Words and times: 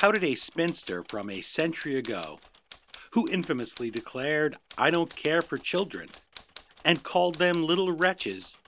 How 0.00 0.12
did 0.12 0.24
a 0.24 0.34
spinster 0.34 1.02
from 1.02 1.30
a 1.30 1.40
century 1.40 1.96
ago, 1.96 2.38
who 3.12 3.26
infamously 3.28 3.90
declared, 3.90 4.58
I 4.76 4.90
don't 4.90 5.16
care 5.16 5.40
for 5.40 5.56
children, 5.56 6.10
and 6.84 7.02
called 7.02 7.36
them 7.36 7.64
little 7.64 7.92
wretches, 7.92 8.58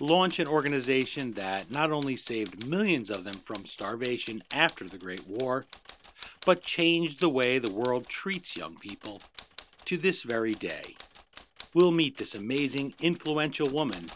launch 0.00 0.40
an 0.40 0.48
organization 0.48 1.34
that 1.34 1.70
not 1.70 1.92
only 1.92 2.16
saved 2.16 2.66
millions 2.66 3.08
of 3.08 3.22
them 3.22 3.34
from 3.34 3.66
starvation 3.66 4.42
after 4.52 4.88
the 4.88 4.98
Great 4.98 5.28
War, 5.28 5.64
but 6.44 6.64
changed 6.64 7.20
the 7.20 7.28
way 7.28 7.60
the 7.60 7.70
world 7.70 8.08
treats 8.08 8.56
young 8.56 8.78
people 8.78 9.22
to 9.84 9.96
this 9.96 10.24
very 10.24 10.54
day? 10.54 10.96
We'll 11.72 11.92
meet 11.92 12.18
this 12.18 12.34
amazing, 12.34 12.94
influential 13.00 13.68
woman 13.68 14.06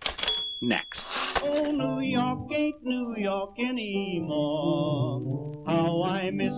next. 0.60 1.06
Oh, 1.40 1.70
New 1.70 2.00
York 2.00 2.50
ain't 2.52 2.82
New 2.82 3.14
York 3.16 3.54
anymore. 3.60 5.51
How 5.66 6.02
I 6.02 6.30
miss 6.30 6.52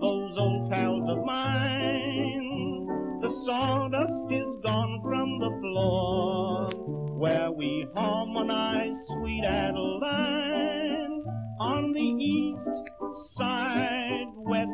those 0.00 0.38
old 0.38 0.70
pals 0.70 1.08
of 1.10 1.24
mine. 1.24 2.86
The 3.20 3.30
sawdust 3.44 4.30
is 4.30 4.60
gone 4.62 5.00
from 5.02 5.38
the 5.40 5.50
floor 5.60 6.70
where 7.18 7.50
we 7.50 7.86
harmonize 7.94 8.94
sweet 9.08 9.44
Adeline 9.44 11.24
on 11.58 11.92
the 11.92 12.00
east 12.00 13.36
side, 13.36 14.26
west 14.36 14.70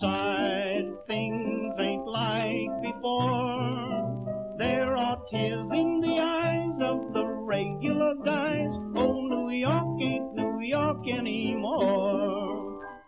side. 0.00 0.84
Things 1.06 1.74
ain't 1.80 2.06
like 2.06 2.82
before. 2.82 4.56
There 4.58 4.96
are 4.96 5.18
tears 5.30 5.66
in 5.72 6.00
the 6.00 6.20
eyes 6.20 6.78
of 6.80 7.12
the 7.14 7.26
regular 7.26 8.14
guys. 8.24 8.70
Oh, 8.94 9.26
New 9.26 9.50
York 9.50 10.00
ain't 10.02 10.34
New 10.34 10.60
York 10.60 11.08
anymore. 11.08 12.41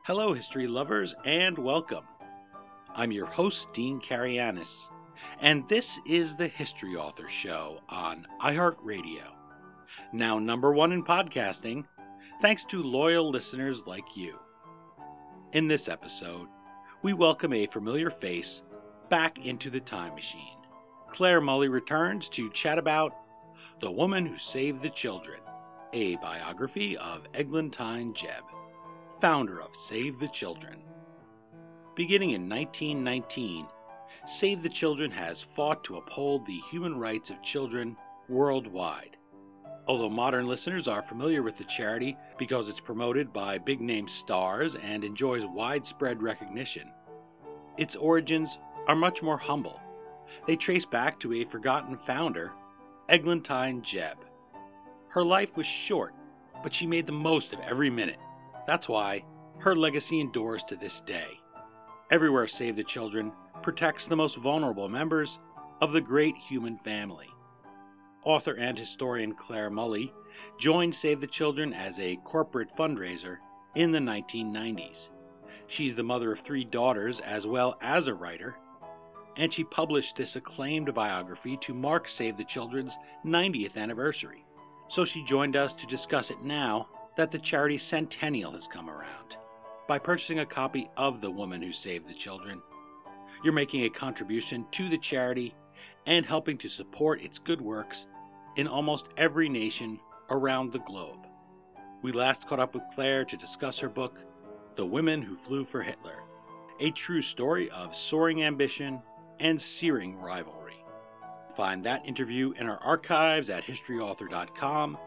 Hello, 0.06 0.34
history 0.34 0.66
lovers, 0.66 1.14
and 1.24 1.56
welcome. 1.56 2.04
I'm 2.94 3.10
your 3.10 3.24
host, 3.24 3.72
Dean 3.72 4.02
Karayanis, 4.02 4.90
and 5.40 5.66
this 5.66 5.98
is 6.06 6.36
the 6.36 6.46
History 6.46 6.94
Author 6.94 7.26
Show 7.26 7.80
on 7.88 8.26
iHeartRadio. 8.42 9.22
Now, 10.12 10.38
number 10.38 10.74
one 10.74 10.92
in 10.92 11.02
podcasting, 11.02 11.86
thanks 12.42 12.66
to 12.66 12.82
loyal 12.82 13.30
listeners 13.30 13.86
like 13.86 14.14
you. 14.14 14.38
In 15.54 15.68
this 15.68 15.88
episode, 15.88 16.48
we 17.00 17.14
welcome 17.14 17.54
a 17.54 17.64
familiar 17.64 18.10
face 18.10 18.62
back 19.08 19.38
into 19.46 19.70
the 19.70 19.80
time 19.80 20.14
machine. 20.14 20.58
Clare 21.08 21.40
Mulley 21.40 21.68
returns 21.68 22.28
to 22.28 22.50
chat 22.50 22.76
about 22.76 23.16
The 23.80 23.90
Woman 23.90 24.26
Who 24.26 24.36
Saved 24.36 24.82
the 24.82 24.90
Children, 24.90 25.40
a 25.94 26.16
biography 26.16 26.94
of 26.98 27.32
Eglantyne 27.32 28.12
Jebb, 28.12 28.42
founder 29.24 29.62
of 29.62 29.74
Save 29.74 30.18
the 30.18 30.28
Children. 30.28 30.82
Beginning 31.94 32.32
in 32.32 32.46
1919, 32.46 33.66
Save 34.26 34.62
the 34.62 34.68
Children 34.68 35.10
has 35.12 35.40
fought 35.40 35.82
to 35.84 35.96
uphold 35.96 36.44
the 36.44 36.60
human 36.70 36.98
rights 36.98 37.30
of 37.30 37.40
children 37.40 37.96
worldwide. 38.28 39.16
Although 39.88 40.10
modern 40.10 40.46
listeners 40.46 40.86
are 40.86 41.00
familiar 41.00 41.42
with 41.42 41.56
the 41.56 41.64
charity 41.64 42.18
because 42.36 42.68
it's 42.68 42.80
promoted 42.80 43.32
by 43.32 43.56
big 43.56 43.80
name 43.80 44.08
stars 44.08 44.74
and 44.74 45.02
enjoys 45.02 45.46
widespread 45.46 46.22
recognition, 46.22 46.92
its 47.78 47.96
origins 47.96 48.58
are 48.88 48.94
much 48.94 49.22
more 49.22 49.38
humble. 49.38 49.80
They 50.46 50.56
trace 50.56 50.84
back 50.84 51.18
to 51.20 51.32
a 51.32 51.46
forgotten 51.46 51.96
founder, 51.96 52.52
Eglantyne 53.08 53.80
Jebb. 53.80 54.16
Her 55.08 55.24
life 55.24 55.56
was 55.56 55.64
short, 55.64 56.12
but 56.62 56.74
she 56.74 56.86
made 56.86 57.06
the 57.06 57.12
most 57.12 57.54
of 57.54 57.60
every 57.60 57.88
minute. 57.88 58.18
That's 58.66 58.88
why 58.88 59.24
her 59.58 59.76
legacy 59.76 60.20
endures 60.20 60.62
to 60.64 60.76
this 60.76 61.00
day. 61.00 61.40
Everywhere 62.10 62.46
Save 62.46 62.76
the 62.76 62.84
Children 62.84 63.32
protects 63.62 64.06
the 64.06 64.16
most 64.16 64.36
vulnerable 64.36 64.88
members 64.88 65.38
of 65.80 65.92
the 65.92 66.00
great 66.00 66.36
human 66.36 66.76
family. 66.76 67.28
Author 68.24 68.54
and 68.54 68.78
historian 68.78 69.34
Clare 69.34 69.70
Mulley 69.70 70.12
joined 70.58 70.94
Save 70.94 71.20
the 71.20 71.26
Children 71.26 71.72
as 71.72 71.98
a 71.98 72.16
corporate 72.24 72.74
fundraiser 72.74 73.38
in 73.74 73.90
the 73.90 73.98
1990s. 73.98 75.10
She's 75.66 75.94
the 75.94 76.02
mother 76.02 76.32
of 76.32 76.40
three 76.40 76.64
daughters 76.64 77.20
as 77.20 77.46
well 77.46 77.76
as 77.80 78.06
a 78.06 78.14
writer, 78.14 78.56
and 79.36 79.52
she 79.52 79.64
published 79.64 80.16
this 80.16 80.36
acclaimed 80.36 80.92
biography 80.94 81.56
to 81.58 81.74
mark 81.74 82.06
Save 82.08 82.36
the 82.36 82.44
Children's 82.44 82.96
90th 83.24 83.76
anniversary. 83.76 84.44
So 84.88 85.04
she 85.04 85.24
joined 85.24 85.56
us 85.56 85.72
to 85.74 85.86
discuss 85.86 86.30
it 86.30 86.42
now 86.42 86.88
that 87.16 87.30
the 87.30 87.38
charity 87.38 87.78
centennial 87.78 88.52
has 88.52 88.66
come 88.66 88.90
around. 88.90 89.36
By 89.86 89.98
purchasing 89.98 90.38
a 90.38 90.46
copy 90.46 90.88
of 90.96 91.20
The 91.20 91.30
Woman 91.30 91.62
Who 91.62 91.72
Saved 91.72 92.06
the 92.06 92.14
Children, 92.14 92.62
you're 93.42 93.52
making 93.52 93.84
a 93.84 93.90
contribution 93.90 94.66
to 94.72 94.88
the 94.88 94.98
charity 94.98 95.54
and 96.06 96.24
helping 96.24 96.56
to 96.58 96.68
support 96.68 97.22
its 97.22 97.38
good 97.38 97.60
works 97.60 98.06
in 98.56 98.66
almost 98.66 99.08
every 99.16 99.48
nation 99.48 100.00
around 100.30 100.72
the 100.72 100.78
globe. 100.80 101.26
We 102.02 102.12
last 102.12 102.46
caught 102.46 102.60
up 102.60 102.74
with 102.74 102.82
Clare 102.94 103.24
to 103.24 103.36
discuss 103.36 103.78
her 103.80 103.88
book, 103.88 104.20
The 104.76 104.86
Women 104.86 105.22
Who 105.22 105.36
Flew 105.36 105.64
for 105.64 105.82
Hitler, 105.82 106.22
a 106.80 106.90
true 106.90 107.22
story 107.22 107.70
of 107.70 107.94
soaring 107.94 108.42
ambition 108.42 109.00
and 109.40 109.60
searing 109.60 110.16
rivalry. 110.16 110.84
Find 111.56 111.84
that 111.84 112.06
interview 112.06 112.52
in 112.52 112.68
our 112.68 112.78
archives 112.78 113.48
at 113.48 113.64
historyauthor.com, 113.64 114.98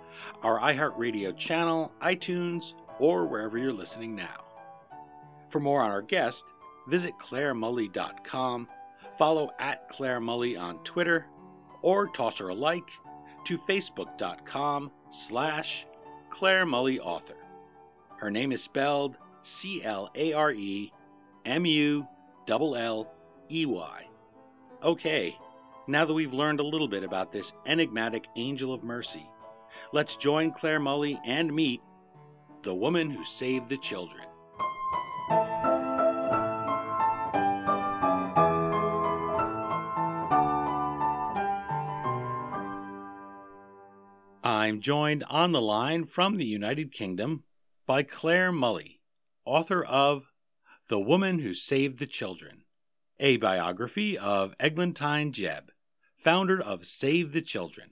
our 0.43 0.59
iHeartRadio 0.59 1.35
channel, 1.37 1.91
iTunes, 2.01 2.73
or 2.99 3.27
wherever 3.27 3.57
you're 3.57 3.73
listening 3.73 4.15
now. 4.15 4.43
For 5.49 5.59
more 5.59 5.81
on 5.81 5.91
our 5.91 6.01
guest, 6.01 6.45
visit 6.87 7.13
claremulley.com, 7.19 8.67
follow 9.17 9.51
at 9.59 9.89
Clare 9.89 10.19
Mulley 10.19 10.57
on 10.57 10.79
Twitter, 10.83 11.27
or 11.81 12.07
toss 12.07 12.39
her 12.39 12.49
a 12.49 12.53
like 12.53 12.89
to 13.45 13.57
facebook.com 13.57 14.91
slash 15.09 15.85
Clare 16.29 16.65
Author. 16.67 17.37
Her 18.17 18.31
name 18.31 18.51
is 18.51 18.63
spelled 18.63 19.17
C 19.41 19.83
L 19.83 20.09
A 20.15 20.33
R 20.33 20.51
E 20.51 20.91
M 21.45 21.65
U 21.65 22.07
L 22.49 22.75
L 22.75 23.11
E 23.49 23.65
Y. 23.65 24.07
Okay, 24.83 25.37
now 25.87 26.03
that 26.03 26.13
we've 26.13 26.33
learned 26.33 26.59
a 26.59 26.63
little 26.63 26.87
bit 26.87 27.03
about 27.03 27.31
this 27.31 27.53
enigmatic 27.65 28.27
angel 28.35 28.73
of 28.73 28.83
mercy, 28.83 29.25
let's 29.93 30.15
join 30.15 30.51
Clare 30.51 30.79
Mulley 30.79 31.19
and 31.25 31.53
meet 31.53 31.81
the 32.63 32.75
woman 32.75 33.09
who 33.09 33.23
saved 33.23 33.69
the 33.69 33.77
children. 33.77 34.23
I'm 44.43 44.81
joined 44.81 45.23
on 45.29 45.51
the 45.51 45.61
line 45.61 46.05
from 46.05 46.37
the 46.37 46.45
United 46.45 46.91
Kingdom 46.91 47.43
by 47.85 48.03
Clare 48.03 48.51
Mulley, 48.51 49.01
author 49.45 49.83
of 49.83 50.31
The 50.89 50.99
Woman 50.99 51.39
Who 51.39 51.53
Saved 51.53 51.99
the 51.99 52.05
Children, 52.05 52.63
a 53.19 53.37
biography 53.37 54.17
of 54.17 54.57
Eglantyne 54.57 55.31
Jebb, 55.31 55.69
founder 56.17 56.61
of 56.61 56.85
Save 56.85 57.31
the 57.31 57.41
Children. 57.41 57.91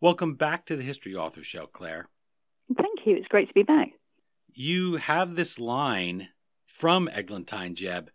Welcome 0.00 0.34
back 0.34 0.66
to 0.66 0.76
the 0.76 0.82
History 0.82 1.14
Author 1.14 1.42
Show, 1.42 1.66
Clare. 1.66 2.08
Thank 2.76 3.06
you. 3.06 3.16
It's 3.16 3.28
great 3.28 3.48
to 3.48 3.54
be 3.54 3.62
back. 3.62 3.92
You 4.52 4.96
have 4.96 5.36
this 5.36 5.58
line 5.58 6.28
from 6.66 7.08
Eglantyne 7.08 7.74
Jebb 7.74 8.08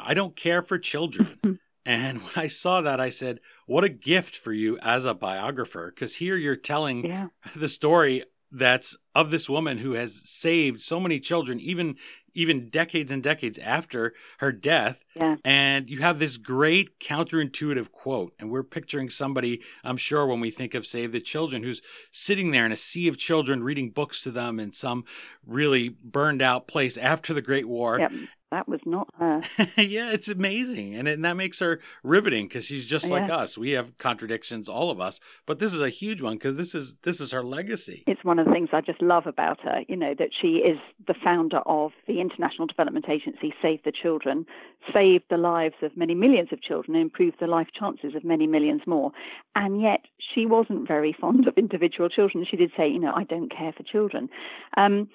I 0.00 0.14
don't 0.14 0.36
care 0.36 0.62
for 0.62 0.78
children. 0.78 1.40
and 1.84 2.22
when 2.22 2.32
I 2.36 2.46
saw 2.46 2.80
that, 2.82 3.00
I 3.00 3.08
said, 3.08 3.40
what 3.66 3.82
a 3.82 3.88
gift 3.88 4.36
for 4.36 4.52
you 4.52 4.78
as 4.80 5.04
a 5.04 5.12
biographer, 5.12 5.90
because 5.92 6.14
here 6.16 6.36
you're 6.36 6.54
telling 6.54 7.04
Yeah. 7.04 7.28
the 7.56 7.66
story 7.68 8.22
that's 8.50 8.96
of 9.14 9.30
this 9.30 9.48
woman 9.48 9.78
who 9.78 9.92
has 9.92 10.22
saved 10.24 10.80
so 10.80 11.00
many 11.00 11.20
children, 11.20 11.60
even 11.60 11.96
even 12.34 12.68
decades 12.68 13.10
and 13.10 13.22
decades 13.22 13.58
after 13.58 14.14
her 14.38 14.52
death. 14.52 15.04
Yeah. 15.16 15.36
And 15.44 15.90
you 15.90 16.00
have 16.00 16.20
this 16.20 16.36
great 16.36 17.00
counterintuitive 17.00 17.90
quote. 17.90 18.32
And 18.38 18.50
we're 18.50 18.62
picturing 18.62 19.10
somebody, 19.10 19.60
I'm 19.82 19.96
sure, 19.96 20.24
when 20.24 20.38
we 20.38 20.50
think 20.50 20.74
of 20.74 20.86
Save 20.86 21.10
the 21.10 21.20
Children, 21.20 21.64
who's 21.64 21.82
sitting 22.12 22.52
there 22.52 22.64
in 22.64 22.70
a 22.70 22.76
sea 22.76 23.08
of 23.08 23.18
children 23.18 23.64
reading 23.64 23.90
books 23.90 24.22
to 24.22 24.30
them 24.30 24.60
in 24.60 24.70
some 24.70 25.04
really 25.44 25.88
burned 25.88 26.40
out 26.40 26.68
place 26.68 26.96
after 26.96 27.34
the 27.34 27.42
Great 27.42 27.66
War. 27.66 27.98
Yep. 27.98 28.12
That 28.50 28.66
was 28.66 28.80
not 28.86 29.08
her. 29.18 29.42
yeah, 29.76 30.10
it's 30.10 30.28
amazing. 30.28 30.94
And, 30.94 31.06
and 31.06 31.22
that 31.24 31.34
makes 31.34 31.58
her 31.58 31.80
riveting 32.02 32.48
because 32.48 32.64
she's 32.64 32.86
just 32.86 33.10
like 33.10 33.30
us. 33.30 33.58
We 33.58 33.72
have 33.72 33.98
contradictions, 33.98 34.70
all 34.70 34.90
of 34.90 35.00
us. 35.00 35.20
But 35.44 35.58
this 35.58 35.74
is 35.74 35.82
a 35.82 35.90
huge 35.90 36.22
one 36.22 36.34
because 36.34 36.56
this 36.56 36.74
is 36.74 36.96
this 37.02 37.20
is 37.20 37.32
her 37.32 37.42
legacy. 37.42 38.04
It's 38.06 38.24
one 38.24 38.38
of 38.38 38.46
the 38.46 38.52
things 38.52 38.70
I 38.72 38.80
just 38.80 39.02
love 39.02 39.26
about 39.26 39.60
her, 39.60 39.82
you 39.86 39.96
know, 39.96 40.14
that 40.18 40.30
she 40.40 40.58
is 40.58 40.78
the 41.06 41.14
founder 41.22 41.58
of 41.66 41.92
the 42.06 42.20
International 42.20 42.66
Development 42.66 43.04
Agency 43.08 43.52
Save 43.60 43.82
the 43.84 43.92
Children, 43.92 44.46
saved 44.94 45.24
the 45.28 45.36
lives 45.36 45.74
of 45.82 45.94
many 45.94 46.14
millions 46.14 46.48
of 46.50 46.62
children, 46.62 46.94
and 46.96 47.02
improved 47.02 47.36
the 47.40 47.46
life 47.46 47.68
chances 47.78 48.14
of 48.14 48.24
many 48.24 48.46
millions 48.46 48.82
more. 48.86 49.12
And 49.56 49.82
yet 49.82 50.00
she 50.34 50.46
wasn't 50.46 50.88
very 50.88 51.14
fond 51.20 51.46
of 51.46 51.58
individual 51.58 52.08
children. 52.08 52.46
She 52.50 52.56
did 52.56 52.70
say, 52.76 52.88
you 52.88 52.98
know, 52.98 53.12
I 53.14 53.24
don't 53.24 53.54
care 53.54 53.72
for 53.76 53.82
children. 53.82 54.30
Um, 54.78 55.08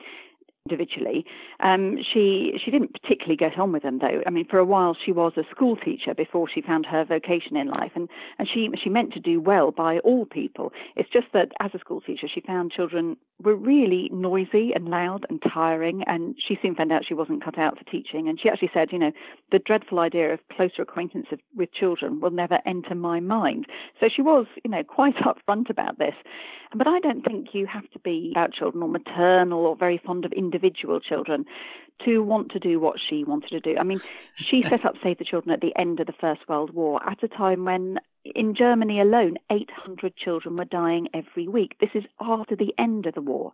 individually. 0.69 1.25
Um, 1.59 1.97
she 2.13 2.53
she 2.63 2.71
didn't 2.71 2.93
particularly 2.93 3.35
get 3.35 3.59
on 3.59 3.73
with 3.73 3.83
them 3.83 3.99
though. 3.99 4.21
I 4.25 4.29
mean, 4.29 4.45
for 4.49 4.59
a 4.59 4.65
while 4.65 4.95
she 5.05 5.11
was 5.11 5.33
a 5.35 5.43
school 5.51 5.75
teacher 5.75 6.13
before 6.13 6.47
she 6.47 6.61
found 6.61 6.85
her 6.85 7.03
vocation 7.03 7.57
in 7.57 7.67
life, 7.67 7.91
and 7.95 8.07
and 8.39 8.47
she 8.47 8.69
she 8.81 8.89
meant 8.89 9.13
to 9.13 9.19
do 9.19 9.41
well 9.41 9.71
by 9.71 9.99
all 9.99 10.25
people. 10.25 10.71
It's 10.95 11.09
just 11.09 11.27
that 11.33 11.51
as 11.59 11.71
a 11.73 11.79
school 11.79 11.99
teacher, 11.99 12.27
she 12.33 12.39
found 12.39 12.71
children 12.71 13.17
were 13.43 13.55
really 13.55 14.09
noisy 14.13 14.71
and 14.73 14.87
loud 14.87 15.25
and 15.29 15.41
tiring, 15.53 16.03
and 16.07 16.35
she 16.39 16.57
soon 16.61 16.75
found 16.75 16.91
out 16.91 17.03
she 17.05 17.13
wasn't 17.13 17.43
cut 17.43 17.57
out 17.57 17.77
for 17.77 17.83
teaching. 17.85 18.29
And 18.29 18.39
she 18.39 18.47
actually 18.47 18.71
said, 18.73 18.89
you 18.91 18.99
know, 18.99 19.11
the 19.51 19.59
dreadful 19.59 19.99
idea 19.99 20.33
of 20.33 20.39
closer 20.55 20.81
acquaintance 20.81 21.27
of, 21.31 21.39
with 21.55 21.73
children 21.73 22.21
will 22.21 22.31
never 22.31 22.59
enter 22.65 22.95
my 22.95 23.19
mind. 23.19 23.65
So 23.99 24.07
she 24.13 24.21
was, 24.21 24.45
you 24.63 24.71
know, 24.71 24.83
quite 24.83 25.15
upfront 25.25 25.69
about 25.69 25.97
this. 25.97 26.13
But 26.75 26.87
I 26.87 26.99
don't 26.99 27.23
think 27.23 27.49
you 27.53 27.67
have 27.67 27.89
to 27.91 27.99
be 27.99 28.31
about 28.33 28.53
children 28.53 28.81
or 28.81 28.89
maternal 28.89 29.65
or 29.65 29.75
very 29.75 30.01
fond 30.03 30.25
of 30.25 30.33
individual 30.53 30.99
children 30.99 31.45
to 32.05 32.23
want 32.23 32.51
to 32.51 32.59
do 32.59 32.79
what 32.79 32.99
she 32.99 33.23
wanted 33.23 33.49
to 33.49 33.59
do. 33.59 33.77
I 33.79 33.83
mean, 33.83 34.01
she 34.35 34.63
set 34.67 34.85
up 34.85 34.95
Save 35.03 35.19
the 35.19 35.25
Children 35.25 35.53
at 35.53 35.61
the 35.61 35.75
end 35.77 35.99
of 35.99 36.07
the 36.07 36.13
First 36.13 36.47
World 36.47 36.71
War 36.73 37.01
at 37.07 37.23
a 37.23 37.27
time 37.27 37.65
when 37.65 37.99
in 38.23 38.55
Germany 38.55 39.01
alone, 39.01 39.37
800 39.51 40.15
children 40.15 40.55
were 40.55 40.65
dying 40.65 41.09
every 41.13 41.47
week. 41.47 41.75
This 41.79 41.89
is 41.93 42.03
after 42.21 42.55
the 42.55 42.73
end 42.77 43.05
of 43.05 43.15
the 43.15 43.21
war. 43.21 43.51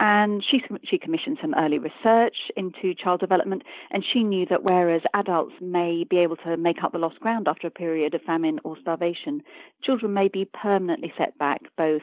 And 0.00 0.42
she, 0.44 0.60
she 0.82 0.98
commissioned 0.98 1.38
some 1.40 1.54
early 1.54 1.78
research 1.78 2.34
into 2.56 2.94
child 2.94 3.20
development, 3.20 3.62
and 3.90 4.04
she 4.04 4.24
knew 4.24 4.44
that 4.46 4.64
whereas 4.64 5.02
adults 5.14 5.54
may 5.60 6.04
be 6.04 6.18
able 6.18 6.36
to 6.38 6.56
make 6.56 6.82
up 6.82 6.92
the 6.92 6.98
lost 6.98 7.20
ground 7.20 7.46
after 7.46 7.68
a 7.68 7.70
period 7.70 8.14
of 8.14 8.22
famine 8.22 8.58
or 8.64 8.76
starvation, 8.80 9.42
children 9.84 10.12
may 10.12 10.28
be 10.28 10.46
permanently 10.46 11.12
set 11.16 11.38
back 11.38 11.60
both 11.76 12.02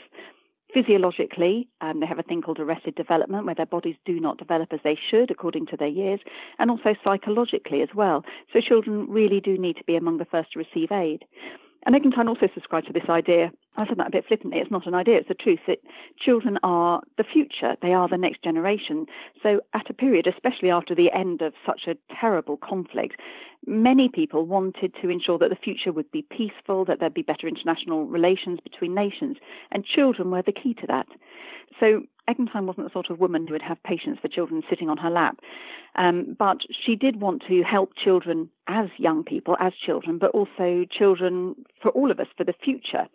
Physiologically, 0.73 1.67
um, 1.81 1.99
they 1.99 2.05
have 2.05 2.19
a 2.19 2.23
thing 2.23 2.41
called 2.41 2.59
arrested 2.59 2.93
development, 2.95 3.45
where 3.45 3.55
their 3.55 3.65
bodies 3.65 3.95
do 4.05 4.19
not 4.19 4.37
develop 4.37 4.71
as 4.71 4.79
they 4.83 4.97
should 5.09 5.31
according 5.31 5.65
to 5.67 5.77
their 5.77 5.87
years, 5.87 6.19
and 6.59 6.69
also 6.69 6.95
psychologically 7.03 7.81
as 7.81 7.89
well. 7.95 8.23
So 8.53 8.61
children 8.61 9.07
really 9.09 9.39
do 9.39 9.57
need 9.57 9.77
to 9.77 9.83
be 9.83 9.95
among 9.95 10.19
the 10.19 10.25
first 10.25 10.51
to 10.53 10.59
receive 10.59 10.91
aid. 10.91 11.25
And 11.85 11.95
Eglantyne 11.95 12.27
also 12.27 12.49
subscribed 12.53 12.87
to 12.87 12.93
this 12.93 13.09
idea. 13.09 13.51
I 13.77 13.87
said 13.87 13.97
that 13.97 14.07
a 14.07 14.11
bit 14.11 14.25
flippantly. 14.27 14.59
It's 14.59 14.71
not 14.71 14.85
an 14.85 14.93
idea, 14.93 15.17
it's 15.17 15.29
the 15.29 15.33
truth 15.33 15.59
that 15.67 15.79
children 16.19 16.57
are 16.63 17.01
the 17.17 17.23
future. 17.23 17.75
They 17.81 17.93
are 17.93 18.09
the 18.09 18.17
next 18.17 18.43
generation. 18.43 19.05
So, 19.41 19.61
at 19.73 19.89
a 19.89 19.93
period, 19.93 20.27
especially 20.27 20.69
after 20.69 20.93
the 20.93 21.11
end 21.11 21.41
of 21.41 21.53
such 21.65 21.87
a 21.87 21.95
terrible 22.13 22.57
conflict, 22.57 23.15
many 23.65 24.09
people 24.09 24.45
wanted 24.45 24.93
to 25.01 25.09
ensure 25.09 25.37
that 25.37 25.49
the 25.49 25.55
future 25.55 25.93
would 25.93 26.11
be 26.11 26.21
peaceful, 26.23 26.83
that 26.85 26.99
there'd 26.99 27.13
be 27.13 27.21
better 27.21 27.47
international 27.47 28.05
relations 28.05 28.59
between 28.61 28.93
nations. 28.93 29.37
And 29.71 29.85
children 29.85 30.31
were 30.31 30.41
the 30.41 30.51
key 30.51 30.73
to 30.75 30.87
that. 30.87 31.07
So, 31.79 32.03
Eglantyne 32.29 32.65
wasn't 32.65 32.85
the 32.87 32.93
sort 32.93 33.09
of 33.09 33.19
woman 33.19 33.47
who 33.47 33.53
would 33.53 33.61
have 33.61 33.81
patience 33.83 34.19
for 34.21 34.27
children 34.27 34.61
sitting 34.69 34.89
on 34.89 34.97
her 34.97 35.09
lap. 35.09 35.39
Um, 35.95 36.35
but 36.37 36.57
she 36.85 36.95
did 36.95 37.19
want 37.19 37.43
to 37.47 37.63
help 37.63 37.93
children 37.95 38.49
as 38.67 38.87
young 38.97 39.23
people, 39.23 39.57
as 39.59 39.73
children, 39.85 40.19
but 40.19 40.31
also 40.31 40.85
children 40.91 41.55
for 41.81 41.89
all 41.91 42.11
of 42.11 42.19
us 42.19 42.27
for 42.37 42.43
the 42.43 42.53
future. 42.63 43.07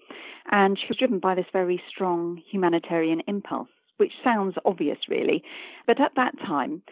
And 0.50 0.78
she 0.78 0.86
was 0.88 0.98
driven 0.98 1.20
by 1.20 1.34
this 1.34 1.46
very 1.52 1.80
strong 1.88 2.42
humanitarian 2.50 3.22
impulse, 3.28 3.68
which 3.98 4.12
sounds 4.22 4.56
obvious, 4.64 4.98
really. 5.08 5.44
But 5.86 6.00
at 6.00 6.12
that 6.16 6.36
time, 6.38 6.82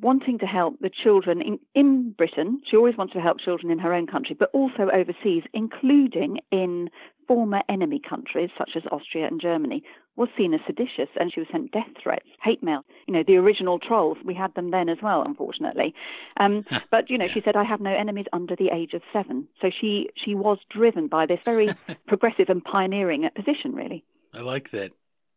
wanting 0.00 0.38
to 0.38 0.46
help 0.46 0.78
the 0.80 0.90
children 0.90 1.40
in, 1.40 1.58
in 1.74 2.10
Britain. 2.12 2.60
She 2.68 2.76
always 2.76 2.96
wanted 2.96 3.14
to 3.14 3.20
help 3.20 3.38
children 3.38 3.70
in 3.70 3.78
her 3.78 3.94
own 3.94 4.06
country, 4.06 4.36
but 4.38 4.50
also 4.52 4.90
overseas, 4.92 5.44
including 5.52 6.38
in 6.50 6.90
former 7.28 7.62
enemy 7.68 8.00
countries 8.06 8.50
such 8.58 8.70
as 8.76 8.82
Austria 8.90 9.26
and 9.26 9.40
Germany, 9.40 9.82
was 10.16 10.28
seen 10.36 10.54
as 10.54 10.60
seditious 10.66 11.08
and 11.18 11.32
she 11.32 11.40
was 11.40 11.48
sent 11.50 11.72
death 11.72 11.88
threats, 12.02 12.26
hate 12.42 12.62
mail. 12.62 12.84
You 13.06 13.14
know, 13.14 13.24
the 13.26 13.36
original 13.36 13.78
trolls, 13.78 14.18
we 14.24 14.34
had 14.34 14.54
them 14.54 14.70
then 14.70 14.88
as 14.88 14.98
well, 15.02 15.22
unfortunately. 15.22 15.94
Um, 16.38 16.64
but, 16.90 17.10
you 17.10 17.18
know, 17.18 17.28
she 17.28 17.42
said, 17.44 17.56
I 17.56 17.64
have 17.64 17.80
no 17.80 17.94
enemies 17.94 18.26
under 18.32 18.54
the 18.56 18.68
age 18.72 18.94
of 18.94 19.02
seven. 19.12 19.48
So 19.60 19.70
she, 19.80 20.10
she 20.16 20.34
was 20.34 20.58
driven 20.70 21.08
by 21.08 21.26
this 21.26 21.40
very 21.44 21.70
progressive 22.06 22.48
and 22.48 22.62
pioneering 22.62 23.28
position, 23.34 23.74
really. 23.74 24.04
I 24.32 24.40
like 24.40 24.70
that 24.70 24.92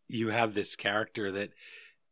you 0.08 0.30
have 0.30 0.54
this 0.54 0.76
character 0.76 1.32
that 1.32 1.50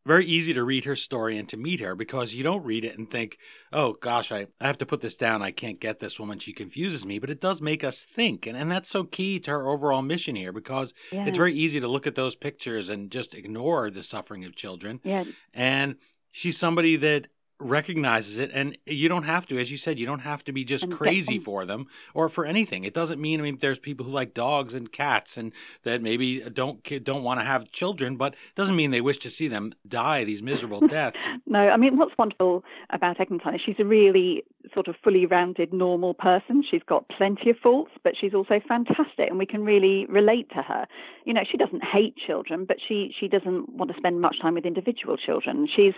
very 0.05 0.25
easy 0.25 0.53
to 0.53 0.63
read 0.63 0.85
her 0.85 0.95
story 0.95 1.37
and 1.37 1.49
to 1.49 1.57
meet 1.57 1.79
her 1.79 1.95
because 1.95 2.35
you 2.35 2.43
don't 2.43 2.63
read 2.63 2.85
it 2.85 2.97
and 2.97 3.09
think, 3.09 3.37
oh 3.73 3.93
gosh, 3.93 4.31
I, 4.31 4.47
I 4.61 4.67
have 4.67 4.77
to 4.77 4.85
put 4.85 5.01
this 5.01 5.17
down. 5.17 5.41
I 5.41 5.51
can't 5.51 5.79
get 5.79 5.99
this 5.99 6.19
woman. 6.19 6.39
She 6.39 6.53
confuses 6.53 7.05
me. 7.05 7.17
But 7.17 7.29
it 7.29 7.41
does 7.41 7.61
make 7.61 7.83
us 7.83 8.05
think. 8.05 8.45
And, 8.45 8.57
and 8.57 8.71
that's 8.71 8.89
so 8.89 9.03
key 9.03 9.39
to 9.41 9.51
her 9.51 9.67
overall 9.67 10.01
mission 10.01 10.35
here 10.35 10.51
because 10.51 10.93
yeah. 11.11 11.25
it's 11.25 11.37
very 11.37 11.53
easy 11.53 11.79
to 11.79 11.87
look 11.87 12.05
at 12.05 12.15
those 12.15 12.35
pictures 12.35 12.89
and 12.89 13.11
just 13.11 13.33
ignore 13.33 13.89
the 13.89 14.03
suffering 14.03 14.45
of 14.45 14.55
children. 14.55 14.99
Yeah. 15.03 15.23
And 15.53 15.95
she's 16.31 16.57
somebody 16.57 16.95
that 16.97 17.27
recognizes 17.59 18.37
it 18.37 18.51
and 18.53 18.77
you 18.85 19.07
don't 19.07 19.23
have 19.23 19.45
to 19.47 19.57
as 19.57 19.71
you 19.71 19.77
said 19.77 19.97
you 19.97 20.05
don't 20.05 20.19
have 20.19 20.43
to 20.43 20.51
be 20.51 20.65
just 20.65 20.89
crazy 20.91 21.39
for 21.39 21.65
them 21.65 21.87
or 22.13 22.27
for 22.27 22.45
anything. 22.45 22.83
It 22.83 22.93
doesn't 22.93 23.19
mean 23.21 23.39
i 23.39 23.43
mean 23.43 23.57
there's 23.59 23.79
people 23.79 24.05
who 24.05 24.11
like 24.11 24.33
dogs 24.33 24.73
and 24.73 24.91
cats 24.91 25.37
and 25.37 25.53
that 25.83 26.01
maybe 26.01 26.41
don't 26.41 26.83
don't 27.03 27.23
want 27.23 27.39
to 27.39 27.45
have 27.45 27.71
children 27.71 28.17
but 28.17 28.33
it 28.33 28.55
doesn't 28.55 28.75
mean 28.75 28.91
they 28.91 29.01
wish 29.01 29.17
to 29.19 29.29
see 29.29 29.47
them 29.47 29.71
die 29.87 30.23
these 30.23 30.43
miserable 30.43 30.81
deaths. 30.87 31.25
No 31.47 31.59
i 31.59 31.77
mean 31.77 31.97
what's 31.97 32.17
wonderful 32.17 32.63
about 32.89 33.17
eglantyne 33.17 33.55
is 33.55 33.61
she's 33.65 33.75
a 33.79 33.85
really 33.85 34.43
sort 34.73 34.87
of 34.87 34.95
fully 35.03 35.25
rounded 35.25 35.73
normal 35.73 36.13
person 36.13 36.63
she's 36.69 36.83
got 36.87 37.07
plenty 37.09 37.49
of 37.49 37.57
faults 37.57 37.91
but 38.03 38.13
she's 38.19 38.33
also 38.33 38.59
fantastic 38.67 39.29
and 39.29 39.37
we 39.37 39.45
can 39.45 39.63
really 39.63 40.05
relate 40.07 40.49
to 40.49 40.61
her 40.61 40.85
you 41.25 41.33
know 41.33 41.41
she 41.49 41.57
doesn't 41.57 41.83
hate 41.83 42.15
children 42.15 42.65
but 42.65 42.77
she 42.85 43.13
she 43.19 43.27
doesn't 43.27 43.69
want 43.69 43.91
to 43.91 43.97
spend 43.97 44.21
much 44.21 44.39
time 44.41 44.53
with 44.53 44.65
individual 44.65 45.17
children 45.17 45.67
she's 45.73 45.93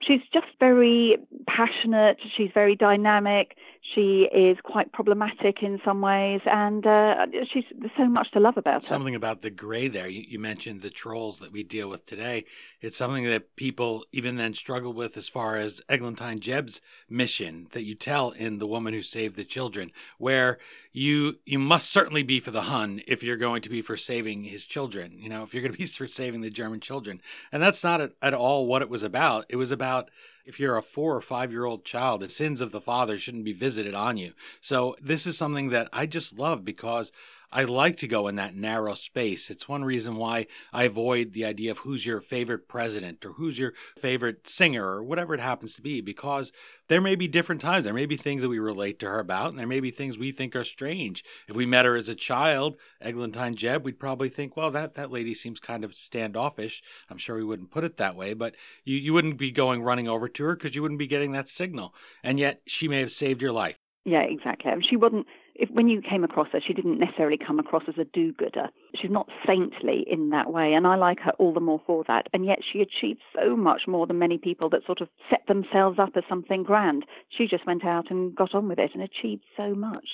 she's 0.00 0.20
just 0.32 0.46
very 0.60 1.16
passionate. 1.46 2.18
She's 2.36 2.50
very 2.52 2.76
dynamic. 2.76 3.56
She 3.94 4.28
is 4.34 4.58
quite 4.64 4.92
problematic 4.92 5.62
in 5.62 5.80
some 5.84 6.00
ways, 6.00 6.40
and 6.46 6.86
uh, 6.86 7.26
she's 7.52 7.64
there's 7.78 7.92
so 7.96 8.06
much 8.06 8.30
to 8.32 8.40
love 8.40 8.56
about 8.56 8.82
her. 8.82 8.86
Something 8.86 9.14
about 9.14 9.42
the 9.42 9.50
gray 9.50 9.86
there. 9.88 10.08
You, 10.08 10.24
you, 10.26 10.38
mentioned 10.40 10.82
the 10.82 10.90
trolls 10.90 11.38
that 11.38 11.52
we 11.52 11.62
deal 11.62 11.88
with 11.88 12.04
today. 12.04 12.46
It's 12.80 12.96
something 12.96 13.24
that 13.24 13.56
people 13.56 14.04
even 14.12 14.36
then 14.36 14.54
struggle 14.54 14.92
with 14.92 15.16
as 15.16 15.28
far 15.28 15.56
as 15.56 15.80
Eglantyne 15.88 16.40
Jebb's 16.40 16.80
mission 17.08 17.68
that 17.72 17.84
you 17.84 17.94
tell 17.94 18.30
in 18.30 18.58
The 18.58 18.66
Woman 18.66 18.92
Who 18.92 19.02
Saved 19.02 19.36
the 19.36 19.44
Children, 19.44 19.92
where 20.18 20.58
you 20.92 21.40
you 21.44 21.58
must 21.58 21.90
certainly 21.90 22.22
be 22.22 22.38
for 22.38 22.50
the 22.50 22.62
Hun 22.62 23.00
if 23.06 23.22
you're 23.22 23.36
going 23.36 23.62
to 23.62 23.70
be 23.70 23.82
for 23.82 23.96
saving 23.96 24.44
his 24.44 24.66
children. 24.66 25.18
You 25.18 25.28
know, 25.28 25.42
if 25.42 25.54
you're 25.54 25.62
going 25.62 25.72
to 25.72 25.78
be 25.78 25.86
for 25.86 26.06
saving 26.06 26.42
the 26.42 26.50
German 26.50 26.80
children, 26.80 27.20
and 27.50 27.62
that's 27.62 27.82
not 27.82 28.00
at, 28.00 28.12
at 28.20 28.34
all 28.34 28.66
what 28.66 28.82
it 28.82 28.90
was 28.90 29.02
about. 29.02 29.46
It 29.48 29.56
was 29.56 29.70
about 29.70 30.10
if 30.44 30.60
you're 30.60 30.76
a 30.76 30.82
four 30.82 31.16
or 31.16 31.20
five 31.20 31.50
year 31.50 31.64
old 31.64 31.84
child, 31.84 32.20
the 32.20 32.28
sins 32.28 32.60
of 32.60 32.70
the 32.70 32.80
father 32.80 33.18
shouldn't 33.18 33.44
be 33.44 33.52
visited 33.52 33.94
on 33.94 34.16
you. 34.16 34.32
So 34.60 34.96
this 35.02 35.26
is 35.26 35.36
something 35.36 35.70
that 35.70 35.88
I 35.92 36.06
just 36.06 36.38
love 36.38 36.64
because 36.64 37.10
I 37.50 37.64
like 37.64 37.96
to 37.98 38.08
go 38.08 38.28
in 38.28 38.36
that 38.36 38.54
narrow 38.54 38.94
space. 38.94 39.50
It's 39.50 39.68
one 39.68 39.84
reason 39.84 40.16
why 40.16 40.46
I 40.72 40.84
avoid 40.84 41.32
the 41.32 41.44
idea 41.44 41.70
of 41.70 41.78
who's 41.78 42.04
your 42.04 42.20
favorite 42.20 42.68
president 42.68 43.24
or 43.24 43.32
who's 43.32 43.58
your 43.58 43.72
favorite 43.98 44.46
singer 44.46 44.84
or 44.84 45.04
whatever 45.04 45.34
it 45.34 45.40
happens 45.40 45.74
to 45.76 45.82
be, 45.82 46.00
because 46.00 46.52
there 46.88 47.00
may 47.00 47.14
be 47.16 47.28
different 47.28 47.60
times. 47.60 47.84
There 47.84 47.94
may 47.94 48.06
be 48.06 48.16
things 48.16 48.42
that 48.42 48.48
we 48.48 48.58
relate 48.58 48.98
to 49.00 49.06
her 49.06 49.18
about, 49.18 49.50
and 49.50 49.58
there 49.58 49.66
may 49.66 49.80
be 49.80 49.90
things 49.90 50.18
we 50.18 50.32
think 50.32 50.54
are 50.54 50.64
strange. 50.64 51.24
If 51.48 51.56
we 51.56 51.66
met 51.66 51.84
her 51.84 51.96
as 51.96 52.08
a 52.08 52.14
child, 52.14 52.76
Eglantyne 53.02 53.56
Jebb, 53.56 53.82
we'd 53.82 53.98
probably 53.98 54.28
think, 54.28 54.56
well, 54.56 54.70
that, 54.70 54.94
that 54.94 55.10
lady 55.10 55.34
seems 55.34 55.60
kind 55.60 55.84
of 55.84 55.94
standoffish. 55.94 56.82
I'm 57.10 57.18
sure 57.18 57.36
we 57.36 57.44
wouldn't 57.44 57.70
put 57.70 57.84
it 57.84 57.96
that 57.96 58.16
way, 58.16 58.34
but 58.34 58.54
you, 58.84 58.96
you 58.96 59.12
wouldn't 59.12 59.38
be 59.38 59.50
going 59.50 59.82
running 59.82 60.08
over 60.08 60.28
to 60.28 60.44
her 60.44 60.56
because 60.56 60.74
you 60.74 60.82
wouldn't 60.82 60.98
be 60.98 61.06
getting 61.06 61.32
that 61.32 61.48
signal. 61.48 61.94
And 62.22 62.38
yet 62.38 62.62
she 62.66 62.88
may 62.88 63.00
have 63.00 63.12
saved 63.12 63.42
your 63.42 63.52
life. 63.52 63.76
Yeah, 64.04 64.22
exactly. 64.22 64.70
She 64.88 64.96
wasn't 64.96 65.26
if, 65.58 65.70
when 65.70 65.88
you 65.88 66.00
came 66.02 66.24
across 66.24 66.48
her, 66.52 66.60
she 66.64 66.72
didn't 66.72 66.98
necessarily 66.98 67.38
come 67.38 67.58
across 67.58 67.84
as 67.88 67.94
a 67.98 68.04
do 68.04 68.32
gooder. 68.32 68.68
She's 69.00 69.10
not 69.10 69.28
saintly 69.46 70.04
in 70.06 70.30
that 70.30 70.52
way, 70.52 70.72
and 70.74 70.86
I 70.86 70.96
like 70.96 71.20
her 71.20 71.32
all 71.38 71.52
the 71.52 71.60
more 71.60 71.80
for 71.86 72.04
that. 72.08 72.28
And 72.32 72.44
yet 72.44 72.58
she 72.70 72.80
achieved 72.80 73.20
so 73.34 73.56
much 73.56 73.82
more 73.86 74.06
than 74.06 74.18
many 74.18 74.38
people 74.38 74.70
that 74.70 74.84
sort 74.86 75.00
of 75.00 75.08
set 75.30 75.46
themselves 75.48 75.98
up 75.98 76.10
as 76.16 76.24
something 76.28 76.62
grand. 76.62 77.04
She 77.28 77.46
just 77.46 77.66
went 77.66 77.84
out 77.84 78.10
and 78.10 78.34
got 78.34 78.54
on 78.54 78.68
with 78.68 78.78
it 78.78 78.90
and 78.94 79.02
achieved 79.02 79.44
so 79.56 79.74
much. 79.74 80.06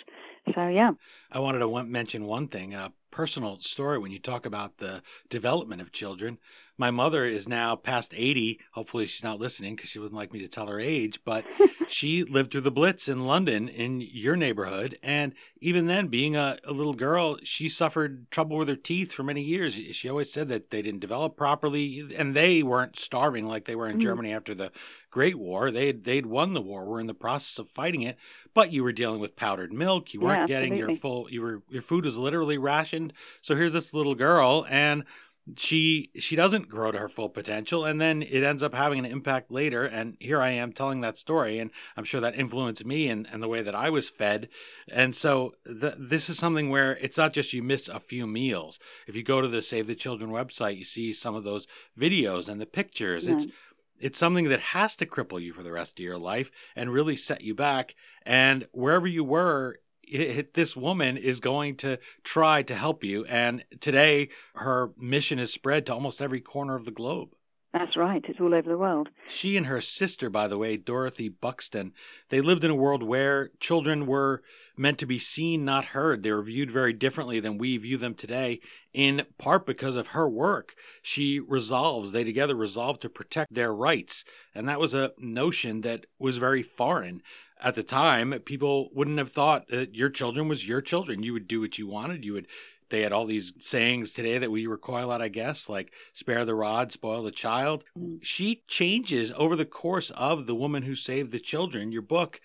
So, 0.54 0.68
yeah. 0.68 0.92
I 1.30 1.38
wanted 1.38 1.60
to 1.60 1.84
mention 1.84 2.24
one 2.24 2.48
thing 2.48 2.74
a 2.74 2.92
personal 3.10 3.58
story 3.60 3.98
when 3.98 4.10
you 4.10 4.18
talk 4.18 4.46
about 4.46 4.78
the 4.78 5.02
development 5.28 5.80
of 5.80 5.92
children 5.92 6.38
my 6.82 6.90
mother 6.90 7.24
is 7.24 7.48
now 7.48 7.76
past 7.76 8.12
80. 8.12 8.58
Hopefully, 8.72 9.06
she's 9.06 9.22
not 9.22 9.38
listening 9.38 9.76
because 9.76 9.88
she 9.88 10.00
wouldn't 10.00 10.16
like 10.16 10.32
me 10.32 10.40
to 10.40 10.48
tell 10.48 10.66
her 10.66 10.80
age, 10.80 11.20
but 11.24 11.44
she 11.86 12.24
lived 12.24 12.50
through 12.50 12.62
the 12.62 12.72
Blitz 12.72 13.06
in 13.06 13.24
London 13.24 13.68
in 13.68 14.00
your 14.00 14.34
neighborhood. 14.34 14.98
And 15.00 15.32
even 15.60 15.86
then, 15.86 16.08
being 16.08 16.34
a, 16.34 16.58
a, 16.64 16.72
little 16.72 16.94
girl, 16.94 17.36
she 17.44 17.68
suffered 17.68 18.28
trouble 18.32 18.56
with 18.56 18.68
her 18.68 18.74
teeth 18.74 19.12
for 19.12 19.22
many 19.22 19.42
years. 19.42 19.74
She 19.74 20.08
always 20.08 20.32
said 20.32 20.48
that 20.48 20.70
they 20.70 20.82
didn't 20.82 20.98
develop 20.98 21.36
properly 21.36 22.04
and 22.18 22.34
they 22.34 22.64
weren't 22.64 22.98
starving 22.98 23.46
like 23.46 23.66
they 23.66 23.76
were 23.76 23.88
in 23.88 23.98
mm. 23.98 24.02
Germany 24.02 24.32
after 24.32 24.52
the 24.52 24.72
Great 25.12 25.36
War. 25.36 25.70
They'd, 25.70 26.02
they'd 26.02 26.26
won 26.26 26.52
the 26.52 26.60
war, 26.60 26.84
were 26.84 26.98
in 26.98 27.06
the 27.06 27.14
process 27.14 27.60
of 27.60 27.68
fighting 27.68 28.02
it, 28.02 28.16
but 28.54 28.72
you 28.72 28.82
were 28.82 28.92
dealing 28.92 29.20
with 29.20 29.36
powdered 29.36 29.72
milk. 29.72 30.12
You 30.14 30.20
weren't 30.20 30.48
yeah, 30.48 30.58
getting 30.58 30.76
your 30.76 30.96
full, 30.96 31.30
you 31.30 31.42
were, 31.42 31.62
your 31.68 31.82
food 31.82 32.06
was 32.06 32.18
literally 32.18 32.58
rationed. 32.58 33.12
So 33.40 33.54
here's 33.54 33.72
this 33.72 33.94
little 33.94 34.16
girl 34.16 34.66
and 34.68 35.04
she 35.56 36.10
she 36.16 36.36
doesn't 36.36 36.68
grow 36.68 36.92
to 36.92 36.98
her 36.98 37.08
full 37.08 37.28
potential 37.28 37.84
and 37.84 38.00
then 38.00 38.22
it 38.22 38.44
ends 38.44 38.62
up 38.62 38.74
having 38.74 39.00
an 39.00 39.04
impact 39.04 39.50
later 39.50 39.84
and 39.84 40.16
here 40.20 40.40
i 40.40 40.50
am 40.50 40.72
telling 40.72 41.00
that 41.00 41.18
story 41.18 41.58
and 41.58 41.72
i'm 41.96 42.04
sure 42.04 42.20
that 42.20 42.36
influenced 42.36 42.86
me 42.86 43.08
and, 43.08 43.26
and 43.32 43.42
the 43.42 43.48
way 43.48 43.60
that 43.60 43.74
i 43.74 43.90
was 43.90 44.08
fed. 44.08 44.48
And 44.90 45.14
so 45.14 45.54
the, 45.64 45.96
this 45.98 46.28
is 46.28 46.38
something 46.38 46.70
where 46.70 46.96
it's 46.96 47.18
not 47.18 47.32
just 47.32 47.52
you 47.52 47.62
missed 47.62 47.88
a 47.88 48.00
few 48.00 48.26
meals. 48.26 48.78
If 49.06 49.16
you 49.16 49.22
go 49.22 49.40
to 49.40 49.48
the 49.48 49.62
save 49.62 49.86
the 49.86 49.94
children 49.94 50.30
website 50.30 50.76
you 50.76 50.84
see 50.84 51.12
some 51.12 51.34
of 51.34 51.44
those 51.44 51.66
videos 51.98 52.48
and 52.48 52.60
the 52.60 52.66
pictures. 52.66 53.26
It's 53.26 53.46
it's 54.00 54.18
something 54.18 54.48
that 54.48 54.60
has 54.60 54.96
to 54.96 55.06
cripple 55.06 55.40
you 55.40 55.52
for 55.52 55.62
the 55.62 55.70
rest 55.70 55.92
of 55.92 56.04
your 56.04 56.18
life 56.18 56.50
and 56.74 56.92
really 56.92 57.14
set 57.14 57.42
you 57.42 57.54
back. 57.54 57.94
And 58.26 58.66
wherever 58.72 59.06
you 59.06 59.22
were 59.22 59.78
it, 60.02 60.54
this 60.54 60.76
woman 60.76 61.16
is 61.16 61.40
going 61.40 61.76
to 61.76 61.98
try 62.24 62.62
to 62.62 62.74
help 62.74 63.04
you. 63.04 63.24
And 63.26 63.64
today, 63.80 64.28
her 64.54 64.92
mission 64.98 65.38
is 65.38 65.52
spread 65.52 65.86
to 65.86 65.94
almost 65.94 66.22
every 66.22 66.40
corner 66.40 66.74
of 66.74 66.84
the 66.84 66.90
globe. 66.90 67.34
That's 67.72 67.96
right. 67.96 68.22
It's 68.28 68.38
all 68.38 68.52
over 68.52 68.68
the 68.68 68.76
world. 68.76 69.08
She 69.26 69.56
and 69.56 69.66
her 69.66 69.80
sister, 69.80 70.28
by 70.28 70.46
the 70.46 70.58
way, 70.58 70.76
Dorothy 70.76 71.30
Buxton, 71.30 71.94
they 72.28 72.42
lived 72.42 72.64
in 72.64 72.70
a 72.70 72.74
world 72.74 73.02
where 73.02 73.50
children 73.60 74.06
were 74.06 74.42
meant 74.76 74.98
to 74.98 75.06
be 75.06 75.18
seen, 75.18 75.64
not 75.64 75.86
heard. 75.86 76.22
They 76.22 76.32
were 76.32 76.42
viewed 76.42 76.70
very 76.70 76.92
differently 76.92 77.40
than 77.40 77.56
we 77.56 77.78
view 77.78 77.96
them 77.96 78.14
today, 78.14 78.60
in 78.92 79.24
part 79.38 79.64
because 79.64 79.96
of 79.96 80.08
her 80.08 80.28
work. 80.28 80.74
She 81.00 81.40
resolves, 81.40 82.12
they 82.12 82.24
together 82.24 82.54
resolve 82.54 83.00
to 83.00 83.08
protect 83.08 83.54
their 83.54 83.72
rights. 83.72 84.24
And 84.54 84.68
that 84.68 84.80
was 84.80 84.92
a 84.92 85.12
notion 85.18 85.80
that 85.80 86.04
was 86.18 86.36
very 86.36 86.62
foreign 86.62 87.22
at 87.62 87.74
the 87.74 87.82
time, 87.82 88.32
people 88.44 88.90
wouldn't 88.92 89.18
have 89.18 89.30
thought 89.30 89.68
that 89.68 89.94
your 89.94 90.10
children 90.10 90.48
was 90.48 90.66
your 90.66 90.80
children. 90.80 91.22
You 91.22 91.32
would 91.32 91.46
do 91.46 91.60
what 91.60 91.78
you 91.78 91.86
wanted. 91.86 92.24
You 92.24 92.34
would. 92.34 92.46
They 92.90 93.02
had 93.02 93.12
all 93.12 93.24
these 93.24 93.54
sayings 93.58 94.12
today 94.12 94.36
that 94.36 94.50
we 94.50 94.66
recoil 94.66 95.12
at, 95.12 95.22
I 95.22 95.28
guess, 95.28 95.68
like 95.68 95.92
"spare 96.12 96.44
the 96.44 96.54
rod, 96.54 96.92
spoil 96.92 97.22
the 97.22 97.30
child." 97.30 97.84
Mm. 97.98 98.18
She 98.22 98.64
changes 98.68 99.32
over 99.32 99.56
the 99.56 99.64
course 99.64 100.10
of 100.10 100.46
the 100.46 100.54
woman 100.54 100.82
who 100.82 100.94
saved 100.94 101.32
the 101.32 101.40
children. 101.40 101.92
Your 101.92 102.02
book 102.02 102.40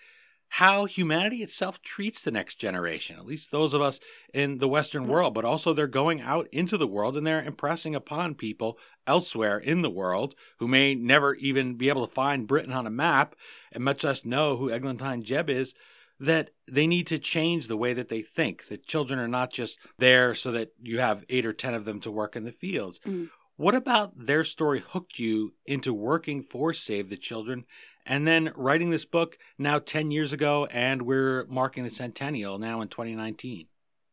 how 0.49 0.85
humanity 0.85 1.37
itself 1.37 1.81
treats 1.81 2.21
the 2.21 2.31
next 2.31 2.55
generation, 2.55 3.17
at 3.17 3.25
least 3.25 3.51
those 3.51 3.73
of 3.73 3.81
us 3.81 3.99
in 4.33 4.59
the 4.59 4.67
Western 4.67 5.05
mm. 5.05 5.09
world, 5.09 5.33
but 5.33 5.45
also 5.45 5.73
they're 5.73 5.87
going 5.87 6.21
out 6.21 6.47
into 6.51 6.77
the 6.77 6.87
world 6.87 7.17
and 7.17 7.27
they're 7.27 7.43
impressing 7.43 7.93
upon 7.93 8.33
people 8.33 8.77
elsewhere 9.05 9.57
in 9.57 9.81
the 9.81 9.89
world 9.89 10.35
who 10.59 10.67
may 10.67 10.95
never 10.95 11.35
even 11.35 11.75
be 11.75 11.89
able 11.89 12.07
to 12.07 12.13
find 12.13 12.47
Britain 12.47 12.73
on 12.73 12.87
a 12.87 12.91
map 12.91 13.35
and 13.71 13.83
much 13.83 14.03
less 14.03 14.25
know 14.25 14.57
who 14.57 14.69
Eglantyne 14.69 15.23
Jebb 15.23 15.49
is, 15.49 15.73
that 16.19 16.49
they 16.67 16.87
need 16.87 17.05
to 17.07 17.19
change 17.19 17.67
the 17.67 17.77
way 17.77 17.93
that 17.93 18.09
they 18.09 18.21
think. 18.21 18.67
That 18.69 18.87
children 18.87 19.19
are 19.19 19.27
not 19.27 19.51
just 19.51 19.77
there 19.99 20.33
so 20.33 20.51
that 20.51 20.71
you 20.81 20.99
have 20.99 21.23
eight 21.29 21.45
or 21.45 21.53
ten 21.53 21.73
of 21.73 21.85
them 21.85 21.99
to 22.01 22.11
work 22.11 22.35
in 22.35 22.43
the 22.43 22.51
fields. 22.51 22.99
Mm. 23.05 23.29
What 23.57 23.75
about 23.75 24.27
their 24.27 24.43
story 24.43 24.79
hooked 24.79 25.17
you 25.19 25.53
into 25.65 25.93
working 25.93 26.43
for 26.43 26.73
Save 26.73 27.09
the 27.09 27.17
Children 27.17 27.65
and 28.07 28.25
then 28.25 28.51
writing 28.55 28.89
this 28.89 29.05
book 29.05 29.37
now 29.57 29.79
10 29.79 30.11
years 30.11 30.33
ago, 30.33 30.67
and 30.71 31.03
we're 31.03 31.45
marking 31.45 31.83
the 31.83 31.89
centennial 31.89 32.57
now 32.57 32.81
in 32.81 32.87
2019. 32.87 33.67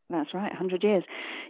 That's 0.09 0.33
right, 0.35 0.51
100 0.51 0.83
years. 0.83 1.03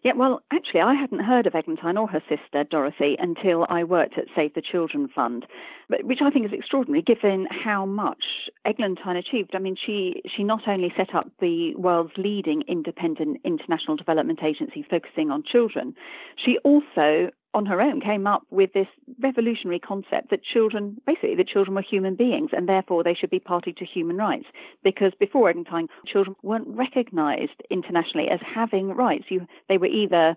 Yeah, 0.03 0.13
well, 0.15 0.41
actually, 0.53 0.79
I 0.79 0.93
hadn't 0.93 1.19
heard 1.19 1.45
of 1.45 1.53
Eglantyne 1.53 1.97
or 1.97 2.07
her 2.07 2.21
sister, 2.29 2.63
Dorothy, 2.63 3.17
until 3.19 3.65
I 3.69 3.83
worked 3.83 4.17
at 4.17 4.25
Save 4.35 4.53
the 4.53 4.61
Children 4.61 5.09
Fund, 5.13 5.45
which 5.89 6.19
I 6.23 6.29
think 6.29 6.45
is 6.45 6.53
extraordinary 6.53 7.01
given 7.01 7.47
how 7.49 7.85
much 7.85 8.23
Eglantyne 8.65 9.17
achieved. 9.17 9.55
I 9.55 9.59
mean, 9.59 9.75
she, 9.83 10.21
she 10.33 10.43
not 10.43 10.67
only 10.67 10.93
set 10.95 11.13
up 11.13 11.31
the 11.41 11.75
world's 11.75 12.13
leading 12.17 12.61
independent 12.67 13.41
international 13.43 13.97
development 13.97 14.39
agency 14.41 14.85
focusing 14.89 15.31
on 15.31 15.43
children, 15.43 15.95
she 16.37 16.57
also 16.63 17.31
on 17.55 17.65
her 17.65 17.81
own 17.81 18.01
came 18.01 18.27
up 18.27 18.43
with 18.51 18.73
this 18.73 18.87
revolutionary 19.19 19.79
concept 19.79 20.29
that 20.29 20.43
children, 20.43 20.99
basically, 21.07 21.35
that 21.35 21.47
children 21.47 21.73
were 21.73 21.81
human 21.81 22.15
beings 22.15 22.49
and 22.51 22.67
therefore 22.67 23.01
they 23.03 23.13
should 23.13 23.29
be 23.29 23.39
party 23.39 23.73
to 23.73 23.85
human 23.85 24.17
rights. 24.17 24.45
Because 24.83 25.13
before 25.19 25.49
Eglantyne, 25.49 25.87
children 26.05 26.35
weren't 26.43 26.67
recognized 26.67 27.63
internationally 27.71 28.27
as 28.29 28.41
having 28.43 28.89
rights. 28.89 29.25
You, 29.29 29.47
they 29.69 29.77
were 29.77 29.87
either 29.87 30.35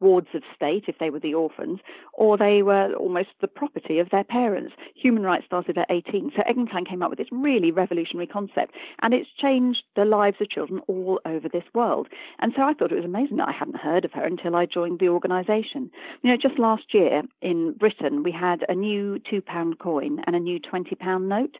wards 0.00 0.28
of 0.34 0.42
state 0.54 0.84
if 0.88 0.98
they 0.98 1.10
were 1.10 1.20
the 1.20 1.34
orphans, 1.34 1.80
or 2.12 2.36
they 2.36 2.62
were 2.62 2.92
almost 2.94 3.30
the 3.40 3.48
property 3.48 3.98
of 3.98 4.10
their 4.10 4.24
parents. 4.24 4.74
Human 4.94 5.22
rights 5.22 5.46
started 5.46 5.78
at 5.78 5.90
18. 5.90 6.32
So 6.36 6.42
Eglantyne 6.42 6.88
came 6.88 7.02
up 7.02 7.10
with 7.10 7.18
this 7.18 7.28
really 7.30 7.70
revolutionary 7.70 8.26
concept, 8.26 8.74
and 9.02 9.14
it's 9.14 9.28
changed 9.40 9.82
the 9.94 10.04
lives 10.04 10.36
of 10.40 10.50
children 10.50 10.80
all 10.86 11.20
over 11.24 11.48
this 11.48 11.64
world. 11.74 12.08
And 12.38 12.52
so 12.56 12.62
I 12.62 12.74
thought 12.74 12.92
it 12.92 12.96
was 12.96 13.04
amazing 13.04 13.38
that 13.38 13.48
I 13.48 13.52
hadn't 13.52 13.76
heard 13.76 14.04
of 14.04 14.12
her 14.12 14.24
until 14.24 14.56
I 14.56 14.66
joined 14.66 15.00
the 15.00 15.08
organisation. 15.08 15.90
You 16.22 16.30
know, 16.30 16.36
just 16.36 16.58
last 16.58 16.92
year 16.92 17.22
in 17.40 17.72
Britain, 17.72 18.22
we 18.22 18.32
had 18.32 18.64
a 18.68 18.74
new 18.74 19.18
£2 19.30 19.78
coin 19.78 20.22
and 20.26 20.36
a 20.36 20.40
new 20.40 20.60
£20 20.60 21.22
note. 21.22 21.56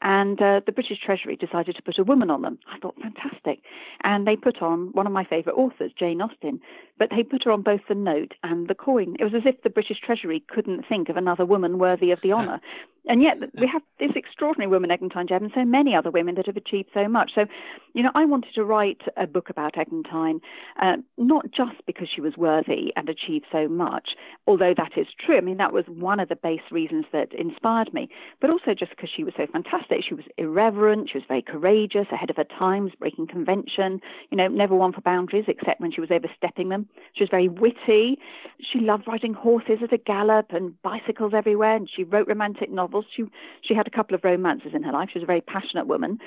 And 0.00 0.40
uh, 0.40 0.60
the 0.64 0.72
British 0.72 0.98
Treasury 1.04 1.36
decided 1.36 1.76
to 1.76 1.82
put 1.82 1.98
a 1.98 2.04
woman 2.04 2.30
on 2.30 2.42
them. 2.42 2.58
I 2.72 2.78
thought, 2.78 2.94
fantastic. 3.00 3.60
And 4.04 4.26
they 4.26 4.36
put 4.36 4.62
on 4.62 4.88
one 4.92 5.06
of 5.06 5.12
my 5.12 5.24
favourite 5.24 5.56
authors, 5.56 5.92
Jane 5.98 6.20
Austen, 6.20 6.60
but 6.98 7.10
they 7.10 7.22
put 7.22 7.44
her 7.44 7.50
on 7.50 7.62
both 7.62 7.80
the 7.88 7.94
note 7.94 8.34
and 8.42 8.68
the 8.68 8.74
coin. 8.74 9.16
It 9.18 9.24
was 9.24 9.34
as 9.34 9.42
if 9.44 9.62
the 9.62 9.70
British 9.70 10.00
Treasury 10.00 10.42
couldn't 10.48 10.86
think 10.88 11.08
of 11.08 11.16
another 11.16 11.44
woman 11.44 11.78
worthy 11.78 12.10
of 12.10 12.20
the 12.22 12.32
honour. 12.38 12.60
And 13.08 13.22
yet 13.22 13.38
we 13.58 13.66
have 13.66 13.82
this 13.98 14.10
extraordinary 14.14 14.70
woman, 14.70 14.90
Eglantyne 14.90 15.28
Jebb, 15.28 15.42
and 15.42 15.50
so 15.54 15.64
many 15.64 15.96
other 15.96 16.10
women 16.10 16.34
that 16.34 16.46
have 16.46 16.58
achieved 16.58 16.90
so 16.92 17.08
much. 17.08 17.32
So, 17.34 17.46
you 17.94 18.02
know, 18.02 18.10
I 18.14 18.26
wanted 18.26 18.52
to 18.54 18.64
write 18.64 19.00
a 19.16 19.26
book 19.26 19.48
about 19.48 19.74
Eglantyne, 19.76 20.40
uh, 20.80 20.98
not 21.16 21.46
just 21.50 21.84
because 21.86 22.08
she 22.14 22.20
was 22.20 22.36
worthy 22.36 22.92
and 22.96 23.08
achieved 23.08 23.46
so 23.50 23.66
much, 23.66 24.10
although 24.46 24.74
that 24.76 24.92
is 24.96 25.06
true. 25.18 25.38
I 25.38 25.40
mean, 25.40 25.56
that 25.56 25.72
was 25.72 25.86
one 25.88 26.20
of 26.20 26.28
the 26.28 26.36
base 26.36 26.60
reasons 26.70 27.06
that 27.12 27.32
inspired 27.32 27.94
me, 27.94 28.10
but 28.40 28.50
also 28.50 28.74
just 28.74 28.90
because 28.90 29.08
she 29.14 29.24
was 29.24 29.32
so 29.36 29.46
fantastic. 29.50 30.04
She 30.06 30.14
was 30.14 30.26
irreverent, 30.36 31.08
she 31.10 31.18
was 31.18 31.24
very 31.26 31.42
courageous, 31.42 32.06
ahead 32.12 32.28
of 32.28 32.36
her 32.36 32.44
times, 32.44 32.92
breaking 32.98 33.28
convention, 33.28 34.02
you 34.30 34.36
know, 34.36 34.48
never 34.48 34.74
one 34.74 34.92
for 34.92 35.00
boundaries 35.00 35.46
except 35.48 35.80
when 35.80 35.92
she 35.92 36.02
was 36.02 36.10
overstepping 36.10 36.68
them. 36.68 36.86
She 37.14 37.24
was 37.24 37.30
very 37.30 37.48
witty. 37.48 38.18
She 38.60 38.80
loved 38.80 39.06
riding 39.06 39.32
horses 39.32 39.78
at 39.82 39.92
a 39.94 39.98
gallop 39.98 40.46
and 40.50 40.80
bicycles 40.82 41.32
everywhere, 41.34 41.74
and 41.74 41.88
she 41.88 42.04
wrote 42.04 42.28
romantic 42.28 42.70
novels 42.70 42.97
novels. 42.98 43.06
She 43.14 43.24
she 43.62 43.74
had 43.74 43.86
a 43.86 43.90
couple 43.90 44.14
of 44.14 44.24
romances 44.24 44.72
in 44.74 44.82
her 44.82 44.92
life. 44.92 45.10
She 45.12 45.18
was 45.18 45.24
a 45.24 45.26
very 45.26 45.40
passionate 45.40 45.86
woman. 45.86 46.18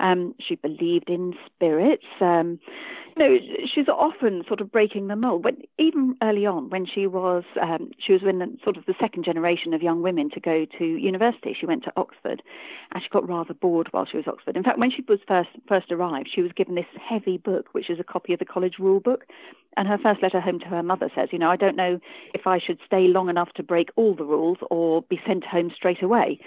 Um, 0.00 0.34
she 0.40 0.54
believed 0.54 1.08
in 1.08 1.34
spirits. 1.46 2.06
Um, 2.20 2.58
you 3.16 3.24
know, 3.24 3.38
she's 3.72 3.88
often 3.88 4.44
sort 4.46 4.60
of 4.60 4.70
breaking 4.70 5.08
the 5.08 5.16
mold. 5.16 5.42
But 5.42 5.56
even 5.78 6.16
early 6.22 6.46
on, 6.46 6.70
when 6.70 6.86
she 6.86 7.06
was 7.06 7.44
um, 7.60 7.90
she 7.98 8.12
was 8.12 8.22
in 8.22 8.38
the, 8.38 8.56
sort 8.62 8.76
of 8.76 8.86
the 8.86 8.94
second 9.00 9.24
generation 9.24 9.74
of 9.74 9.82
young 9.82 10.02
women 10.02 10.30
to 10.30 10.40
go 10.40 10.66
to 10.78 10.84
university. 10.84 11.56
She 11.58 11.66
went 11.66 11.84
to 11.84 11.92
Oxford, 11.96 12.42
and 12.92 13.02
she 13.02 13.08
got 13.10 13.28
rather 13.28 13.54
bored 13.54 13.88
while 13.90 14.06
she 14.06 14.16
was 14.16 14.26
at 14.26 14.34
Oxford. 14.34 14.56
In 14.56 14.62
fact, 14.62 14.78
when 14.78 14.90
she 14.90 15.04
was 15.08 15.18
first 15.26 15.50
first 15.68 15.90
arrived, 15.90 16.30
she 16.34 16.42
was 16.42 16.52
given 16.52 16.74
this 16.74 16.86
heavy 17.00 17.36
book, 17.36 17.68
which 17.72 17.90
is 17.90 17.98
a 18.00 18.04
copy 18.04 18.32
of 18.32 18.38
the 18.38 18.44
college 18.44 18.76
rule 18.78 19.00
book. 19.00 19.26
And 19.76 19.86
her 19.86 19.98
first 19.98 20.22
letter 20.22 20.40
home 20.40 20.58
to 20.60 20.66
her 20.66 20.82
mother 20.82 21.10
says, 21.14 21.28
you 21.32 21.38
know, 21.38 21.50
I 21.50 21.56
don't 21.56 21.76
know 21.76 22.00
if 22.34 22.46
I 22.46 22.58
should 22.58 22.78
stay 22.84 23.06
long 23.06 23.28
enough 23.28 23.52
to 23.54 23.62
break 23.62 23.90
all 23.94 24.14
the 24.14 24.24
rules 24.24 24.58
or 24.68 25.02
be 25.02 25.20
sent 25.26 25.44
home 25.44 25.70
straight 25.74 26.02
away. 26.02 26.40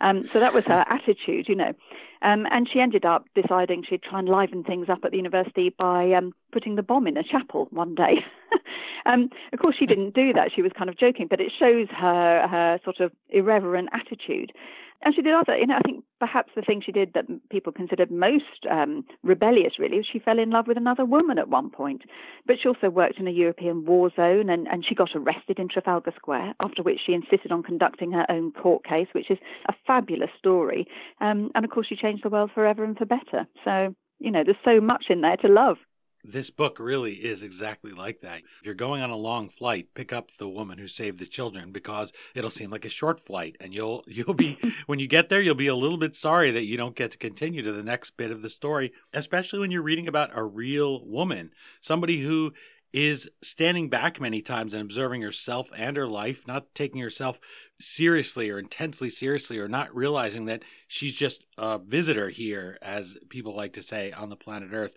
Um, 0.00 0.26
so 0.32 0.40
that 0.40 0.54
was 0.54 0.64
her 0.64 0.84
attitude, 0.88 1.46
you 1.48 1.54
know. 1.54 1.74
Um, 2.22 2.46
and 2.50 2.68
she 2.70 2.80
ended 2.80 3.04
up 3.04 3.24
deciding 3.34 3.84
she'd 3.88 4.02
try 4.02 4.18
and 4.18 4.28
liven 4.28 4.62
things 4.62 4.88
up 4.88 4.98
at 5.04 5.10
the 5.10 5.16
university 5.16 5.74
by 5.78 6.12
um, 6.12 6.32
putting 6.52 6.76
the 6.76 6.82
bomb 6.82 7.06
in 7.06 7.16
a 7.16 7.22
chapel 7.22 7.68
one 7.70 7.94
day. 7.94 8.24
um, 9.06 9.30
of 9.52 9.58
course, 9.58 9.76
she 9.78 9.86
didn't 9.86 10.14
do 10.14 10.32
that. 10.34 10.50
She 10.54 10.62
was 10.62 10.72
kind 10.76 10.90
of 10.90 10.98
joking, 10.98 11.28
but 11.28 11.40
it 11.40 11.52
shows 11.58 11.88
her 11.90 12.46
her 12.46 12.78
sort 12.84 13.00
of 13.00 13.12
irreverent 13.30 13.88
attitude. 13.92 14.52
And 15.02 15.14
she 15.14 15.22
did 15.22 15.32
other, 15.32 15.56
you 15.56 15.66
know, 15.66 15.76
I 15.76 15.80
think 15.80 16.04
perhaps 16.18 16.52
the 16.54 16.60
thing 16.62 16.82
she 16.84 16.92
did 16.92 17.14
that 17.14 17.24
people 17.48 17.72
considered 17.72 18.10
most 18.10 18.66
um, 18.70 19.04
rebellious 19.22 19.78
really 19.78 19.96
was 19.96 20.06
she 20.10 20.18
fell 20.18 20.38
in 20.38 20.50
love 20.50 20.66
with 20.66 20.76
another 20.76 21.06
woman 21.06 21.38
at 21.38 21.48
one 21.48 21.70
point. 21.70 22.02
But 22.46 22.56
she 22.60 22.68
also 22.68 22.90
worked 22.90 23.18
in 23.18 23.26
a 23.26 23.30
European 23.30 23.86
war 23.86 24.10
zone 24.14 24.50
and, 24.50 24.68
and 24.68 24.84
she 24.86 24.94
got 24.94 25.10
arrested 25.14 25.58
in 25.58 25.68
Trafalgar 25.68 26.12
Square, 26.16 26.54
after 26.60 26.82
which 26.82 27.00
she 27.04 27.14
insisted 27.14 27.50
on 27.50 27.62
conducting 27.62 28.12
her 28.12 28.26
own 28.28 28.52
court 28.52 28.84
case, 28.84 29.08
which 29.12 29.30
is 29.30 29.38
a 29.68 29.74
fabulous 29.86 30.30
story. 30.38 30.86
Um, 31.20 31.50
and 31.54 31.64
of 31.64 31.70
course, 31.70 31.86
she 31.88 31.96
changed 31.96 32.22
the 32.22 32.30
world 32.30 32.50
forever 32.54 32.84
and 32.84 32.96
for 32.96 33.06
better. 33.06 33.46
So, 33.64 33.94
you 34.18 34.30
know, 34.30 34.42
there's 34.44 34.56
so 34.64 34.82
much 34.82 35.06
in 35.08 35.22
there 35.22 35.38
to 35.38 35.48
love. 35.48 35.78
This 36.22 36.50
book 36.50 36.78
really 36.78 37.14
is 37.14 37.42
exactly 37.42 37.92
like 37.92 38.20
that. 38.20 38.38
If 38.60 38.66
you're 38.66 38.74
going 38.74 39.02
on 39.02 39.10
a 39.10 39.16
long 39.16 39.48
flight, 39.48 39.94
pick 39.94 40.12
up 40.12 40.32
The 40.36 40.48
Woman 40.48 40.78
Who 40.78 40.86
Saved 40.86 41.18
the 41.18 41.26
Children 41.26 41.72
because 41.72 42.12
it'll 42.34 42.50
seem 42.50 42.70
like 42.70 42.84
a 42.84 42.90
short 42.90 43.20
flight 43.20 43.56
and 43.60 43.74
you'll 43.74 44.04
you'll 44.06 44.34
be 44.34 44.58
when 44.86 44.98
you 44.98 45.06
get 45.06 45.28
there 45.28 45.40
you'll 45.40 45.54
be 45.54 45.66
a 45.66 45.74
little 45.74 45.98
bit 45.98 46.14
sorry 46.14 46.50
that 46.50 46.64
you 46.64 46.76
don't 46.76 46.96
get 46.96 47.10
to 47.12 47.18
continue 47.18 47.62
to 47.62 47.72
the 47.72 47.82
next 47.82 48.16
bit 48.16 48.30
of 48.30 48.42
the 48.42 48.50
story, 48.50 48.92
especially 49.12 49.58
when 49.58 49.70
you're 49.70 49.82
reading 49.82 50.08
about 50.08 50.30
a 50.34 50.44
real 50.44 51.04
woman, 51.06 51.52
somebody 51.80 52.20
who 52.20 52.52
is 52.92 53.30
standing 53.40 53.88
back 53.88 54.20
many 54.20 54.42
times 54.42 54.74
and 54.74 54.82
observing 54.82 55.22
herself 55.22 55.68
and 55.76 55.96
her 55.96 56.08
life, 56.08 56.46
not 56.46 56.74
taking 56.74 57.00
herself 57.00 57.38
seriously 57.78 58.50
or 58.50 58.58
intensely 58.58 59.08
seriously, 59.08 59.58
or 59.58 59.68
not 59.68 59.94
realizing 59.94 60.46
that 60.46 60.62
she's 60.88 61.14
just 61.14 61.44
a 61.56 61.78
visitor 61.78 62.28
here, 62.28 62.78
as 62.82 63.16
people 63.28 63.54
like 63.54 63.72
to 63.72 63.82
say, 63.82 64.10
on 64.12 64.28
the 64.28 64.36
planet 64.36 64.70
Earth. 64.72 64.96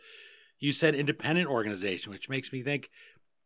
You 0.64 0.72
said 0.72 0.96
independent 0.96 1.50
organization, 1.50 2.14
which 2.14 2.30
makes 2.30 2.54
me 2.54 2.64
think 2.64 2.90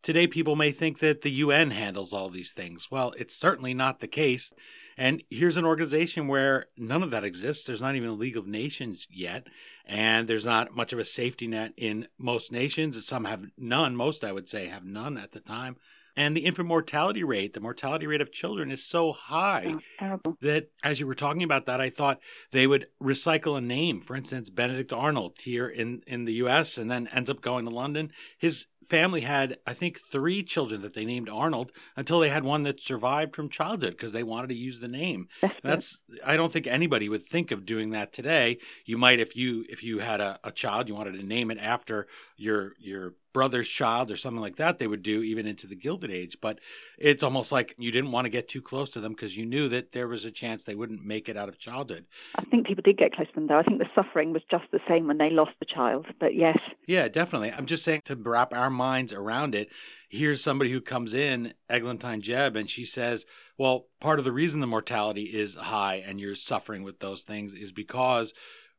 Today, 0.04 0.28
people 0.28 0.56
may 0.56 0.72
think 0.72 1.00
that 1.00 1.22
the 1.22 1.32
UN 1.32 1.72
handles 1.72 2.14
all 2.14 2.30
these 2.30 2.54
things. 2.54 2.90
Well, 2.92 3.14
it's 3.18 3.36
certainly 3.36 3.74
not 3.74 4.00
the 4.00 4.08
case. 4.08 4.54
And 4.96 5.24
here's 5.30 5.58
an 5.58 5.66
organization 5.66 6.28
where 6.28 6.68
none 6.78 7.04
of 7.04 7.12
that 7.12 7.24
exists. 7.24 7.66
There's 7.66 7.82
not 7.82 7.96
even 7.96 8.10
a 8.10 8.14
League 8.14 8.38
of 8.38 8.48
Nations 8.48 9.08
yet. 9.12 9.48
And 9.86 10.28
there's 10.28 10.46
not 10.46 10.76
much 10.76 10.94
of 10.94 11.00
a 11.00 11.04
safety 11.04 11.48
net 11.48 11.74
in 11.78 12.08
most 12.18 12.52
nations. 12.52 13.06
Some 13.06 13.26
have 13.26 13.46
none. 13.58 13.96
Most, 13.96 14.24
I 14.24 14.32
would 14.32 14.48
say, 14.48 14.68
have 14.68 14.86
none 14.86 15.18
at 15.18 15.32
the 15.32 15.40
time. 15.40 15.78
And 16.18 16.36
the 16.36 16.46
infant 16.46 16.68
mortality 16.68 17.24
rate, 17.24 17.54
the 17.54 17.60
mortality 17.60 18.08
rate 18.08 18.22
of 18.22 18.32
children 18.32 18.72
is 18.72 18.84
so 18.84 19.14
high 19.14 19.76
oh, 20.02 20.36
that 20.42 20.72
as 20.84 21.00
you 21.00 21.06
were 21.06 21.14
talking 21.14 21.44
about 21.44 21.68
that, 21.68 21.80
I 21.80 21.92
thought 21.92 22.20
they 22.52 22.66
would 22.66 22.88
recycle 23.02 23.56
a 23.56 23.62
name. 23.62 24.02
For 24.02 24.16
instance, 24.16 24.50
Benedict 24.50 24.92
Arnold 24.92 25.38
here 25.44 25.68
in, 25.68 26.02
in 26.08 26.26
the 26.26 26.34
US 26.34 26.80
and 26.80 26.90
then 26.90 27.08
ends 27.14 27.30
up 27.30 27.42
going 27.42 27.66
to 27.66 27.72
London. 27.72 28.12
His 28.36 28.66
family 28.90 29.22
had, 29.22 29.58
I 29.66 29.74
think, 29.74 30.00
three 30.00 30.44
children 30.44 30.82
that 30.82 30.94
they 30.94 31.06
named 31.06 31.30
Arnold 31.30 31.72
until 31.96 32.20
they 32.20 32.30
had 32.30 32.44
one 32.44 32.64
that 32.64 32.80
survived 32.80 33.36
from 33.36 33.50
childhood 33.50 33.92
because 33.92 34.12
they 34.12 34.24
wanted 34.24 34.48
to 34.48 34.56
use 34.56 34.80
the 34.80 34.88
name. 34.88 35.28
That's 35.64 36.00
I 36.26 36.38
don't 36.38 36.52
think 36.52 36.68
anybody 36.68 37.10
would 37.10 37.28
think 37.28 37.52
of 37.52 37.66
doing 37.66 37.92
that 37.92 38.14
today. 38.14 38.58
You 38.86 38.98
might 38.98 39.20
if 39.20 39.36
you 39.36 39.66
if 39.70 39.84
you 39.84 40.00
had 40.00 40.22
a, 40.22 40.40
a 40.44 40.52
child, 40.52 40.88
you 40.88 40.96
wanted 40.96 41.14
to 41.14 41.24
name 41.24 41.52
it 41.52 41.58
after 41.60 42.08
your 42.38 42.74
your 42.80 43.16
brother's 43.34 43.68
child 43.68 44.10
or 44.10 44.18
something 44.18 44.42
like 44.42 44.56
that 44.56 44.80
they 44.80 44.88
would 44.88 45.04
do 45.04 45.22
even 45.22 45.46
into 45.46 45.68
the 45.68 45.76
gilded 45.76 46.10
age. 46.10 46.38
But 46.42 46.60
it's 46.98 47.22
almost 47.22 47.52
like 47.52 47.76
you 47.78 47.92
didn't 47.92 48.12
want 48.12 48.26
to 48.26 48.30
get 48.30 48.48
too 48.48 48.64
close 48.64 48.90
to 48.92 49.00
them 49.00 49.12
because 49.12 49.38
you 49.38 49.46
knew 49.46 49.70
that 49.70 49.92
there 49.92 50.08
was 50.08 50.26
a 50.26 50.32
chance 50.32 50.64
they 50.64 50.74
wouldn't 50.74 51.06
make 51.06 51.30
it 51.30 51.38
out 51.38 51.48
of 51.48 51.60
childhood. 51.60 52.08
I 52.36 52.46
think 52.46 52.66
people 52.66 52.82
did 52.84 52.98
get 52.98 53.14
close 53.14 53.28
to 53.28 53.36
them 53.36 53.46
though. 53.48 53.60
I 53.60 53.64
think 53.64 53.78
the 53.78 53.90
suffering 53.94 54.34
was 54.34 54.42
just 54.50 54.64
the 54.72 54.80
same 54.88 55.06
when 55.06 55.20
they 55.20 55.30
lost 55.30 55.52
the 55.60 55.66
child 55.66 56.08
but 56.20 56.36
yes. 56.36 56.58
Yeah 56.88 57.08
definitely. 57.08 57.52
I'm 57.52 57.68
just 57.68 57.84
saying 57.84 58.02
to 58.06 58.16
wrap 58.16 58.56
our 58.56 58.72
minds 58.78 59.12
around 59.12 59.56
it. 59.56 59.70
Here's 60.10 60.42
somebody 60.42 60.72
who 60.72 60.80
comes 60.80 61.14
in 61.14 61.54
eglantyne 61.70 62.22
Jebb, 62.22 62.56
and 62.56 62.70
she 62.70 62.86
says 62.86 63.26
well 63.58 63.88
part 64.00 64.20
of 64.20 64.26
the 64.26 64.32
reason 64.32 64.62
the 64.62 64.68
mortality 64.68 65.24
is 65.24 65.56
high 65.56 65.96
and 65.96 66.20
you're 66.20 66.36
suffering 66.36 66.84
with 66.84 67.00
those 67.00 67.24
things 67.24 67.54
is 67.54 67.72
because 67.72 68.34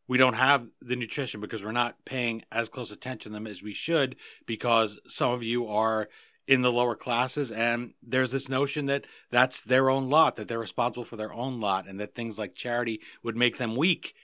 we 0.07 0.17
don't 0.17 0.35
have 0.35 0.67
the 0.81 0.97
nutrition 0.97 1.41
because 1.41 1.63
we're 1.63 1.73
not 1.73 2.05
paying 2.05 2.43
as 2.51 2.69
close 2.69 2.91
attention 2.91 3.31
to 3.33 3.37
them 3.37 3.47
as 3.47 3.63
we 3.63 3.75
should 3.75 4.17
because 4.47 4.99
some 5.07 5.33
of 5.33 5.43
you 5.43 5.69
are 5.69 6.09
in 6.47 6.63
the 6.63 6.73
lower 6.73 6.97
classes 6.97 7.53
and 7.53 7.93
there's 8.03 8.31
this 8.31 8.49
notion 8.49 8.87
that 8.87 9.05
that's 9.31 9.61
their 9.63 9.91
own 9.91 10.09
lot 10.09 10.37
that 10.37 10.49
they're 10.49 10.59
responsible 10.59 11.05
for 11.05 11.17
their 11.17 11.33
own 11.33 11.61
lot 11.61 11.87
and 11.87 12.01
that 12.01 12.15
things 12.15 12.39
like 12.39 12.55
charity 12.55 13.01
would 13.23 13.37
make 13.37 13.59
them 13.59 13.77
weak. 13.77 14.15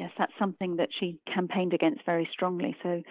Yes 0.00 0.10
that's 0.18 0.32
something 0.38 0.76
that 0.76 0.88
she 0.98 1.20
campaigned 1.32 1.72
against 1.72 2.04
very 2.04 2.28
strongly. 2.32 2.76
So 2.82 3.02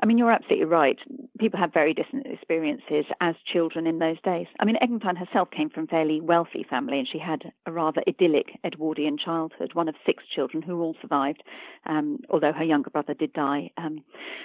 I 0.00 0.06
mean, 0.06 0.18
you're 0.18 0.32
absolutely 0.32 0.66
right. 0.66 0.98
People 1.38 1.58
have 1.60 1.72
very 1.72 1.94
different 1.94 2.26
experiences 2.26 3.04
as 3.20 3.34
children 3.50 3.86
in 3.86 3.98
those 3.98 4.20
days. 4.22 4.46
I 4.58 4.64
mean, 4.64 4.76
Eglantyne 4.82 5.16
herself 5.16 5.50
came 5.50 5.70
from 5.70 5.84
a 5.84 5.86
fairly 5.86 6.20
wealthy 6.20 6.66
family, 6.68 6.98
and 6.98 7.08
she 7.10 7.18
had 7.18 7.52
a 7.66 7.72
rather 7.72 8.02
idyllic 8.08 8.58
Edwardian 8.64 9.16
childhood, 9.16 9.74
one 9.74 9.88
of 9.88 9.94
six 10.04 10.24
children 10.34 10.62
who 10.62 10.80
all 10.80 10.96
survived, 11.00 11.42
um, 11.86 12.18
although 12.28 12.52
her 12.52 12.64
younger 12.64 12.90
brother 12.90 13.14
did 13.14 13.32
die, 13.32 13.70
um, 13.78 14.02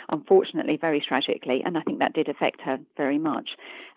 unfortunately, 0.09 0.77
very 0.79 1.03
tragically, 1.05 1.61
and 1.65 1.77
I 1.77 1.81
think 1.81 1.99
that 1.99 2.13
did 2.13 2.29
affect 2.29 2.61
her 2.61 2.77
very 2.95 3.17
much 3.17 3.49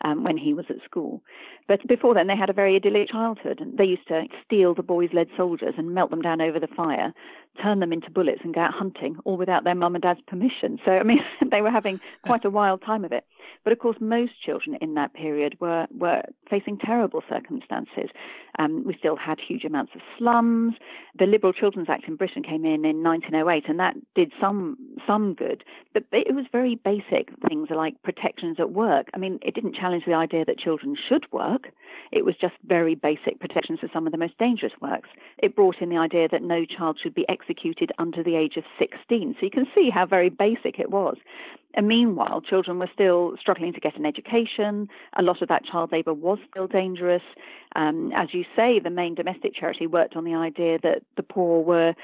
um, 0.02 0.24
when 0.24 0.38
he 0.38 0.54
was 0.54 0.66
at 0.70 0.82
school. 0.84 1.22
But 1.68 1.86
before 1.86 2.14
then, 2.14 2.26
they 2.26 2.36
had 2.36 2.50
a 2.50 2.54
very 2.54 2.76
idyllic 2.76 3.10
childhood, 3.10 3.60
and 3.60 3.76
they 3.78 3.84
used 3.84 4.08
to 4.08 4.24
steal 4.44 4.74
the 4.74 4.82
boys' 4.82 5.10
lead 5.12 5.28
soldiers 5.36 5.74
and 5.76 5.94
melt 5.94 6.10
them 6.10 6.22
down 6.22 6.40
over 6.40 6.58
the 6.58 6.66
fire, 6.66 7.12
turn 7.60 7.80
them 7.80 7.92
into 7.92 8.10
bullets, 8.10 8.40
and 8.44 8.54
go 8.54 8.60
out 8.60 8.72
hunting, 8.72 9.16
all 9.24 9.36
without 9.36 9.64
their 9.64 9.74
mum 9.74 9.94
and 9.94 10.02
dad's 10.02 10.20
permission. 10.26 10.78
So, 10.84 10.92
I 10.92 11.02
mean, 11.02 11.20
they 11.50 11.60
were 11.60 11.70
having 11.70 12.00
quite 12.24 12.44
a 12.44 12.50
wild 12.50 12.82
time 12.82 13.04
of 13.04 13.12
it. 13.12 13.24
But 13.64 13.72
of 13.72 13.78
course, 13.78 13.96
most 14.00 14.32
children 14.44 14.76
in 14.80 14.94
that 14.94 15.14
period 15.14 15.56
were, 15.60 15.86
were 15.96 16.22
facing 16.50 16.78
terrible 16.78 17.22
circumstances. 17.28 18.10
Um, 18.58 18.84
we 18.84 18.94
still 18.98 19.16
had 19.16 19.38
huge 19.40 19.64
amounts 19.64 19.92
of 19.94 20.00
slums. 20.18 20.74
The 21.18 21.26
Liberal 21.26 21.52
Children's 21.52 21.88
Act 21.88 22.04
in 22.08 22.16
Britain 22.16 22.42
came 22.42 22.64
in 22.64 22.84
in 22.84 23.02
1908, 23.02 23.68
and 23.68 23.78
that 23.78 23.94
did 24.14 24.32
some 24.40 24.76
some 25.06 25.34
good. 25.34 25.64
But 25.94 26.04
it 26.12 26.34
was 26.34 26.44
very 26.52 26.74
basic 26.74 27.30
things 27.48 27.68
like 27.70 28.02
protections 28.02 28.58
at 28.58 28.72
work. 28.72 29.08
I 29.14 29.18
mean, 29.18 29.38
it 29.42 29.54
didn't 29.54 29.74
challenge 29.74 30.04
the 30.06 30.14
idea 30.14 30.44
that 30.44 30.58
children 30.58 30.96
should 31.08 31.30
work. 31.32 31.68
It 32.10 32.24
was 32.24 32.34
just 32.40 32.54
very 32.66 32.94
basic 32.94 33.40
protections 33.40 33.80
for 33.80 33.88
some 33.92 34.06
of 34.06 34.12
the 34.12 34.18
most 34.18 34.36
dangerous 34.38 34.72
works. 34.80 35.08
It 35.38 35.56
brought 35.56 35.80
in 35.80 35.88
the 35.88 35.96
idea 35.96 36.28
that 36.30 36.42
no 36.42 36.64
child 36.64 36.98
should 37.02 37.14
be 37.14 37.26
executed 37.28 37.90
under 37.98 38.22
the 38.22 38.36
age 38.36 38.56
of 38.56 38.64
16. 38.78 39.36
So 39.38 39.44
you 39.44 39.50
can 39.50 39.66
see 39.74 39.90
how 39.90 40.06
very 40.06 40.28
basic 40.28 40.78
it 40.78 40.90
was. 40.90 41.16
And 41.74 41.88
meanwhile, 41.88 42.40
children 42.40 42.78
were 42.78 42.90
still 42.92 43.34
struggling 43.40 43.72
to 43.72 43.80
get 43.80 43.96
an 43.96 44.04
education. 44.04 44.88
A 45.18 45.22
lot 45.22 45.40
of 45.42 45.48
that 45.48 45.64
child 45.64 45.90
labour 45.92 46.12
was 46.12 46.38
still 46.50 46.66
dangerous. 46.66 47.22
Um, 47.74 48.12
as 48.14 48.28
you 48.32 48.44
say, 48.54 48.78
the 48.78 48.90
main 48.90 49.14
domestic 49.14 49.54
charity 49.54 49.86
worked 49.86 50.16
on 50.16 50.24
the 50.24 50.34
idea 50.34 50.78
that 50.82 51.02
the 51.16 51.22
poor 51.22 51.62
were 51.62 51.94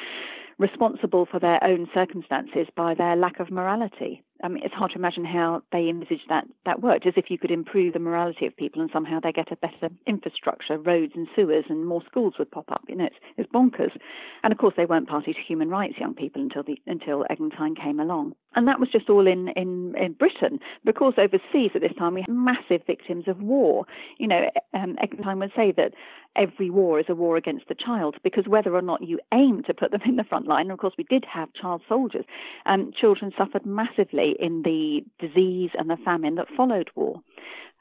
responsible 0.58 1.26
for 1.30 1.38
their 1.38 1.62
own 1.62 1.88
circumstances 1.94 2.66
by 2.74 2.94
their 2.94 3.14
lack 3.14 3.40
of 3.40 3.50
morality. 3.50 4.22
I 4.42 4.48
mean, 4.48 4.62
it's 4.64 4.74
hard 4.74 4.92
to 4.92 4.98
imagine 4.98 5.24
how 5.24 5.62
they 5.72 5.88
envisaged 5.88 6.28
that 6.28 6.44
that 6.64 6.80
worked, 6.80 7.06
as 7.06 7.14
if 7.16 7.26
you 7.28 7.38
could 7.38 7.50
improve 7.50 7.92
the 7.92 7.98
morality 7.98 8.46
of 8.46 8.56
people 8.56 8.80
and 8.80 8.90
somehow 8.92 9.18
they 9.20 9.32
get 9.32 9.50
a 9.50 9.56
better 9.56 9.92
infrastructure, 10.06 10.78
roads 10.78 11.12
and 11.16 11.26
sewers, 11.34 11.64
and 11.68 11.86
more 11.86 12.02
schools 12.06 12.34
would 12.38 12.50
pop 12.50 12.70
up. 12.70 12.82
You 12.88 12.96
know, 12.96 13.06
it's, 13.06 13.16
it's 13.36 13.52
bonkers. 13.52 13.96
And 14.42 14.52
of 14.52 14.58
course, 14.58 14.74
they 14.76 14.84
weren't 14.84 15.08
party 15.08 15.32
to 15.32 15.40
human 15.40 15.68
rights, 15.68 15.94
young 15.98 16.14
people, 16.14 16.40
until 16.42 16.62
the 16.62 16.80
until 16.86 17.24
Eglantyne 17.30 17.74
came 17.74 17.98
along. 17.98 18.34
And 18.54 18.66
that 18.66 18.80
was 18.80 18.88
just 18.90 19.08
all 19.10 19.26
in, 19.26 19.48
in, 19.56 19.94
in 19.96 20.14
Britain. 20.14 20.58
Course, 20.98 21.14
overseas 21.16 21.70
at 21.76 21.80
this 21.80 21.92
time, 21.96 22.14
we 22.14 22.22
had 22.22 22.34
massive 22.34 22.84
victims 22.84 23.28
of 23.28 23.40
war. 23.40 23.86
You 24.18 24.26
know, 24.26 24.50
um, 24.74 24.96
Eglantyne 25.00 25.38
would 25.38 25.52
say 25.54 25.72
that 25.76 25.92
every 26.34 26.70
war 26.70 26.98
is 26.98 27.06
a 27.08 27.14
war 27.14 27.36
against 27.36 27.68
the 27.68 27.76
child 27.76 28.16
because 28.24 28.48
whether 28.48 28.74
or 28.74 28.82
not 28.82 29.06
you 29.06 29.20
aim 29.32 29.62
to 29.64 29.74
put 29.74 29.92
them 29.92 30.00
in 30.06 30.16
the 30.16 30.24
front 30.24 30.48
line, 30.48 30.62
and 30.62 30.72
of 30.72 30.78
course, 30.78 30.94
we 30.98 31.04
did 31.04 31.24
have 31.32 31.52
child 31.54 31.82
soldiers, 31.88 32.24
um, 32.66 32.90
children 32.98 33.32
suffered 33.38 33.64
massively 33.64 34.27
in 34.38 34.62
the 34.62 35.04
disease 35.18 35.70
and 35.78 35.88
the 35.88 35.96
famine 36.04 36.36
that 36.36 36.46
followed 36.56 36.90
war. 36.94 37.20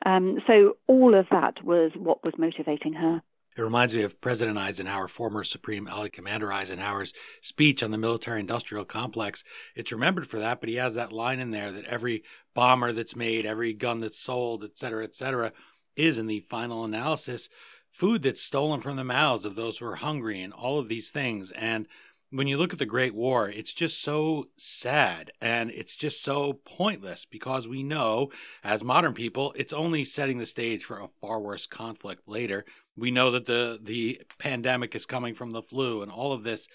Um, 0.06 0.40
so 0.46 0.78
all 0.88 1.16
of 1.16 1.26
that 1.32 1.64
was 1.64 1.92
what 1.96 2.24
was 2.24 2.34
motivating 2.38 2.94
her. 2.94 3.22
It 3.58 3.62
reminds 3.64 3.96
me 3.96 4.04
of 4.04 4.22
President 4.22 4.58
Eisenhower, 4.60 5.08
former 5.08 5.44
Supreme 5.44 5.88
Allied 5.88 6.14
Commander 6.14 6.54
Eisenhower's 6.54 7.12
speech 7.42 7.82
on 7.82 7.90
the 7.90 7.98
military 7.98 8.40
industrial 8.40 8.86
complex. 8.86 9.44
It's 9.76 9.92
remembered 9.92 10.28
for 10.28 10.38
that, 10.38 10.60
but 10.60 10.70
he 10.70 10.76
has 10.76 10.94
that 10.94 11.12
line 11.12 11.40
in 11.40 11.50
there 11.50 11.72
that 11.72 11.86
every 11.86 12.24
bomber 12.54 12.92
that's 12.92 13.16
made, 13.16 13.48
every 13.48 13.74
gun 13.74 14.00
that's 14.00 14.20
sold, 14.20 14.64
et 14.64 14.78
cetera, 14.78 15.04
et 15.04 15.16
cetera, 15.16 15.54
is 15.96 16.20
in 16.20 16.28
the 16.28 16.42
final 16.42 16.84
analysis 16.84 17.50
food 17.90 18.22
that's 18.22 18.42
stolen 18.42 18.80
from 18.80 18.96
the 18.96 19.04
mouths 19.04 19.44
of 19.44 19.56
those 19.56 19.80
who 19.80 19.86
are 19.88 19.96
hungry 19.96 20.40
and 20.44 20.54
all 20.54 20.78
of 20.78 20.88
these 20.88 21.10
things. 21.10 21.50
And 21.52 21.88
when 22.30 22.48
you 22.48 22.58
look 22.58 22.74
at 22.74 22.80
the 22.80 22.86
Great 22.86 23.16
War, 23.16 23.50
it's 23.50 23.74
just 23.74 24.02
so 24.02 24.50
sad 24.58 25.32
and 25.42 25.72
it's 25.72 25.96
just 25.96 26.24
so 26.24 26.54
pointless 26.66 27.26
because 27.26 27.68
we 27.68 27.84
know, 27.84 28.32
as 28.64 28.84
modern 28.84 29.14
people, 29.14 29.54
it's 29.56 29.74
only 29.74 30.04
setting 30.04 30.38
the 30.38 30.46
stage 30.46 30.84
for 30.84 31.00
a 31.00 31.08
far 31.08 31.40
worse 31.40 31.66
conflict 31.66 32.28
later. 32.28 32.66
We 32.98 33.12
know 33.12 33.32
that 33.32 33.46
the 33.46 33.80
the 33.82 34.22
pandemic 34.40 34.94
is 34.96 35.06
coming 35.06 35.36
from 35.36 35.52
the 35.52 35.62
flu 35.62 36.02
and 36.02 36.12
all 36.12 36.34
of 36.34 36.44
this. 36.44 36.68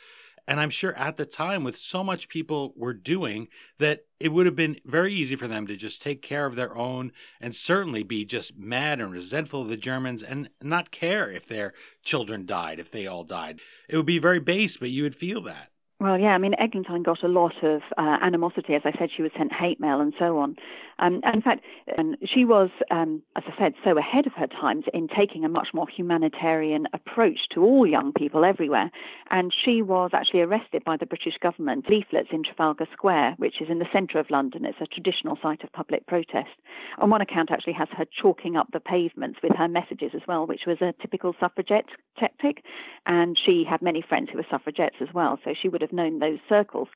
And 0.47 0.59
I'm 0.59 0.71
sure 0.71 0.95
at 0.97 1.17
the 1.17 1.25
time, 1.25 1.63
with 1.63 1.77
so 1.77 2.03
much 2.03 2.29
people 2.29 2.73
were 2.77 2.95
doing, 2.95 3.49
that 3.79 4.07
it 4.19 4.31
would 4.31 4.47
have 4.47 4.57
been 4.57 4.79
very 4.85 5.13
easy 5.13 5.37
for 5.37 5.47
them 5.47 5.67
to 5.67 5.77
just 5.77 6.03
take 6.03 6.21
care 6.21 6.47
of 6.47 6.57
their 6.57 6.77
own 6.77 7.13
and 7.41 7.55
certainly 7.55 8.03
be 8.03 8.25
just 8.25 8.57
mad 8.57 9.01
and 9.01 9.13
resentful 9.13 9.63
of 9.63 9.69
the 9.69 9.77
Germans 9.77 10.23
and 10.23 10.49
not 10.61 10.91
care 10.91 11.31
if 11.31 11.47
their 11.47 11.73
children 12.03 12.45
died, 12.45 12.81
if 12.81 12.91
they 12.91 13.07
all 13.07 13.25
died. 13.25 13.61
It 13.89 13.97
would 13.97 14.07
be 14.07 14.19
very 14.19 14.41
base, 14.41 14.77
but 14.77 14.91
you 14.91 15.05
would 15.05 15.15
feel 15.15 15.41
that. 15.43 15.69
Well, 16.03 16.19
yeah, 16.19 16.31
I 16.31 16.39
mean, 16.39 16.55
Eglantyne 16.59 17.05
got 17.05 17.23
a 17.23 17.29
lot 17.29 17.55
of 17.63 17.81
uh, 17.97 18.19
animosity. 18.21 18.75
As 18.75 18.83
I 18.85 18.91
said, 18.99 19.11
she 19.17 19.23
was 19.23 19.31
sent 19.39 19.53
hate 19.53 19.79
mail 19.79 20.01
and 20.01 20.13
so 20.19 20.39
on. 20.39 20.57
Um, 21.03 21.21
and 21.25 21.35
in 21.35 21.43
fact, 21.43 21.65
um, 21.99 22.15
she 22.25 22.45
was, 22.45 22.71
um, 22.93 23.23
as 23.35 23.43
I 23.47 23.59
said, 23.59 23.75
so 23.85 23.99
ahead 23.99 24.27
of 24.27 24.33
her 24.35 24.47
times 24.47 24.85
in 24.95 25.09
taking 25.09 25.45
a 25.45 25.49
much 25.49 25.69
more 25.75 25.89
humanitarian 25.89 26.87
approach 26.93 27.41
to 27.55 27.65
all 27.65 27.85
young 27.87 28.13
people 28.13 28.45
everywhere. 28.45 28.91
And 29.31 29.53
she 29.53 29.83
was 29.83 30.11
actually 30.15 30.43
arrested 30.43 30.85
by 30.85 30.97
the 30.97 31.07
British 31.07 31.35
government. 31.43 31.91
Leaflets 31.91 32.29
in 32.31 32.45
Trafalgar 32.45 32.87
Square, 32.93 33.35
which 33.39 33.61
is 33.61 33.69
in 33.69 33.81
the 33.81 33.89
centre 33.93 34.21
of 34.21 34.31
London. 34.31 34.65
It's 34.65 34.81
a 34.81 34.87
traditional 34.87 35.37
site 35.43 35.65
of 35.65 35.73
public 35.73 36.07
protest. 36.07 36.51
On 36.99 37.11
one 37.11 37.21
account, 37.21 37.51
actually 37.51 37.73
has 37.73 37.89
her 37.97 38.07
chalking 38.21 38.57
up 38.57 38.69
the 38.73 38.81
pavements 38.81 39.41
with 39.43 39.57
her 39.57 39.67
messages 39.67 40.13
as 40.15 40.23
well, 40.29 40.47
which 40.47 40.63
was 40.69 40.81
a 40.81 40.95
typical 41.03 41.35
suffragette 41.41 41.89
tactic. 42.17 42.63
And 43.07 43.37
she 43.45 43.65
had 43.69 43.83
many 43.83 44.03
friends 44.09 44.29
who 44.31 44.39
were 44.39 44.47
suffragettes 44.49 44.97
as 45.01 45.09
well, 45.13 45.41
so 45.45 45.53
she 45.61 45.69
would 45.69 45.83
have 45.83 45.93
known 45.93 46.21
those 46.21 46.39
circles. 46.49 46.87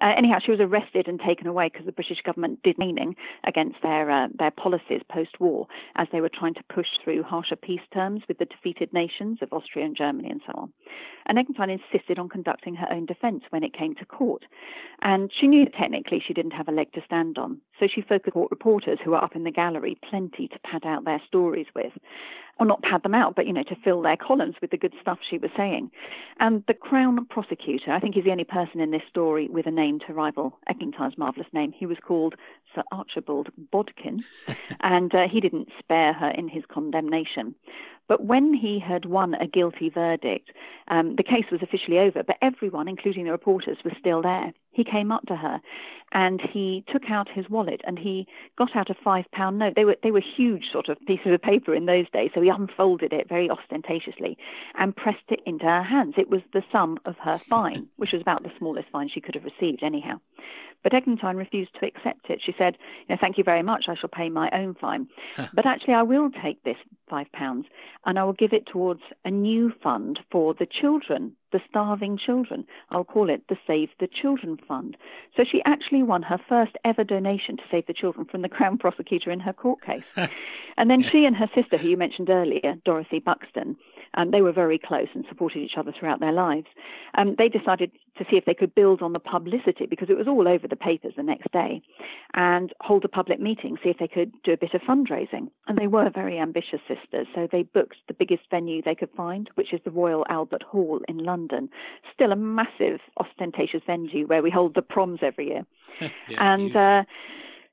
Uh, 0.00 0.12
anyhow, 0.16 0.38
she 0.44 0.50
was 0.50 0.60
arrested 0.60 1.08
and 1.08 1.20
taken 1.20 1.46
away 1.46 1.68
because 1.68 1.86
the 1.86 1.92
British 1.92 2.22
government 2.24 2.62
did 2.62 2.78
meaning 2.78 3.14
against 3.44 3.76
their 3.82 4.10
uh, 4.10 4.28
their 4.38 4.50
policies 4.50 5.02
post-war 5.10 5.66
as 5.96 6.08
they 6.12 6.20
were 6.20 6.30
trying 6.30 6.54
to 6.54 6.62
push 6.72 6.86
through 7.02 7.22
harsher 7.22 7.56
peace 7.56 7.80
terms 7.92 8.22
with 8.28 8.38
the 8.38 8.46
defeated 8.46 8.92
nations 8.92 9.38
of 9.42 9.52
Austria 9.52 9.84
and 9.84 9.96
Germany 9.96 10.30
and 10.30 10.40
so 10.46 10.52
on. 10.54 10.72
And 11.26 11.38
Eglantyne 11.38 11.78
insisted 11.78 12.18
on 12.18 12.28
conducting 12.28 12.74
her 12.74 12.86
own 12.90 13.06
defence 13.06 13.44
when 13.50 13.62
it 13.62 13.74
came 13.74 13.94
to 13.96 14.04
court, 14.06 14.44
and 15.02 15.30
she 15.38 15.46
knew 15.46 15.66
technically 15.66 16.22
she 16.26 16.34
didn't 16.34 16.52
have 16.52 16.68
a 16.68 16.72
leg 16.72 16.92
to 16.92 17.02
stand 17.04 17.38
on, 17.38 17.60
so 17.78 17.86
she 17.92 18.00
focused 18.02 18.36
on 18.36 18.48
reporters 18.50 18.98
who 19.04 19.10
were 19.10 19.22
up 19.22 19.36
in 19.36 19.44
the 19.44 19.50
gallery 19.50 19.98
plenty 20.08 20.48
to 20.48 20.58
pad 20.60 20.84
out 20.84 21.04
their 21.04 21.20
stories 21.26 21.66
with 21.74 21.92
or 22.60 22.66
not 22.66 22.82
pad 22.82 23.02
them 23.02 23.14
out, 23.14 23.34
but 23.34 23.46
you 23.46 23.52
know, 23.52 23.62
to 23.64 23.74
fill 23.82 24.02
their 24.02 24.16
columns 24.16 24.54
with 24.60 24.70
the 24.70 24.76
good 24.76 24.92
stuff 25.00 25.18
she 25.28 25.38
was 25.38 25.50
saying. 25.56 25.90
And 26.38 26.62
the 26.68 26.74
Crown 26.74 27.24
prosecutor, 27.26 27.90
I 27.90 27.98
think 27.98 28.14
he's 28.14 28.24
the 28.24 28.30
only 28.30 28.44
person 28.44 28.80
in 28.80 28.90
this 28.90 29.02
story 29.08 29.48
with 29.48 29.66
a 29.66 29.70
name 29.70 29.98
to 30.06 30.12
rival 30.12 30.58
Eglantyne's 30.68 31.16
marvellous 31.16 31.48
name. 31.52 31.72
He 31.72 31.86
was 31.86 31.96
called 32.06 32.34
Sir 32.74 32.82
Archibald 32.92 33.48
Bodkin, 33.72 34.22
and 34.80 35.14
uh, 35.14 35.26
he 35.26 35.40
didn't 35.40 35.70
spare 35.78 36.12
her 36.12 36.28
in 36.30 36.48
his 36.48 36.62
condemnation. 36.70 37.54
But 38.06 38.24
when 38.24 38.52
he 38.52 38.78
had 38.78 39.06
won 39.06 39.34
a 39.34 39.46
guilty 39.46 39.88
verdict, 39.88 40.50
um, 40.88 41.16
the 41.16 41.22
case 41.22 41.44
was 41.50 41.62
officially 41.62 41.98
over, 41.98 42.22
but 42.22 42.36
everyone, 42.42 42.88
including 42.88 43.24
the 43.24 43.30
reporters, 43.30 43.78
was 43.84 43.94
still 43.98 44.20
there. 44.20 44.52
He 44.72 44.84
came 44.84 45.10
up 45.10 45.26
to 45.26 45.36
her 45.36 45.60
and 46.12 46.40
he 46.40 46.84
took 46.92 47.10
out 47.10 47.28
his 47.28 47.48
wallet 47.48 47.80
and 47.84 47.98
he 47.98 48.26
got 48.56 48.74
out 48.74 48.90
a 48.90 48.94
five 48.94 49.24
pound 49.32 49.58
note. 49.58 49.74
They 49.76 49.84
were 49.84 49.96
they 50.02 50.10
were 50.10 50.22
huge 50.36 50.64
sort 50.72 50.88
of 50.88 50.98
pieces 51.06 51.32
of 51.32 51.42
paper 51.42 51.74
in 51.74 51.86
those 51.86 52.08
days, 52.10 52.30
so 52.34 52.40
he 52.40 52.48
unfolded 52.48 53.12
it 53.12 53.28
very 53.28 53.48
ostentatiously 53.48 54.36
and 54.78 54.96
pressed 54.96 55.18
it 55.28 55.40
into 55.46 55.64
her 55.64 55.82
hands. 55.82 56.14
It 56.16 56.30
was 56.30 56.42
the 56.52 56.62
sum 56.72 56.98
of 57.04 57.16
her 57.18 57.38
fine, 57.48 57.88
which 57.96 58.12
was 58.12 58.22
about 58.22 58.42
the 58.42 58.52
smallest 58.58 58.88
fine 58.90 59.08
she 59.08 59.20
could 59.20 59.34
have 59.34 59.44
received 59.44 59.82
anyhow. 59.82 60.20
But 60.82 60.94
Eglantyne 60.94 61.36
refused 61.36 61.74
to 61.78 61.86
accept 61.86 62.30
it. 62.30 62.40
She 62.44 62.54
said, 62.56 62.78
you 63.06 63.14
know, 63.14 63.18
Thank 63.20 63.36
you 63.36 63.44
very 63.44 63.62
much, 63.62 63.84
I 63.88 63.94
shall 63.94 64.08
pay 64.08 64.30
my 64.30 64.48
own 64.52 64.74
fine. 64.74 65.08
but 65.52 65.66
actually, 65.66 65.94
I 65.94 66.02
will 66.02 66.30
take 66.30 66.62
this 66.62 66.78
five 67.08 67.30
pounds 67.32 67.66
and 68.06 68.18
I 68.18 68.24
will 68.24 68.32
give 68.32 68.52
it 68.52 68.66
towards 68.66 69.02
a 69.24 69.30
new 69.30 69.72
fund 69.82 70.18
for 70.30 70.54
the 70.54 70.66
children, 70.66 71.36
the 71.52 71.60
starving 71.68 72.18
children. 72.18 72.64
I'll 72.90 73.04
call 73.04 73.30
it 73.30 73.42
the 73.48 73.56
Save 73.66 73.90
the 73.98 74.06
Children 74.06 74.58
Fund. 74.68 74.96
So 75.36 75.44
she 75.44 75.62
actually 75.64 76.02
won 76.02 76.22
her 76.22 76.38
first 76.48 76.72
ever 76.84 77.04
donation 77.04 77.56
to 77.56 77.62
Save 77.70 77.86
the 77.86 77.94
Children 77.94 78.26
from 78.26 78.42
the 78.42 78.48
Crown 78.56 78.78
prosecutor 78.78 79.30
in 79.30 79.40
her 79.40 79.52
court 79.52 79.82
case. 79.82 80.06
and 80.76 80.90
then 80.90 81.02
she 81.02 81.24
and 81.24 81.36
her 81.36 81.50
sister, 81.54 81.76
who 81.76 81.88
you 81.88 81.96
mentioned 81.96 82.30
earlier, 82.30 82.76
Dorothy 82.84 83.18
Buxton, 83.18 83.76
um, 84.14 84.30
they 84.30 84.42
were 84.42 84.52
very 84.52 84.78
close 84.78 85.08
and 85.14 85.24
supported 85.28 85.60
each 85.60 85.76
other 85.76 85.92
throughout 85.98 86.20
their 86.20 86.32
lives. 86.32 86.66
Um, 87.16 87.34
they 87.38 87.48
decided 87.48 87.92
to 88.18 88.24
see 88.30 88.36
if 88.36 88.44
they 88.44 88.54
could 88.54 88.74
build 88.74 89.02
on 89.02 89.12
the 89.12 89.18
publicity 89.18 89.86
because 89.86 90.10
it 90.10 90.16
was 90.16 90.26
all 90.26 90.48
over 90.48 90.66
the 90.66 90.76
papers 90.76 91.14
the 91.16 91.22
next 91.22 91.50
day 91.52 91.80
and 92.34 92.72
hold 92.80 93.04
a 93.04 93.08
public 93.08 93.40
meeting, 93.40 93.76
see 93.82 93.90
if 93.90 93.98
they 93.98 94.08
could 94.08 94.32
do 94.42 94.52
a 94.52 94.56
bit 94.56 94.74
of 94.74 94.80
fundraising. 94.82 95.48
And 95.68 95.78
they 95.78 95.86
were 95.86 96.10
very 96.10 96.38
ambitious 96.38 96.80
sisters, 96.88 97.26
so 97.34 97.48
they 97.50 97.62
booked 97.62 97.96
the 98.08 98.14
biggest 98.14 98.42
venue 98.50 98.82
they 98.82 98.94
could 98.94 99.10
find, 99.16 99.48
which 99.54 99.72
is 99.72 99.80
the 99.84 99.90
Royal 99.90 100.26
Albert 100.28 100.62
Hall 100.62 101.00
in 101.08 101.18
London. 101.18 101.70
Still 102.12 102.32
a 102.32 102.36
massive, 102.36 103.00
ostentatious 103.16 103.82
venue 103.86 104.26
where 104.26 104.42
we 104.42 104.50
hold 104.50 104.74
the 104.74 104.82
proms 104.82 105.20
every 105.22 105.48
year. 105.48 105.66
yeah, 106.28 106.54
and 106.54 106.76
uh, 106.76 107.04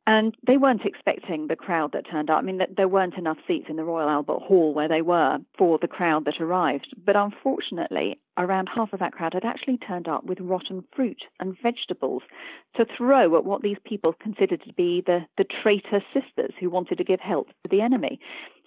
and 0.07 0.33
they 0.47 0.55
weren't 0.55 0.85
expecting 0.85 1.47
the 1.47 1.55
crowd 1.57 1.91
that 1.91 2.09
turned 2.09 2.29
up. 2.29 2.37
I 2.37 2.41
mean, 2.41 2.61
there 2.75 2.87
weren't 2.87 3.17
enough 3.17 3.37
seats 3.45 3.65
in 3.67 3.75
the 3.75 3.83
Royal 3.83 4.07
Albert 4.09 4.39
Hall 4.39 4.73
where 4.73 4.87
they 4.87 5.01
were 5.01 5.39
for 5.57 5.77
the 5.81 5.87
crowd 5.87 6.23
that 6.25 6.39
arrived. 6.39 6.95
But 7.05 7.17
unfortunately, 7.17 8.17
around 8.37 8.69
half 8.73 8.93
of 8.93 8.99
that 8.99 9.11
crowd 9.11 9.33
had 9.33 9.43
actually 9.43 9.77
turned 9.77 10.07
up 10.07 10.23
with 10.23 10.39
rotten 10.39 10.85
fruit 10.95 11.23
and 11.41 11.57
vegetables 11.61 12.23
to 12.77 12.85
throw 12.97 13.35
at 13.37 13.43
what 13.43 13.63
these 13.63 13.77
people 13.83 14.13
considered 14.13 14.63
to 14.65 14.73
be 14.73 15.03
the, 15.05 15.25
the 15.37 15.45
traitor 15.61 16.01
sisters 16.13 16.53
who 16.57 16.69
wanted 16.69 16.97
to 16.99 17.03
give 17.03 17.19
help 17.19 17.47
to 17.47 17.69
the 17.69 17.81
enemy. 17.81 18.17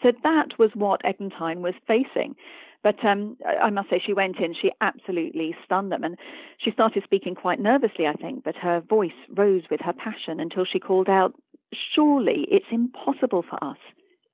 So 0.02 0.12
that 0.22 0.58
was 0.58 0.70
what 0.74 1.00
Eglantyne 1.04 1.62
was 1.62 1.74
facing. 1.86 2.34
But 2.82 3.04
um, 3.04 3.36
I 3.62 3.70
must 3.70 3.90
say, 3.90 4.00
she 4.04 4.14
went 4.14 4.38
in, 4.38 4.54
she 4.54 4.70
absolutely 4.80 5.54
stunned 5.64 5.92
them. 5.92 6.02
And 6.02 6.16
she 6.58 6.70
started 6.70 7.02
speaking 7.04 7.34
quite 7.34 7.60
nervously, 7.60 8.06
I 8.06 8.14
think, 8.14 8.42
but 8.44 8.56
her 8.56 8.80
voice 8.80 9.10
rose 9.36 9.62
with 9.70 9.80
her 9.80 9.92
passion 9.92 10.40
until 10.40 10.64
she 10.64 10.78
called 10.78 11.08
out, 11.08 11.34
Surely 11.94 12.46
it's 12.50 12.66
impossible 12.72 13.44
for 13.48 13.62
us, 13.62 13.76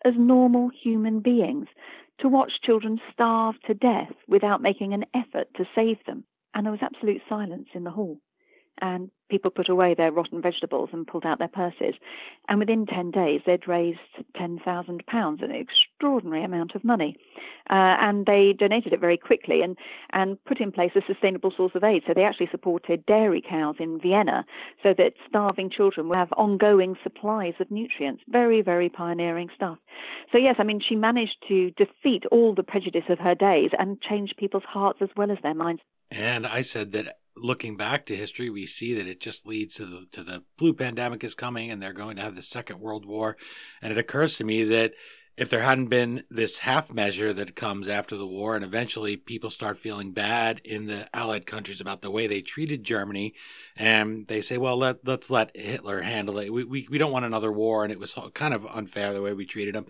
as 0.05 0.15
normal 0.17 0.71
human 0.83 1.21
beings, 1.21 1.67
to 2.21 2.29
watch 2.29 2.53
children 2.63 3.01
starve 3.13 3.57
to 3.67 3.75
death 3.75 4.13
without 4.29 4.63
making 4.63 4.95
an 4.95 5.05
effort 5.13 5.49
to 5.57 5.65
save 5.75 5.99
them. 6.07 6.25
And 6.55 6.65
there 6.65 6.73
was 6.73 6.81
absolute 6.83 7.21
silence 7.29 7.69
in 7.75 7.85
the 7.85 7.91
hall. 7.91 8.19
And 8.81 9.11
people 9.31 9.51
put 9.51 9.69
away 9.69 9.95
their 9.95 10.13
rotten 10.13 10.41
vegetables 10.41 10.91
and 10.93 11.07
pulled 11.07 11.27
out 11.27 11.39
their 11.39 11.49
purses. 11.49 11.95
And 12.49 12.59
within 12.59 12.87
10 12.87 13.11
days, 13.11 13.41
they'd 13.45 13.67
raised 13.67 13.99
£10,000, 14.37 15.43
an 15.43 15.51
extraordinary 15.51 16.45
amount 16.45 16.75
of 16.75 16.85
money. 16.85 17.17
Uh, 17.69 17.99
and 18.01 18.27
they 18.27 18.55
donated 18.57 18.93
it 18.93 19.01
very 19.01 19.17
quickly 19.17 19.63
and, 19.63 19.77
and 20.13 20.43
put 20.45 20.61
in 20.61 20.71
place 20.71 20.93
a 20.95 21.01
sustainable 21.07 21.53
source 21.57 21.73
of 21.75 21.83
aid. 21.83 22.03
So 22.07 22.13
they 22.15 22.23
actually 22.23 22.49
supported 22.51 23.05
dairy 23.07 23.43
cows 23.47 23.77
in 23.81 24.01
Vienna 24.01 24.45
so 24.83 24.95
that 24.97 25.15
starving 25.29 25.71
children 25.71 26.09
would 26.09 26.17
have 26.17 26.33
ongoing 26.37 26.97
supplies 27.03 27.55
of 27.59 27.71
nutrients. 27.71 28.23
Very, 28.29 28.63
very 28.63 28.89
pioneering 28.89 29.49
stuff. 29.55 29.79
So, 30.33 30.39
yes, 30.39 30.57
I 30.59 30.65
mean, 30.65 30.81
she 30.87 30.95
managed 30.95 31.37
to 31.49 31.71
defeat 31.73 32.25
all 32.31 32.55
the 32.55 32.63
prejudice 32.63 33.05
of 33.09 33.19
her 33.19 33.35
days 33.35 33.71
and 33.79 34.01
change 34.01 34.35
people's 34.39 34.65
hearts 34.65 34.99
as 35.03 35.09
well 35.17 35.31
as 35.31 35.39
their 35.43 35.55
minds. 35.55 35.83
And 36.11 36.47
I 36.47 36.61
said 36.61 36.93
that 36.93 37.19
looking 37.37 37.77
back 37.77 38.07
to 38.07 38.17
history, 38.17 38.51
we 38.51 38.67
see 38.67 38.95
that 38.95 39.07
it 39.07 39.21
just 39.21 39.47
leads 39.47 39.75
to 39.77 39.87
the 39.87 40.07
to 40.13 40.23
the 40.23 40.45
flu 40.59 40.73
pandemic 40.73 41.23
is 41.23 41.35
coming, 41.35 41.71
and 41.71 41.83
they're 41.83 41.93
going 41.93 42.17
to 42.17 42.23
have 42.23 42.35
the 42.35 42.43
Second 42.43 42.81
World 42.81 43.05
War. 43.05 43.37
And 43.83 43.93
it 43.93 43.99
occurs 43.99 44.37
to 44.39 44.45
me 44.45 44.65
that 44.65 44.93
if 45.37 45.51
there 45.51 45.61
hadn't 45.61 45.89
been 45.89 46.25
this 46.31 46.61
half 46.61 46.93
measure 46.93 47.33
that 47.35 47.55
comes 47.55 47.89
after 47.89 48.17
the 48.17 48.27
war, 48.27 48.57
and 48.57 48.65
eventually 48.65 49.17
people 49.17 49.51
start 49.51 49.77
feeling 49.77 50.13
bad 50.13 50.63
in 50.65 50.87
the 50.87 51.09
Allied 51.15 51.45
countries 51.45 51.81
about 51.81 52.01
the 52.01 52.11
way 52.11 52.27
they 52.27 52.41
treated 52.41 52.85
Germany, 52.85 53.35
and 53.77 54.27
they 54.29 54.41
say, 54.41 54.57
well, 54.57 54.79
let, 54.79 55.07
let's 55.07 55.31
let 55.31 55.55
Hitler 55.55 56.01
handle 56.01 56.39
it. 56.39 56.51
We, 56.51 56.65
we, 56.65 56.89
we 56.91 56.97
don't 56.97 57.13
want 57.13 57.27
another 57.27 57.53
war, 57.53 57.85
and 57.85 57.93
it 57.93 58.01
was 58.01 58.17
kind 58.33 58.55
of 58.55 58.65
unfair 58.67 59.13
the 59.13 59.21
way 59.21 59.35
we 59.35 59.45
treated 59.45 59.77
him. 59.77 59.87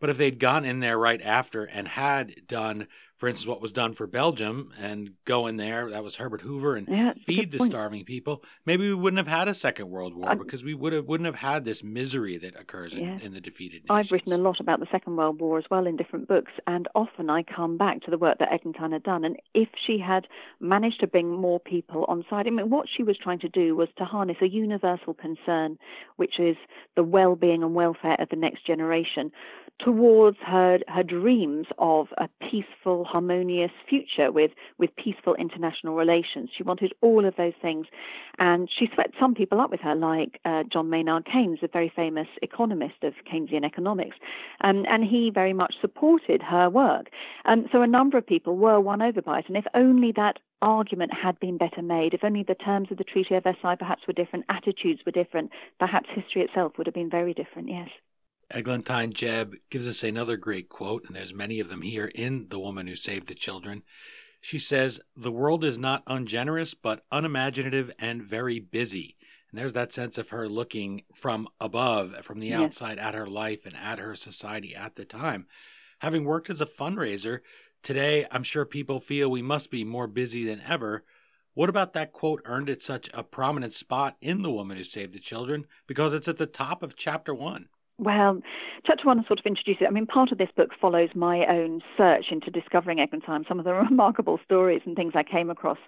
But 0.00 0.10
if 0.10 0.16
they'd 0.16 0.38
gone 0.38 0.64
in 0.64 0.80
there 0.80 0.98
right 0.98 1.22
after 1.22 1.64
and 1.64 1.88
had 1.88 2.46
done 2.46 2.88
for 3.18 3.28
instance, 3.28 3.48
what 3.48 3.60
was 3.60 3.72
done 3.72 3.94
for 3.94 4.06
Belgium 4.06 4.72
and 4.80 5.10
go 5.24 5.48
in 5.48 5.56
there, 5.56 5.90
that 5.90 6.04
was 6.04 6.16
Herbert 6.16 6.40
Hoover, 6.42 6.76
and 6.76 6.86
yeah, 6.88 7.14
feed 7.14 7.50
the 7.50 7.58
point. 7.58 7.72
starving 7.72 8.04
people, 8.04 8.44
maybe 8.64 8.86
we 8.86 8.94
wouldn't 8.94 9.18
have 9.18 9.26
had 9.26 9.48
a 9.48 9.54
second 9.54 9.90
world 9.90 10.14
war 10.14 10.36
because 10.36 10.62
we 10.62 10.72
would 10.72 10.92
have 10.92 11.06
wouldn't 11.06 11.26
have 11.26 11.36
had 11.36 11.64
this 11.64 11.82
misery 11.82 12.36
that 12.38 12.58
occurs 12.58 12.94
in, 12.94 13.00
yeah. 13.00 13.18
in 13.20 13.32
the 13.32 13.40
defeated 13.40 13.82
nations. 13.82 13.90
I've 13.90 14.12
written 14.12 14.32
a 14.32 14.38
lot 14.38 14.60
about 14.60 14.78
the 14.78 14.86
Second 14.92 15.16
World 15.16 15.40
War 15.40 15.58
as 15.58 15.64
well 15.68 15.86
in 15.86 15.96
different 15.96 16.28
books, 16.28 16.52
and 16.68 16.86
often 16.94 17.28
I 17.28 17.42
come 17.42 17.76
back 17.76 18.02
to 18.02 18.10
the 18.10 18.18
work 18.18 18.38
that 18.38 18.50
Eglantyne 18.52 18.92
had 18.92 19.02
done. 19.02 19.24
And 19.24 19.36
if 19.52 19.68
she 19.84 19.98
had 19.98 20.28
managed 20.60 21.00
to 21.00 21.08
bring 21.08 21.28
more 21.28 21.58
people 21.58 22.04
on 22.06 22.24
side, 22.30 22.46
I 22.46 22.50
mean, 22.50 22.70
what 22.70 22.86
she 22.88 23.02
was 23.02 23.18
trying 23.18 23.40
to 23.40 23.48
do 23.48 23.74
was 23.74 23.88
to 23.98 24.04
harness 24.04 24.36
a 24.40 24.48
universal 24.48 25.12
concern, 25.12 25.76
which 26.16 26.38
is 26.38 26.56
the 26.94 27.02
well-being 27.02 27.64
and 27.64 27.74
welfare 27.74 28.16
of 28.20 28.28
the 28.28 28.36
next 28.36 28.64
generation, 28.64 29.32
towards 29.80 30.38
her 30.46 30.78
her 30.88 31.02
dreams 31.02 31.66
of 31.78 32.08
a 32.18 32.28
peaceful 32.40 33.04
harmonious 33.08 33.70
future 33.88 34.30
with, 34.30 34.50
with 34.78 34.90
peaceful 34.96 35.34
international 35.36 35.94
relations. 35.96 36.50
She 36.56 36.62
wanted 36.62 36.92
all 37.00 37.24
of 37.24 37.34
those 37.36 37.54
things. 37.60 37.86
And 38.38 38.68
she 38.70 38.88
swept 38.94 39.14
some 39.18 39.34
people 39.34 39.60
up 39.60 39.70
with 39.70 39.80
her, 39.80 39.94
like 39.94 40.40
uh, 40.44 40.64
John 40.72 40.90
Maynard 40.90 41.26
Keynes, 41.26 41.60
a 41.62 41.68
very 41.68 41.92
famous 41.94 42.28
economist 42.42 43.02
of 43.02 43.14
Keynesian 43.30 43.64
economics. 43.64 44.16
Um, 44.60 44.84
and 44.88 45.04
he 45.04 45.30
very 45.32 45.52
much 45.52 45.74
supported 45.80 46.42
her 46.42 46.68
work. 46.68 47.06
Um, 47.44 47.66
so 47.72 47.82
a 47.82 47.86
number 47.86 48.18
of 48.18 48.26
people 48.26 48.56
were 48.56 48.80
won 48.80 49.02
over 49.02 49.22
by 49.22 49.40
it. 49.40 49.46
And 49.48 49.56
if 49.56 49.66
only 49.74 50.12
that 50.12 50.38
argument 50.60 51.12
had 51.14 51.38
been 51.40 51.56
better 51.56 51.82
made, 51.82 52.14
if 52.14 52.24
only 52.24 52.42
the 52.42 52.54
terms 52.54 52.88
of 52.90 52.98
the 52.98 53.04
Treaty 53.04 53.34
of 53.34 53.44
Versailles 53.44 53.76
perhaps 53.76 54.06
were 54.06 54.12
different, 54.12 54.44
attitudes 54.48 55.00
were 55.06 55.12
different, 55.12 55.50
perhaps 55.78 56.08
history 56.14 56.42
itself 56.42 56.72
would 56.76 56.86
have 56.86 56.94
been 56.94 57.10
very 57.10 57.34
different, 57.34 57.68
yes. 57.68 57.88
Eglantyne 58.50 59.12
Jebb 59.12 59.56
gives 59.68 59.86
us 59.86 60.02
another 60.02 60.36
great 60.36 60.68
quote, 60.68 61.04
and 61.06 61.14
there's 61.14 61.34
many 61.34 61.60
of 61.60 61.68
them 61.68 61.82
here 61.82 62.10
in 62.14 62.46
The 62.48 62.58
Woman 62.58 62.86
Who 62.86 62.94
Saved 62.94 63.28
the 63.28 63.34
Children. 63.34 63.82
She 64.40 64.58
says, 64.58 65.00
The 65.14 65.32
world 65.32 65.64
is 65.64 65.78
not 65.78 66.02
ungenerous, 66.06 66.72
but 66.72 67.04
unimaginative 67.12 67.92
and 67.98 68.22
very 68.22 68.58
busy. 68.58 69.16
And 69.50 69.58
there's 69.58 69.74
that 69.74 69.92
sense 69.92 70.16
of 70.16 70.30
her 70.30 70.48
looking 70.48 71.02
from 71.14 71.48
above, 71.60 72.16
from 72.24 72.38
the 72.40 72.48
Yes. 72.48 72.60
outside 72.60 72.98
at 72.98 73.14
her 73.14 73.26
life 73.26 73.66
and 73.66 73.76
at 73.76 73.98
her 73.98 74.14
society 74.14 74.74
at 74.74 74.96
the 74.96 75.04
time. 75.04 75.46
Having 76.00 76.24
worked 76.24 76.48
as 76.48 76.60
a 76.60 76.66
fundraiser, 76.66 77.40
today 77.82 78.26
I'm 78.30 78.42
sure 78.42 78.64
people 78.64 79.00
feel 79.00 79.30
we 79.30 79.42
must 79.42 79.70
be 79.70 79.84
more 79.84 80.06
busy 80.06 80.44
than 80.44 80.62
ever. 80.66 81.04
What 81.54 81.68
about 81.68 81.92
that 81.94 82.12
quote 82.12 82.40
earned 82.44 82.70
it 82.70 82.80
such 82.82 83.10
a 83.12 83.22
prominent 83.22 83.72
spot 83.74 84.16
in 84.20 84.42
The 84.42 84.50
Woman 84.50 84.76
Who 84.78 84.84
Saved 84.84 85.12
the 85.12 85.18
Children? 85.18 85.66
Because 85.86 86.14
it's 86.14 86.28
at 86.28 86.36
the 86.38 86.46
top 86.46 86.82
of 86.82 86.96
chapter 86.96 87.34
one. 87.34 87.68
Well, 88.00 88.40
chapter 88.86 89.04
one 89.06 89.24
sort 89.26 89.40
of 89.40 89.46
introduces. 89.46 89.84
I 89.88 89.90
mean, 89.90 90.06
part 90.06 90.30
of 90.30 90.38
this 90.38 90.50
book 90.56 90.70
follows 90.80 91.08
my 91.16 91.44
own 91.46 91.80
search 91.96 92.26
into 92.30 92.48
discovering 92.48 92.98
Eglantyne, 92.98 93.44
some 93.48 93.58
of 93.58 93.64
the 93.64 93.74
remarkable 93.90 94.38
stories 94.44 94.82
and 94.86 94.94
things 94.94 95.14
I 95.16 95.24
came 95.24 95.50
across, 95.50 95.78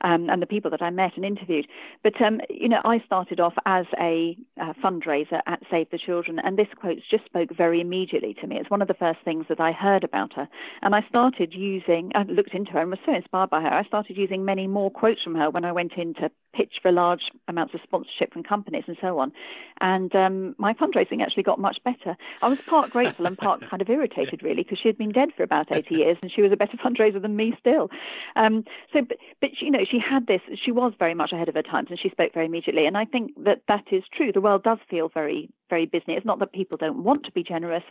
um, 0.00 0.30
and 0.30 0.40
the 0.40 0.46
people 0.46 0.70
that 0.70 0.80
I 0.80 0.88
met 0.88 1.12
and 1.16 1.24
interviewed. 1.24 1.66
But 2.02 2.18
um, 2.22 2.40
you 2.48 2.68
know, 2.70 2.80
I 2.84 3.02
started 3.04 3.40
off 3.40 3.52
as 3.66 3.84
a 4.00 4.38
uh, 4.58 4.72
fundraiser 4.82 5.42
at 5.46 5.60
Save 5.70 5.90
the 5.90 5.98
Children, 5.98 6.38
and 6.42 6.56
this 6.56 6.68
quote 6.80 6.98
just 7.10 7.26
spoke 7.26 7.54
very 7.54 7.82
immediately 7.82 8.34
to 8.40 8.46
me. 8.46 8.56
It's 8.58 8.70
one 8.70 8.80
of 8.80 8.88
the 8.88 8.94
first 8.94 9.18
things 9.22 9.44
that 9.50 9.60
I 9.60 9.72
heard 9.72 10.02
about 10.02 10.32
her, 10.36 10.48
and 10.80 10.94
I 10.94 11.02
started 11.10 11.52
using. 11.52 12.10
I 12.14 12.22
looked 12.22 12.54
into 12.54 12.72
her 12.72 12.80
and 12.80 12.88
was 12.88 13.00
so 13.04 13.14
inspired 13.14 13.50
by 13.50 13.60
her. 13.60 13.68
I 13.68 13.84
started 13.84 14.16
using 14.16 14.46
many 14.46 14.66
more 14.66 14.90
quotes 14.90 15.22
from 15.22 15.34
her 15.34 15.50
when 15.50 15.66
I 15.66 15.72
went 15.72 15.92
in 15.98 16.14
to 16.14 16.30
pitch 16.54 16.74
for 16.82 16.90
large 16.90 17.22
amounts 17.48 17.74
of 17.74 17.80
sponsorship 17.82 18.32
from 18.32 18.42
companies 18.42 18.84
and 18.86 18.96
so 19.00 19.18
on. 19.18 19.32
And 19.80 20.14
um, 20.16 20.54
my 20.58 20.74
fundraising 20.74 21.22
actually 21.22 21.42
got 21.42 21.49
much 21.58 21.78
better. 21.84 22.16
I 22.42 22.48
was 22.48 22.60
part 22.60 22.90
grateful 22.90 23.26
and 23.26 23.36
part 23.36 23.60
kind 23.62 23.82
of 23.82 23.88
irritated, 23.88 24.42
really, 24.42 24.62
because 24.62 24.78
she 24.78 24.88
had 24.88 24.98
been 24.98 25.12
dead 25.12 25.30
for 25.36 25.42
about 25.42 25.70
80 25.70 25.94
years 25.94 26.16
and 26.22 26.30
she 26.30 26.42
was 26.42 26.52
a 26.52 26.56
better 26.56 26.76
fundraiser 26.76 27.20
than 27.20 27.36
me 27.36 27.54
still. 27.58 27.90
Um, 28.36 28.64
so, 28.92 29.00
but, 29.02 29.16
but, 29.40 29.50
you 29.60 29.70
know, 29.70 29.84
she 29.90 29.98
had 29.98 30.26
this, 30.26 30.40
she 30.62 30.72
was 30.72 30.92
very 30.98 31.14
much 31.14 31.32
ahead 31.32 31.48
of 31.48 31.54
her 31.54 31.62
times 31.62 31.88
and 31.90 31.98
she 31.98 32.10
spoke 32.10 32.32
very 32.34 32.46
immediately. 32.46 32.86
And 32.86 32.96
I 32.96 33.04
think 33.04 33.32
that 33.44 33.62
that 33.68 33.84
is 33.90 34.04
true. 34.16 34.32
The 34.32 34.40
world 34.40 34.62
does 34.62 34.78
feel 34.88 35.08
very, 35.12 35.50
very 35.68 35.86
busy. 35.86 36.04
It's 36.08 36.26
not 36.26 36.38
that 36.40 36.52
people 36.52 36.76
don't 36.76 37.02
want 37.02 37.24
to 37.24 37.32
be 37.32 37.42
generous, 37.42 37.84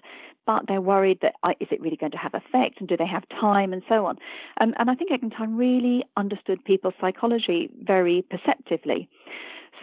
but 0.46 0.64
they're 0.68 0.82
worried 0.82 1.20
that 1.22 1.34
is 1.60 1.68
it 1.72 1.82
really 1.82 1.98
going 1.98 2.12
to 2.12 2.18
have 2.18 2.34
effect 2.34 2.80
and 2.80 2.88
do 2.88 2.98
they 2.98 3.08
have 3.08 3.24
time 3.30 3.74
and 3.74 3.82
so 3.90 4.06
on. 4.06 4.18
Um, 4.62 4.74
and 4.78 4.90
I 4.90 4.96
think 4.96 5.12
Eglantyne 5.12 5.58
really 5.58 6.04
understood 6.18 6.64
people's 6.64 6.94
psychology 7.02 7.70
very 7.82 8.24
perceptively. 8.30 9.10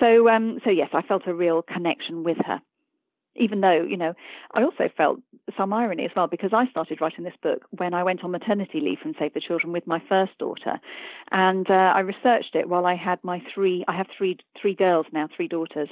So, 0.01 0.29
um, 0.29 0.59
so 0.65 0.71
yes, 0.71 0.91
I 0.93 1.03
felt 1.03 1.27
a 1.27 1.35
real 1.35 1.62
connection 1.62 2.23
with 2.23 2.37
her 2.45 2.61
even 3.38 3.61
though, 3.61 3.83
you 3.83 3.96
know, 3.96 4.14
I 4.55 4.62
also 4.62 4.88
felt 4.96 5.20
some 5.57 5.72
irony 5.72 6.05
as 6.05 6.11
well 6.16 6.27
because 6.27 6.51
I 6.53 6.66
started 6.70 7.01
writing 7.01 7.25
this 7.25 7.35
book 7.42 7.64
when 7.70 7.94
I 7.94 8.03
went 8.03 8.25
on 8.25 8.31
maternity 8.31 8.81
leave 8.81 8.99
from 8.99 9.14
Save 9.18 9.35
the 9.35 9.40
Children 9.40 9.72
with 9.72 9.87
my 9.87 10.03
first 10.09 10.37
daughter, 10.38 10.81
and 11.31 11.70
uh, 11.70 11.75
I 11.94 12.01
researched 12.01 12.55
it 12.55 12.68
while 12.68 12.87
I 12.87 12.94
had 12.96 13.22
my 13.22 13.42
three. 13.55 13.85
I 13.88 13.96
have 13.96 14.07
three 14.16 14.38
three 14.61 14.75
girls 14.75 15.07
now, 15.12 15.29
three 15.37 15.49
daughters, 15.49 15.88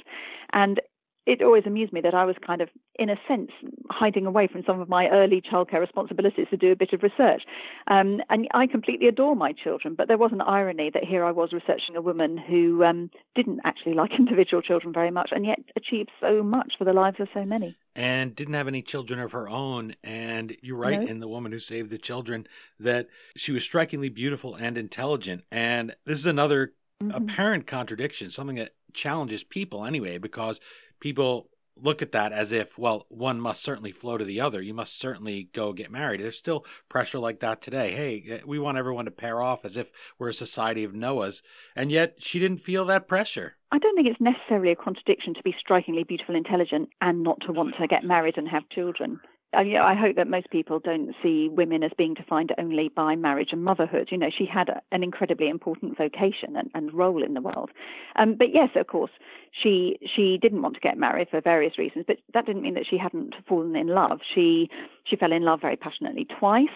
and 0.53 0.79
it 1.25 1.41
always 1.41 1.63
amused 1.65 1.91
me 1.91 2.01
that 2.01 2.13
I 2.13 2.25
was 2.25 2.35
kind 2.45 2.61
of, 2.61 2.69
in 2.99 3.09
a 3.09 3.15
sense, 3.27 3.49
hiding 3.89 4.25
away 4.25 4.47
from 4.47 4.63
some 4.65 4.79
of 4.79 4.87
my 4.87 5.07
early 5.09 5.41
childcare 5.41 5.79
responsibilities 5.79 6.47
to 6.51 6.57
do 6.57 6.71
a 6.71 6.75
bit 6.75 6.93
of 6.93 7.01
research. 7.01 7.43
Um, 7.87 8.21
and 8.29 8.47
I 8.53 8.67
completely 8.67 9.07
adore 9.07 9.35
my 9.35 9.51
children, 9.51 9.95
but 9.95 10.07
there 10.07 10.17
was 10.17 10.31
an 10.31 10.41
irony 10.41 10.91
that 10.93 11.03
here 11.03 11.25
I 11.25 11.31
was 11.31 11.51
researching 11.51 11.95
a 11.95 12.01
woman 12.01 12.37
who 12.37 12.83
um, 12.83 13.09
didn't 13.35 13.61
actually 13.63 13.93
like 13.93 14.11
individual 14.19 14.61
children 14.61 14.93
very 14.93 15.11
much 15.11 15.29
and 15.31 15.45
yet 15.45 15.59
achieved 15.75 16.11
so 16.21 16.43
much 16.43 16.73
for 16.77 16.85
the 16.85 16.93
lives 16.93 17.17
of 17.19 17.27
so 17.33 17.43
many. 17.43 17.75
And 17.95 18.35
didn't 18.35 18.53
have 18.53 18.67
any 18.67 18.81
children 18.81 19.19
of 19.19 19.31
her 19.31 19.49
own. 19.49 19.95
And 20.03 20.55
you're 20.61 20.77
right 20.77 21.01
no. 21.01 21.07
in 21.07 21.19
The 21.21 21.27
Woman 21.27 21.51
Who 21.51 21.59
Saved 21.59 21.89
the 21.89 21.97
Children 21.97 22.45
that 22.79 23.07
she 23.35 23.51
was 23.51 23.63
strikingly 23.63 24.09
beautiful 24.09 24.53
and 24.53 24.77
intelligent. 24.77 25.43
And 25.51 25.95
this 26.05 26.19
is 26.19 26.25
another 26.25 26.73
mm-hmm. 27.01 27.15
apparent 27.15 27.67
contradiction, 27.67 28.29
something 28.29 28.57
that 28.57 28.75
challenges 28.93 29.43
people 29.43 29.85
anyway, 29.85 30.17
because 30.17 30.59
people 30.99 31.49
look 31.77 32.01
at 32.01 32.11
that 32.13 32.31
as 32.31 32.51
if, 32.51 32.77
well, 32.77 33.05
one 33.09 33.39
must 33.39 33.61
certainly 33.61 33.91
flow 33.91 34.17
to 34.17 34.25
the 34.25 34.39
other. 34.39 34.61
You 34.61 34.73
must 34.73 34.97
certainly 34.97 35.49
go 35.53 35.73
get 35.73 35.91
married. 35.91 36.21
There's 36.21 36.37
still 36.37 36.65
pressure 36.89 37.19
like 37.19 37.39
that 37.41 37.61
today. 37.61 37.91
Hey, 37.91 38.23
eh, 38.29 38.39
we 38.45 38.59
want 38.59 38.77
everyone 38.77 39.05
to 39.05 39.11
pair 39.11 39.41
off 39.41 39.65
as 39.65 39.75
if 39.77 39.91
we're 40.17 40.29
a 40.29 40.33
society 40.33 40.83
of 40.83 40.93
Noahs. 40.93 41.41
And 41.75 41.91
yet 41.91 42.15
she 42.19 42.39
didn't 42.39 42.59
feel 42.59 42.85
that 42.85 43.07
pressure. 43.07 43.57
I 43.71 43.79
don't 43.79 43.95
think 43.95 44.07
it's 44.07 44.21
necessarily 44.21 44.71
a 44.71 44.75
contradiction 44.75 45.33
to 45.33 45.43
be 45.43 45.53
strikingly 45.59 46.03
beautiful, 46.03 46.35
intelligent, 46.35 46.89
and 47.01 47.23
not 47.23 47.41
to 47.45 47.51
want 47.51 47.75
to 47.79 47.87
get 47.87 48.03
married 48.03 48.37
and 48.37 48.47
have 48.47 48.69
children. 48.69 49.19
I, 49.55 49.91
I 49.91 49.95
hope 49.95 50.15
that 50.15 50.27
most 50.27 50.49
people 50.49 50.79
don't 50.79 51.13
see 51.23 51.49
women 51.49 51.83
as 51.83 51.91
being 51.97 52.13
defined 52.13 52.53
only 52.57 52.89
by 52.89 53.15
marriage 53.15 53.49
and 53.51 53.63
motherhood. 53.63 54.09
You 54.11 54.17
know, 54.17 54.29
she 54.35 54.45
had 54.45 54.69
a, 54.69 54.81
an 54.91 55.03
incredibly 55.03 55.49
important 55.49 55.97
vocation 55.97 56.55
and, 56.55 56.69
and 56.73 56.93
role 56.93 57.23
in 57.23 57.33
the 57.33 57.41
world. 57.41 57.71
Um, 58.15 58.35
but 58.37 58.53
yes, 58.53 58.69
of 58.75 58.87
course, 58.87 59.11
she 59.51 59.97
she 60.15 60.37
didn't 60.41 60.61
want 60.61 60.75
to 60.75 60.81
get 60.81 60.97
married 60.97 61.29
for 61.29 61.41
various 61.41 61.77
reasons, 61.77 62.05
but 62.07 62.17
that 62.33 62.45
didn't 62.45 62.61
mean 62.61 62.73
that 62.73 62.85
she 62.89 62.97
hadn't 62.97 63.33
fallen 63.47 63.75
in 63.75 63.87
love. 63.87 64.19
She 64.33 64.69
she 65.05 65.15
fell 65.15 65.31
in 65.31 65.43
love 65.43 65.61
very 65.61 65.77
passionately 65.77 66.25
twice, 66.39 66.67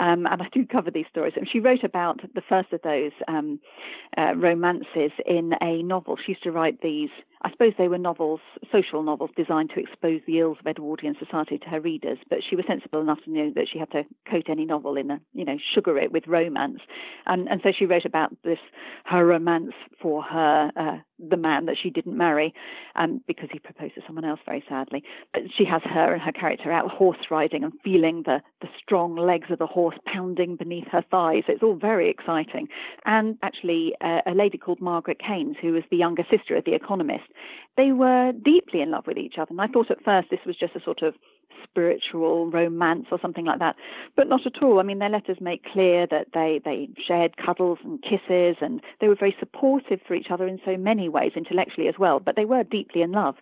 um, 0.00 0.26
and 0.26 0.42
I 0.42 0.48
do 0.52 0.66
cover 0.66 0.90
these 0.90 1.06
stories. 1.10 1.34
And 1.36 1.48
she 1.50 1.60
wrote 1.60 1.84
about 1.84 2.20
the 2.34 2.42
first 2.48 2.72
of 2.72 2.82
those 2.82 3.12
um, 3.28 3.60
uh, 4.16 4.34
romances 4.36 5.12
in 5.26 5.52
a 5.60 5.82
novel. 5.82 6.16
She 6.16 6.32
used 6.32 6.42
to 6.44 6.52
write 6.52 6.80
these 6.82 7.10
I 7.44 7.50
suppose 7.50 7.74
they 7.76 7.88
were 7.88 7.98
novels, 7.98 8.40
social 8.72 9.02
novels, 9.02 9.30
designed 9.36 9.70
to 9.74 9.80
expose 9.80 10.22
the 10.26 10.38
ills 10.38 10.56
of 10.60 10.66
Edwardian 10.66 11.14
society 11.18 11.58
to 11.58 11.68
her 11.68 11.80
readers. 11.80 12.16
But 12.30 12.38
she 12.48 12.56
was 12.56 12.64
sensible 12.66 13.02
enough 13.02 13.18
to 13.24 13.30
know 13.30 13.52
that 13.54 13.66
she 13.70 13.78
had 13.78 13.90
to 13.90 14.04
coat 14.30 14.46
any 14.48 14.64
novel 14.64 14.96
in 14.96 15.10
a, 15.10 15.20
you 15.34 15.44
know, 15.44 15.58
sugar 15.74 15.98
it 15.98 16.10
with 16.10 16.26
romance. 16.26 16.80
And, 17.26 17.46
and 17.48 17.60
so 17.62 17.70
she 17.78 17.84
wrote 17.84 18.06
about 18.06 18.34
this, 18.44 18.58
her 19.04 19.26
romance 19.26 19.74
for 20.00 20.22
her, 20.22 20.72
uh, 20.74 20.98
the 21.18 21.36
man 21.36 21.66
that 21.66 21.76
she 21.80 21.90
didn't 21.90 22.16
marry, 22.16 22.54
um, 22.96 23.20
because 23.26 23.48
he 23.52 23.58
proposed 23.58 23.94
to 23.94 24.02
someone 24.06 24.24
else, 24.24 24.40
very 24.44 24.64
sadly. 24.68 25.02
But 25.32 25.42
she 25.56 25.64
has 25.64 25.82
her 25.84 26.12
and 26.12 26.22
her 26.22 26.32
character 26.32 26.72
out 26.72 26.90
horse 26.90 27.18
riding 27.30 27.64
and 27.64 27.72
feeling 27.82 28.22
the, 28.24 28.40
the 28.60 28.68
strong 28.82 29.16
legs 29.16 29.48
of 29.50 29.58
the 29.58 29.66
horse 29.66 29.96
pounding 30.06 30.56
beneath 30.56 30.88
her 30.88 31.04
thighs. 31.10 31.44
It's 31.48 31.62
all 31.62 31.76
very 31.76 32.10
exciting. 32.10 32.68
And 33.04 33.38
actually, 33.42 33.94
uh, 34.00 34.20
a 34.26 34.34
lady 34.34 34.58
called 34.58 34.80
Margaret 34.80 35.20
Keynes, 35.24 35.56
who 35.60 35.72
was 35.72 35.84
the 35.90 35.96
younger 35.96 36.24
sister 36.30 36.56
of 36.56 36.64
the 36.64 36.74
economist, 36.74 37.24
they 37.76 37.92
were 37.92 38.32
deeply 38.32 38.80
in 38.80 38.90
love 38.90 39.06
with 39.06 39.18
each 39.18 39.34
other. 39.38 39.50
And 39.50 39.60
I 39.60 39.66
thought 39.66 39.90
at 39.90 40.04
first 40.04 40.28
this 40.30 40.40
was 40.46 40.56
just 40.56 40.76
a 40.76 40.80
sort 40.80 41.02
of 41.02 41.14
spiritual 41.62 42.50
romance 42.50 43.06
or 43.10 43.18
something 43.20 43.44
like 43.44 43.58
that, 43.58 43.76
but 44.16 44.28
not 44.28 44.46
at 44.46 44.62
all. 44.62 44.80
I 44.80 44.82
mean, 44.82 44.98
their 44.98 45.08
letters 45.08 45.38
make 45.40 45.64
clear 45.64 46.06
that 46.06 46.28
they, 46.34 46.60
they 46.64 46.88
shared 47.06 47.36
cuddles 47.36 47.78
and 47.84 48.02
kisses 48.02 48.56
and 48.60 48.80
they 49.00 49.08
were 49.08 49.14
very 49.14 49.36
supportive 49.38 50.00
for 50.06 50.14
each 50.14 50.30
other 50.30 50.46
in 50.46 50.60
so 50.64 50.76
many 50.76 51.08
ways, 51.08 51.32
intellectually 51.36 51.88
as 51.88 51.94
well, 51.98 52.20
but 52.20 52.36
they 52.36 52.44
were 52.44 52.62
deeply 52.62 53.02
in 53.02 53.12
love 53.12 53.36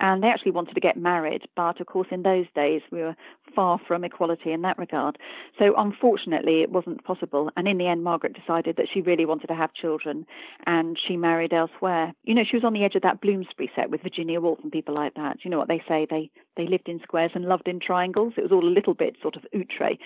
and 0.00 0.22
they 0.22 0.28
actually 0.28 0.52
wanted 0.52 0.74
to 0.74 0.80
get 0.80 0.96
married. 0.96 1.42
But 1.56 1.80
of 1.80 1.86
course, 1.86 2.08
in 2.10 2.22
those 2.22 2.46
days, 2.54 2.82
we 2.90 3.00
were 3.00 3.16
far 3.54 3.80
from 3.86 4.04
equality 4.04 4.52
in 4.52 4.62
that 4.62 4.78
regard. 4.78 5.18
So 5.58 5.74
unfortunately, 5.76 6.62
it 6.62 6.70
wasn't 6.70 7.04
possible. 7.04 7.50
And 7.56 7.66
in 7.66 7.78
the 7.78 7.86
end, 7.86 8.04
Margaret 8.04 8.34
decided 8.34 8.76
that 8.76 8.88
she 8.92 9.00
really 9.00 9.26
wanted 9.26 9.48
to 9.48 9.54
have 9.54 9.72
children, 9.72 10.26
and 10.66 10.98
she 11.06 11.16
married 11.16 11.52
elsewhere. 11.52 12.12
You 12.24 12.34
know, 12.34 12.44
she 12.48 12.56
was 12.56 12.64
on 12.64 12.72
the 12.72 12.84
edge 12.84 12.94
of 12.94 13.02
that 13.02 13.20
Bloomsbury 13.20 13.70
set 13.74 13.90
with 13.90 14.02
Virginia 14.02 14.40
Woolf 14.40 14.58
and 14.62 14.72
people 14.72 14.94
like 14.94 15.14
that. 15.14 15.38
You 15.44 15.50
know 15.50 15.58
what 15.58 15.68
they 15.68 15.82
say? 15.88 16.06
They 16.08 16.30
they 16.56 16.66
lived 16.66 16.88
in 16.88 17.00
squares 17.00 17.32
and 17.34 17.44
loved 17.44 17.68
in 17.68 17.80
triangles. 17.80 18.34
It 18.36 18.42
was 18.42 18.52
all 18.52 18.66
a 18.66 18.68
little 18.68 18.94
bit 18.94 19.16
sort 19.20 19.36
of 19.36 19.44
outre. 19.54 19.96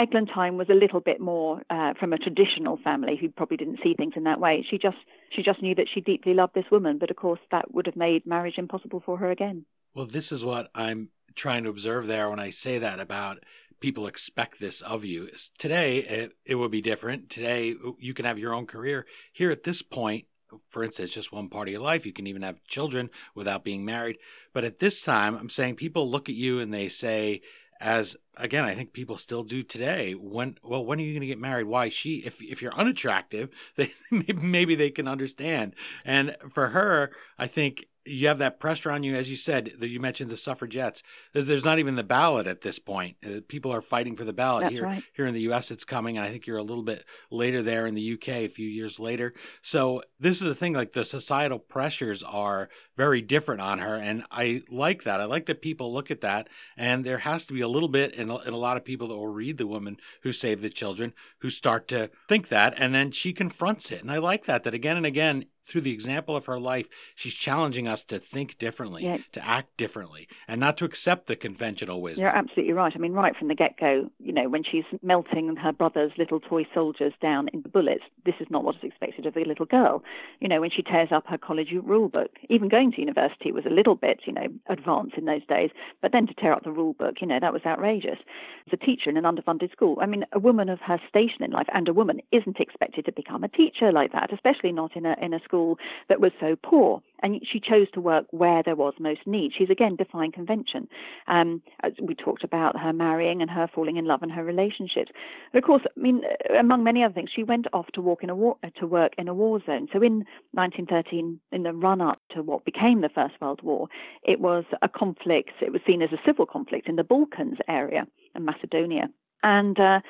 Eglantyne 0.00 0.56
was 0.56 0.68
a 0.70 0.74
little 0.74 1.00
bit 1.00 1.20
more 1.20 1.62
uh, 1.68 1.92
from 2.00 2.14
a 2.14 2.18
traditional 2.18 2.78
family 2.78 3.18
who 3.20 3.28
probably 3.28 3.58
didn't 3.58 3.80
see 3.82 3.94
things 3.94 4.14
in 4.16 4.24
that 4.24 4.40
way. 4.40 4.64
She 4.68 4.78
just 4.78 4.96
she 5.36 5.42
just 5.42 5.60
knew 5.60 5.74
that 5.74 5.88
she 5.92 6.00
deeply 6.00 6.32
loved 6.32 6.54
this 6.54 6.64
woman, 6.72 6.96
but 6.98 7.10
of 7.10 7.16
course 7.16 7.40
that 7.50 7.74
would 7.74 7.84
have 7.84 7.96
made 7.96 8.26
marriage 8.26 8.54
impossible 8.56 9.02
for 9.04 9.18
her 9.18 9.30
again. 9.30 9.66
Well, 9.94 10.06
this 10.06 10.32
is 10.32 10.42
what 10.44 10.70
I'm 10.74 11.10
trying 11.34 11.64
to 11.64 11.70
observe 11.70 12.06
there 12.06 12.30
when 12.30 12.40
I 12.40 12.48
say 12.48 12.78
that 12.78 12.98
about 12.98 13.44
people 13.80 14.06
expect 14.06 14.58
this 14.58 14.80
of 14.80 15.04
you. 15.04 15.28
Today 15.58 15.98
it, 15.98 16.32
it 16.46 16.54
would 16.54 16.70
be 16.70 16.80
different. 16.80 17.28
Today 17.28 17.74
you 17.98 18.14
can 18.14 18.24
have 18.24 18.38
your 18.38 18.54
own 18.54 18.66
career. 18.66 19.06
Here 19.32 19.50
at 19.50 19.64
this 19.64 19.82
point, 19.82 20.24
for 20.68 20.82
instance, 20.82 21.12
just 21.12 21.32
one 21.32 21.48
part 21.48 21.68
of 21.68 21.72
your 21.72 21.82
life. 21.82 22.06
You 22.06 22.12
can 22.12 22.26
even 22.26 22.42
have 22.42 22.64
children 22.64 23.10
without 23.34 23.64
being 23.64 23.84
married. 23.84 24.18
But 24.52 24.64
at 24.64 24.78
this 24.78 25.02
time, 25.02 25.36
I'm 25.36 25.48
saying 25.48 25.76
people 25.76 26.10
look 26.10 26.28
at 26.28 26.34
you 26.34 26.58
and 26.58 26.72
they 26.72 26.88
say, 26.88 27.42
as 27.80 28.16
again 28.36 28.64
i 28.64 28.74
think 28.74 28.92
people 28.92 29.16
still 29.16 29.42
do 29.42 29.62
today. 29.62 30.12
When 30.12 30.58
well 30.62 30.84
when 30.84 30.98
are 30.98 31.02
you 31.02 31.12
going 31.12 31.22
to 31.22 31.26
get 31.26 31.38
married? 31.38 31.66
Why? 31.66 31.88
She 31.88 32.16
if 32.18 32.40
if 32.42 32.62
you're 32.62 32.74
unattractive 32.74 33.50
they 33.76 33.90
maybe, 34.10 34.32
maybe 34.34 34.74
they 34.74 34.90
can 34.90 35.08
understand. 35.08 35.74
And 36.04 36.36
for 36.50 36.68
her 36.68 37.10
i 37.38 37.46
think 37.46 37.86
you 38.06 38.28
have 38.28 38.38
that 38.38 38.58
pressure 38.58 38.90
on 38.90 39.02
you, 39.02 39.14
as 39.14 39.28
you 39.28 39.36
said, 39.36 39.72
that 39.78 39.88
you 39.88 40.00
mentioned 40.00 40.30
the 40.30 40.36
suffragettes. 40.36 41.02
There's, 41.32 41.46
there's 41.46 41.64
not 41.64 41.78
even 41.78 41.96
the 41.96 42.04
ballot 42.04 42.46
at 42.46 42.62
this 42.62 42.78
point. 42.78 43.16
Uh, 43.24 43.40
people 43.46 43.72
are 43.72 43.82
fighting 43.82 44.16
for 44.16 44.24
the 44.24 44.32
ballot 44.32 44.62
That's 44.62 44.72
here. 44.72 44.84
Right. 44.84 45.04
Here 45.14 45.26
in 45.26 45.34
the 45.34 45.42
U.S., 45.42 45.70
it's 45.70 45.84
coming, 45.84 46.16
and 46.16 46.26
I 46.26 46.30
think 46.30 46.46
you're 46.46 46.56
a 46.56 46.62
little 46.62 46.82
bit 46.82 47.04
later 47.30 47.62
there 47.62 47.86
in 47.86 47.94
the 47.94 48.00
U.K. 48.00 48.44
a 48.44 48.48
few 48.48 48.68
years 48.68 48.98
later. 48.98 49.34
So 49.60 50.02
this 50.18 50.40
is 50.40 50.46
the 50.46 50.54
thing. 50.54 50.72
Like 50.72 50.92
the 50.92 51.04
societal 51.04 51.58
pressures 51.58 52.22
are 52.22 52.70
very 52.96 53.20
different 53.20 53.60
on 53.60 53.80
her, 53.80 53.96
and 53.96 54.24
I 54.30 54.62
like 54.70 55.02
that. 55.04 55.20
I 55.20 55.24
like 55.24 55.46
that 55.46 55.62
people 55.62 55.92
look 55.92 56.10
at 56.10 56.22
that, 56.22 56.48
and 56.76 57.04
there 57.04 57.18
has 57.18 57.44
to 57.46 57.52
be 57.52 57.60
a 57.60 57.68
little 57.68 57.88
bit 57.88 58.14
in 58.14 58.30
a, 58.30 58.38
in 58.38 58.54
a 58.54 58.58
lot 58.58 58.76
of 58.76 58.84
people 58.84 59.08
that 59.08 59.16
will 59.16 59.28
read 59.28 59.58
the 59.58 59.66
woman 59.66 59.98
who 60.22 60.32
saved 60.32 60.62
the 60.62 60.70
children 60.70 61.12
who 61.40 61.50
start 61.50 61.86
to 61.88 62.10
think 62.28 62.48
that, 62.48 62.74
and 62.76 62.94
then 62.94 63.10
she 63.10 63.32
confronts 63.32 63.92
it, 63.92 64.00
and 64.00 64.10
I 64.10 64.18
like 64.18 64.46
that. 64.46 64.64
That 64.64 64.74
again 64.74 64.96
and 64.96 65.06
again 65.06 65.44
through 65.70 65.82
the 65.82 65.92
example 65.92 66.36
of 66.36 66.46
her 66.46 66.58
life, 66.58 66.88
she's 67.14 67.34
challenging 67.34 67.86
us 67.86 68.02
to 68.04 68.18
think 68.18 68.58
differently, 68.58 69.04
yeah. 69.04 69.18
to 69.32 69.46
act 69.46 69.76
differently, 69.76 70.28
and 70.48 70.60
not 70.60 70.76
to 70.78 70.84
accept 70.84 71.26
the 71.26 71.36
conventional 71.36 72.00
wisdom. 72.00 72.24
You're 72.24 72.36
absolutely 72.36 72.72
right. 72.72 72.92
I 72.94 72.98
mean, 72.98 73.12
right 73.12 73.36
from 73.36 73.48
the 73.48 73.54
get 73.54 73.78
go, 73.78 74.10
you 74.18 74.32
know, 74.32 74.48
when 74.48 74.64
she's 74.64 74.84
melting 75.02 75.54
her 75.56 75.72
brother's 75.72 76.12
little 76.18 76.40
toy 76.40 76.66
soldiers 76.74 77.12
down 77.22 77.48
into 77.52 77.68
bullets, 77.68 78.02
this 78.24 78.34
is 78.40 78.48
not 78.50 78.64
what 78.64 78.76
is 78.76 78.82
expected 78.82 79.26
of 79.26 79.36
a 79.36 79.44
little 79.44 79.66
girl. 79.66 80.02
You 80.40 80.48
know, 80.48 80.60
when 80.60 80.70
she 80.70 80.82
tears 80.82 81.08
up 81.12 81.26
her 81.28 81.38
college 81.38 81.68
rule 81.84 82.08
book, 82.08 82.30
even 82.48 82.68
going 82.68 82.92
to 82.92 83.00
university 83.00 83.52
was 83.52 83.66
a 83.66 83.70
little 83.70 83.94
bit, 83.94 84.20
you 84.26 84.32
know, 84.32 84.48
advanced 84.68 85.16
in 85.16 85.24
those 85.24 85.46
days, 85.46 85.70
but 86.02 86.12
then 86.12 86.26
to 86.26 86.34
tear 86.34 86.52
up 86.52 86.64
the 86.64 86.72
rule 86.72 86.94
book, 86.94 87.16
you 87.20 87.26
know, 87.26 87.38
that 87.40 87.52
was 87.52 87.62
outrageous. 87.64 88.18
As 88.66 88.72
a 88.72 88.76
teacher 88.76 89.10
in 89.10 89.16
an 89.16 89.24
underfunded 89.24 89.72
school, 89.72 89.98
I 90.00 90.06
mean, 90.06 90.24
a 90.32 90.38
woman 90.38 90.68
of 90.68 90.80
her 90.80 91.00
station 91.08 91.42
in 91.42 91.50
life 91.50 91.68
and 91.72 91.88
a 91.88 91.92
woman 91.92 92.20
isn't 92.32 92.60
expected 92.60 93.04
to 93.06 93.12
become 93.12 93.44
a 93.44 93.48
teacher 93.48 93.92
like 93.92 94.12
that, 94.12 94.32
especially 94.32 94.72
not 94.72 94.96
in 94.96 95.06
a 95.06 95.16
in 95.20 95.34
a 95.34 95.40
school 95.40 95.59
that 96.08 96.20
was 96.20 96.32
so 96.40 96.56
poor. 96.56 97.02
And 97.22 97.40
she 97.50 97.60
chose 97.60 97.86
to 97.92 98.00
work 98.00 98.26
where 98.30 98.62
there 98.62 98.76
was 98.76 98.94
most 98.98 99.20
need. 99.26 99.52
She's 99.56 99.68
again 99.68 99.96
defying 99.96 100.32
convention. 100.32 100.88
Um, 101.26 101.62
we 102.00 102.14
talked 102.14 102.44
about 102.44 102.78
her 102.80 102.92
marrying 102.92 103.42
and 103.42 103.50
her 103.50 103.68
falling 103.74 103.96
in 103.96 104.06
love 104.06 104.22
and 104.22 104.32
her 104.32 104.42
relationships. 104.42 105.12
But 105.52 105.58
of 105.58 105.64
course, 105.64 105.82
I 105.96 106.00
mean, 106.00 106.22
among 106.58 106.82
many 106.82 107.04
other 107.04 107.12
things, 107.12 107.30
she 107.34 107.42
went 107.42 107.66
off 107.72 107.86
to 107.94 108.00
walk 108.00 108.22
in 108.22 108.30
a 108.30 108.34
war, 108.34 108.56
to 108.78 108.86
work 108.86 109.12
in 109.18 109.28
a 109.28 109.34
war 109.34 109.60
zone. 109.66 109.88
So 109.92 110.00
in 110.02 110.24
1913, 110.52 111.40
in 111.52 111.62
the 111.62 111.72
run 111.72 112.00
up 112.00 112.20
to 112.34 112.42
what 112.42 112.64
became 112.64 113.02
the 113.02 113.10
First 113.10 113.34
World 113.40 113.60
War, 113.62 113.88
it 114.22 114.40
was 114.40 114.64
a 114.80 114.88
conflict. 114.88 115.50
It 115.60 115.72
was 115.72 115.82
seen 115.86 116.02
as 116.02 116.12
a 116.12 116.20
civil 116.24 116.46
conflict 116.46 116.88
in 116.88 116.96
the 116.96 117.04
Balkans 117.04 117.58
area 117.68 118.06
and 118.34 118.44
Macedonia. 118.44 119.08
And 119.42 119.78
uh, 119.78 120.00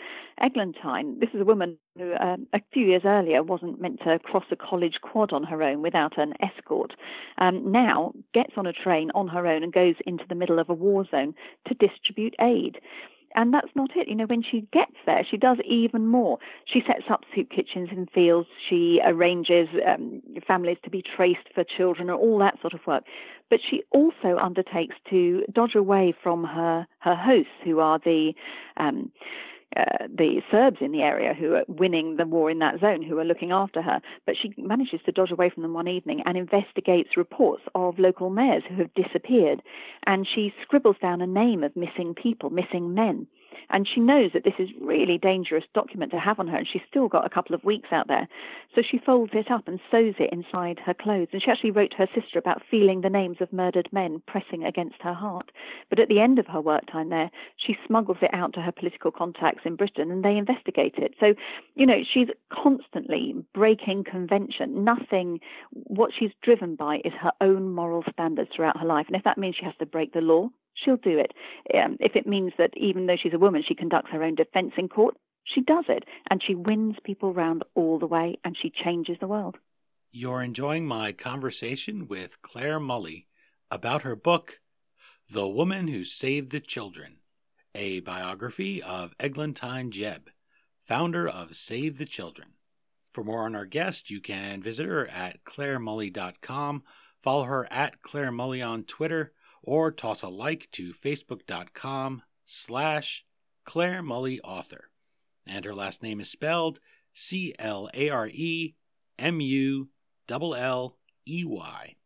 Eglantyne, 0.43 1.21
this 1.21 1.31
is 1.35 1.41
a 1.41 1.45
woman 1.45 1.77
who 1.97 2.13
uh, 2.13 2.37
a 2.53 2.61
few 2.73 2.87
years 2.87 3.03
earlier 3.05 3.43
wasn't 3.43 3.81
meant 3.81 4.01
to 4.05 4.19
cross 4.21 4.45
a 4.51 4.57
college 4.57 4.99
quad 5.03 5.33
on 5.33 5.45
her 5.45 5.63
own 5.63 5.83
without 5.83 6.19
an 6.19 6.35
escort, 6.41 6.95
um, 7.39 7.71
now 7.71 8.13
gets 8.33 8.53
on 8.57 8.67
a 8.67 8.73
train 8.73 9.11
on 9.15 9.29
her 9.29 9.47
own 9.47 9.63
and 9.63 9.73
goes 9.73 9.97
into 10.07 10.25
the 10.29 10.35
middle 10.35 10.59
of 10.59 10.71
a 10.71 10.75
war 10.75 11.05
zone 11.11 11.35
to 11.69 11.75
distribute 11.75 12.35
aid 12.41 12.79
and 13.35 13.55
that's 13.55 13.69
not 13.75 13.91
it. 13.97 14.09
You 14.09 14.15
know, 14.15 14.27
when 14.27 14.43
she 14.43 14.67
gets 14.73 14.95
there, 15.07 15.25
she 15.29 15.37
does 15.37 15.59
even 15.65 16.07
more. 16.07 16.39
She 16.65 16.83
sets 16.87 17.05
up 17.11 17.23
soup 17.35 17.51
kitchens 17.51 17.89
in 17.93 18.07
fields. 18.07 18.49
She 18.69 19.01
arranges 19.05 19.69
um, 19.87 20.23
families 20.47 20.79
to 20.85 20.91
be 20.91 21.03
traced 21.03 21.49
for 21.55 21.65
children, 21.65 22.11
and 22.11 22.19
all 22.19 22.39
that 22.39 22.61
sort 22.61 22.75
of 22.75 22.81
work. 22.87 23.05
But 23.49 23.61
she 23.69 23.83
also 23.91 24.37
undertakes 24.41 24.97
to 25.11 25.45
dodge 25.53 25.75
away 25.75 26.15
from 26.23 26.45
her 26.45 26.87
her 27.01 27.17
hosts, 27.17 27.53
who 27.65 27.81
are 27.81 27.99
the 27.99 28.33
um, 28.77 29.11
uh, 29.77 30.07
the 30.09 30.43
Serbs 30.51 30.79
in 30.81 30.93
the 30.93 31.03
area 31.03 31.33
who 31.33 31.55
are 31.55 31.65
winning 31.69 32.17
the 32.17 32.27
war 32.27 32.51
in 32.51 32.59
that 32.59 32.81
zone, 32.81 33.03
who 33.03 33.19
are 33.19 33.25
looking 33.25 33.53
after 33.53 33.83
her. 33.83 34.01
But 34.27 34.37
she 34.41 34.53
manages 34.57 35.01
to 35.07 35.13
dodge 35.13 35.31
away 35.31 35.51
from 35.51 35.63
them 35.63 35.75
one 35.75 35.89
evening 35.89 36.23
and 36.27 36.37
investigates 36.37 37.17
reports 37.17 37.63
of 37.75 37.99
local 37.99 38.31
mayors 38.31 38.65
who 38.69 38.77
have 38.77 38.95
disappeared. 38.95 39.63
And 40.07 40.27
she 40.27 40.53
scribbles 40.63 40.97
down 41.01 41.21
a 41.21 41.27
name 41.27 41.63
of 41.63 41.77
missing 41.77 42.15
people, 42.15 42.51
missing 42.51 42.95
men. 42.95 43.27
And 43.71 43.87
she 43.87 44.01
knows 44.01 44.31
that 44.35 44.45
this 44.45 44.55
is 44.59 44.69
really 44.81 45.19
dangerous 45.19 45.65
document 45.75 46.13
to 46.13 46.19
have 46.19 46.39
on 46.39 46.49
her, 46.49 46.57
and 46.57 46.67
she's 46.71 46.83
still 46.89 47.09
got 47.09 47.27
a 47.27 47.31
couple 47.31 47.55
of 47.55 47.65
weeks 47.65 47.89
out 47.93 48.09
there. 48.09 48.29
So 48.75 48.83
she 48.83 48.99
folds 48.99 49.33
it 49.35 49.51
up 49.51 49.69
and 49.69 49.81
sews 49.91 50.15
it 50.19 50.31
inside 50.33 50.79
her 50.85 50.95
clothes. 50.95 51.29
And 51.33 51.43
she 51.43 51.51
actually 51.51 51.71
wrote 51.71 51.91
to 51.93 51.97
her 51.99 52.09
sister 52.15 52.39
about 52.39 52.63
feeling 52.71 53.01
the 53.01 53.11
names 53.11 53.39
of 53.41 53.53
murdered 53.53 53.89
men 53.93 54.23
pressing 54.27 54.65
against 54.65 54.97
her 55.03 55.15
heart. 55.15 55.51
But 55.89 55.99
at 55.99 56.09
the 56.09 56.21
end 56.21 56.39
of 56.39 56.47
her 56.47 56.61
work 56.61 56.87
time 56.91 57.11
there, 57.11 57.31
she 57.57 57.77
smuggles 57.87 58.19
it 58.23 58.31
out 58.33 58.53
to 58.55 58.61
her 58.61 58.73
political 58.73 59.11
contacts 59.11 59.63
in 59.65 59.77
Britain, 59.77 60.11
and 60.11 60.25
they 60.25 60.37
investigate 60.37 60.95
it. 60.97 61.15
So, 61.21 61.35
you 61.75 61.87
know, 61.87 62.03
she's 62.13 62.29
constantly 62.53 63.35
breaking 63.55 64.05
convention. 64.05 64.85
Nothing, 64.85 65.41
what 65.73 66.11
she's 66.17 66.33
driven 66.43 66.77
by 66.77 67.01
is 67.05 67.13
her 67.21 67.33
own 67.41 67.75
moral 67.75 68.05
standards 68.13 68.51
throughout 68.55 68.79
her 68.79 68.87
life. 68.87 69.07
And 69.07 69.17
if 69.17 69.25
that 69.25 69.39
means 69.39 69.57
she 69.57 69.65
has 69.65 69.77
to 69.79 69.87
break 69.87 70.13
the 70.13 70.21
law, 70.21 70.49
she'll 70.75 70.97
do 70.97 71.19
it. 71.19 71.33
Um, 71.75 71.97
if 72.01 72.17
it 72.17 72.27
means 72.27 72.53
that 72.59 72.71
even 72.77 73.07
though 73.07 73.17
she's 73.21 73.35
a 73.35 73.39
woman, 73.39 73.63
she 73.67 73.75
conducts 73.75 74.11
her 74.13 74.23
own 74.23 74.35
defense 74.35 74.73
in 74.77 74.89
court, 74.89 75.17
she 75.45 75.61
does 75.61 75.85
it. 75.89 76.05
And 76.31 76.43
she 76.47 76.55
wins 76.55 76.97
people 77.05 77.33
round 77.33 77.65
all 77.75 77.99
the 77.99 78.07
way 78.07 78.39
and 78.45 78.57
she 78.61 78.71
changes 78.71 79.17
the 79.21 79.27
world. 79.27 79.57
You're 80.13 80.43
enjoying 80.43 80.87
my 80.87 81.13
conversation 81.13 82.09
with 82.09 82.43
Clare 82.43 82.81
Mulley 82.81 83.29
about 83.71 84.03
her 84.03 84.17
book, 84.17 84.61
The 85.31 85.49
Woman 85.49 85.89
Who 85.89 86.03
Saved 86.03 86.51
the 86.51 86.59
Children, 86.59 87.19
a 87.75 88.01
biography 88.01 88.83
of 88.83 89.17
Eglantyne 89.19 89.93
Jebb, 89.93 90.29
founder 90.85 91.29
of 91.29 91.55
Save 91.55 91.99
the 91.99 92.07
Children. 92.07 92.49
For 93.13 93.23
more 93.23 93.45
on 93.45 93.55
our 93.55 93.67
guest, 93.67 94.11
you 94.11 94.21
can 94.21 94.63
visit 94.63 94.87
her 94.87 95.07
at 95.09 95.45
claremulley.com, 95.45 96.83
follow 97.21 97.45
her 97.45 97.73
at 97.73 98.03
Clare 98.03 98.33
Mulley 98.33 98.63
on 98.63 98.83
Twitter, 98.85 99.33
or 99.63 99.91
toss 99.91 100.23
a 100.23 100.29
like 100.29 100.69
to 100.73 100.93
facebook.com 100.93 102.23
slash 102.45 103.25
Clare 103.65 104.03
Mulley 104.03 104.41
Author. 104.41 104.91
And 105.47 105.65
her 105.65 105.75
last 105.75 106.03
name 106.03 106.21
is 106.21 106.31
spelled 106.31 106.81
C 107.13 107.55
L 107.59 107.91
A 107.95 108.09
R 108.09 108.29
E 108.29 108.75
M 109.19 109.41
U 109.41 109.89
L 110.31 110.55
L 110.55 110.97
E 111.27 111.45
Y. 111.45 111.97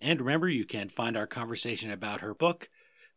And 0.00 0.20
remember, 0.20 0.48
you 0.48 0.64
can 0.64 0.88
find 0.88 1.16
our 1.16 1.28
conversation 1.28 1.90
about 1.90 2.20
her 2.20 2.34
book, 2.34 2.68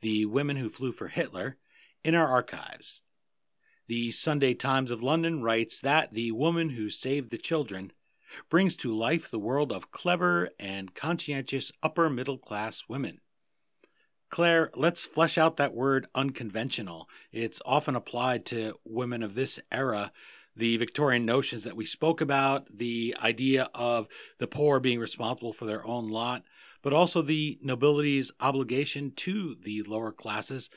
The 0.02 0.26
Women 0.26 0.58
Who 0.58 0.70
Flew 0.70 0.92
for 0.92 1.08
Hitler, 1.08 1.58
in 2.04 2.14
our 2.14 2.28
archives. 2.28 3.02
The 3.88 4.12
Sunday 4.12 4.54
Times 4.54 4.92
of 4.92 5.02
London 5.02 5.42
writes 5.42 5.80
that 5.80 6.14
The 6.14 6.32
Woman 6.32 6.72
Who 6.72 6.90
Saved 6.90 7.32
the 7.32 7.38
Children 7.38 7.92
brings 8.50 8.76
to 8.78 8.94
life 8.94 9.30
the 9.30 9.40
world 9.40 9.72
of 9.72 9.92
clever 9.92 10.50
and 10.60 10.94
conscientious 10.94 11.72
upper 11.82 12.10
middle 12.10 12.38
class 12.38 12.84
women. 12.88 13.22
Clare, 14.36 14.70
let's 14.76 15.06
flesh 15.06 15.38
out 15.38 15.56
that 15.56 15.74
word 15.74 16.08
unconventional. 16.14 17.08
It's 17.32 17.62
often 17.66 17.96
applied 17.96 18.46
to 18.48 18.74
women 18.84 19.24
of 19.24 19.34
this 19.34 19.62
era. 19.72 20.12
The 20.58 20.76
Victorian 20.76 21.26
notions 21.26 21.64
that 21.64 21.78
we 21.78 21.86
spoke 21.86 22.20
about, 22.20 22.68
the 22.70 23.16
idea 23.24 23.70
of 23.74 24.10
the 24.38 24.48
poor 24.48 24.82
being 24.82 25.00
responsible 25.00 25.54
for 25.54 25.64
their 25.64 25.88
own 25.88 26.10
lot, 26.10 26.44
but 26.82 26.92
also 26.92 27.22
the 27.22 27.58
nobility's 27.62 28.34
obligation 28.42 29.14
to 29.16 29.56
the 29.56 29.84
lower 29.84 30.12
classes 30.12 30.70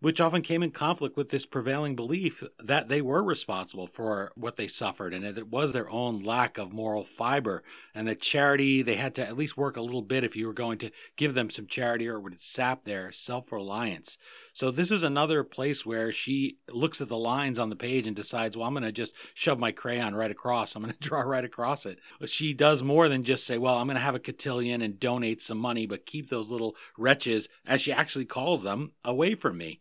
which 0.00 0.20
often 0.20 0.40
came 0.40 0.62
in 0.62 0.70
conflict 0.70 1.16
with 1.16 1.28
this 1.28 1.44
prevailing 1.44 1.94
belief 1.94 2.42
that 2.58 2.88
they 2.88 3.02
were 3.02 3.22
responsible 3.22 3.86
for 3.86 4.32
what 4.34 4.56
they 4.56 4.66
suffered 4.66 5.12
and 5.12 5.24
it 5.24 5.48
was 5.48 5.72
their 5.72 5.90
own 5.90 6.22
lack 6.22 6.56
of 6.58 6.72
moral 6.72 7.04
fiber 7.04 7.62
and 7.94 8.08
that 8.08 8.20
charity 8.20 8.82
they 8.82 8.94
had 8.94 9.14
to 9.14 9.26
at 9.26 9.36
least 9.36 9.56
work 9.56 9.76
a 9.76 9.82
little 9.82 10.02
bit 10.02 10.24
if 10.24 10.34
you 10.34 10.46
were 10.46 10.52
going 10.52 10.78
to 10.78 10.90
give 11.16 11.34
them 11.34 11.50
some 11.50 11.66
charity 11.66 12.08
or 12.08 12.16
it 12.16 12.22
would 12.22 12.40
sap 12.40 12.84
their 12.84 13.12
self-reliance. 13.12 14.16
So 14.54 14.70
this 14.70 14.90
is 14.90 15.02
another 15.02 15.44
place 15.44 15.84
where 15.84 16.10
she 16.10 16.56
looks 16.70 17.00
at 17.00 17.08
the 17.08 17.18
lines 17.18 17.58
on 17.58 17.68
the 17.68 17.76
page 17.76 18.06
and 18.06 18.16
decides 18.16 18.56
well 18.56 18.66
i'm 18.66 18.74
going 18.74 18.82
to 18.82 18.92
just 18.92 19.14
shove 19.34 19.58
my 19.58 19.72
crayon 19.72 20.14
right 20.14 20.30
across. 20.30 20.74
I'm 20.74 20.82
going 20.82 20.94
to 21.00 21.00
draw 21.00 21.20
right 21.20 21.44
across 21.44 21.84
it. 21.84 21.98
She 22.24 22.54
does 22.54 22.82
more 22.82 23.08
than 23.08 23.22
just 23.22 23.46
say 23.46 23.58
well 23.58 23.76
i'm 23.76 23.86
going 23.86 23.96
to 23.96 24.02
have 24.02 24.14
a 24.14 24.18
cotillion 24.18 24.80
and 24.80 24.98
donate 24.98 25.42
some 25.42 25.58
money 25.58 25.84
but 25.86 26.06
keep 26.06 26.30
those 26.30 26.50
little 26.50 26.74
wretches 26.96 27.48
as 27.66 27.82
she 27.82 27.92
actually 27.92 28.24
calls 28.24 28.62
them 28.62 28.92
away 29.04 29.34
from 29.34 29.58
me 29.58 29.78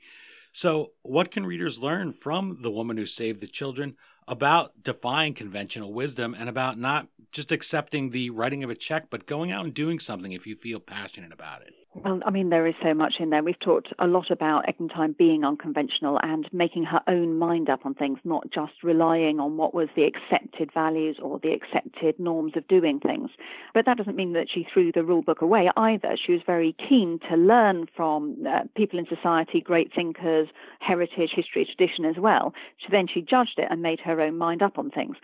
so, 0.52 0.92
what 1.04 1.32
can 1.32 1.46
readers 1.46 1.80
learn 1.80 2.14
from 2.14 2.62
the 2.62 2.72
woman 2.72 2.98
who 2.98 3.06
saved 3.06 3.40
the 3.40 3.48
children 3.48 3.96
about 4.28 4.84
defying 4.84 5.34
conventional 5.34 5.94
wisdom 5.94 6.36
and 6.38 6.50
about 6.50 6.78
not 6.78 7.08
just 7.32 7.52
accepting 7.52 8.10
the 8.10 8.30
writing 8.30 8.64
of 8.64 8.70
a 8.70 8.76
check, 8.76 9.10
but 9.10 9.26
going 9.26 9.52
out 9.52 9.66
and 9.66 9.74
doing 9.74 10.00
something 10.00 10.32
if 10.32 10.48
you 10.48 10.56
feel 10.56 10.80
passionate 10.80 11.32
about 11.32 11.62
it? 11.62 11.74
Well, 11.95 12.19
I 12.23 12.30
mean, 12.30 12.49
there 12.49 12.67
is 12.67 12.75
so 12.84 12.93
much 12.93 13.15
in 13.19 13.32
there. 13.32 13.41
We've 13.41 13.60
talked 13.60 13.91
a 13.97 14.06
lot 14.06 14.30
about 14.30 14.65
Eglantyne 14.67 15.17
being 15.17 15.43
unconventional 15.43 16.19
and 16.21 16.47
making 16.54 16.84
her 16.84 17.02
own 17.08 17.39
mind 17.39 17.67
up 17.67 17.84
on 17.84 17.95
things, 17.95 18.19
not 18.23 18.52
just 18.52 18.84
relying 18.84 19.39
on 19.39 19.58
what 19.58 19.73
was 19.73 19.89
the 19.95 20.04
accepted 20.04 20.71
values 20.71 21.17
or 21.19 21.39
the 21.39 21.52
accepted 21.52 22.19
norms 22.19 22.54
of 22.56 22.67
doing 22.67 22.99
things. 22.99 23.32
But 23.73 23.88
that 23.88 23.97
doesn't 23.97 24.15
mean 24.15 24.34
that 24.34 24.49
she 24.54 24.67
threw 24.71 24.91
the 24.91 25.04
rule 25.04 25.23
book 25.23 25.41
away 25.41 25.71
either. 25.75 26.15
She 26.15 26.32
was 26.32 26.41
very 26.45 26.75
keen 26.88 27.19
to 27.28 27.36
learn 27.36 27.88
from 27.95 28.38
uh, 28.47 28.65
people 28.75 28.99
in 28.99 29.08
society, 29.08 29.60
great 29.60 29.91
thinkers, 29.93 30.47
heritage, 30.80 31.32
history, 31.36 31.65
tradition 31.65 32.06
as 32.06 32.17
well. 32.17 32.54
So 32.82 32.89
then 32.91 33.08
she 33.12 33.21
judged 33.21 33.58
it 33.58 33.67
and 33.71 33.82
made 33.82 33.99
her 34.02 34.21
own 34.21 34.38
mind 34.38 34.62
up 34.62 34.78
on 34.78 34.91
things. 34.91 35.17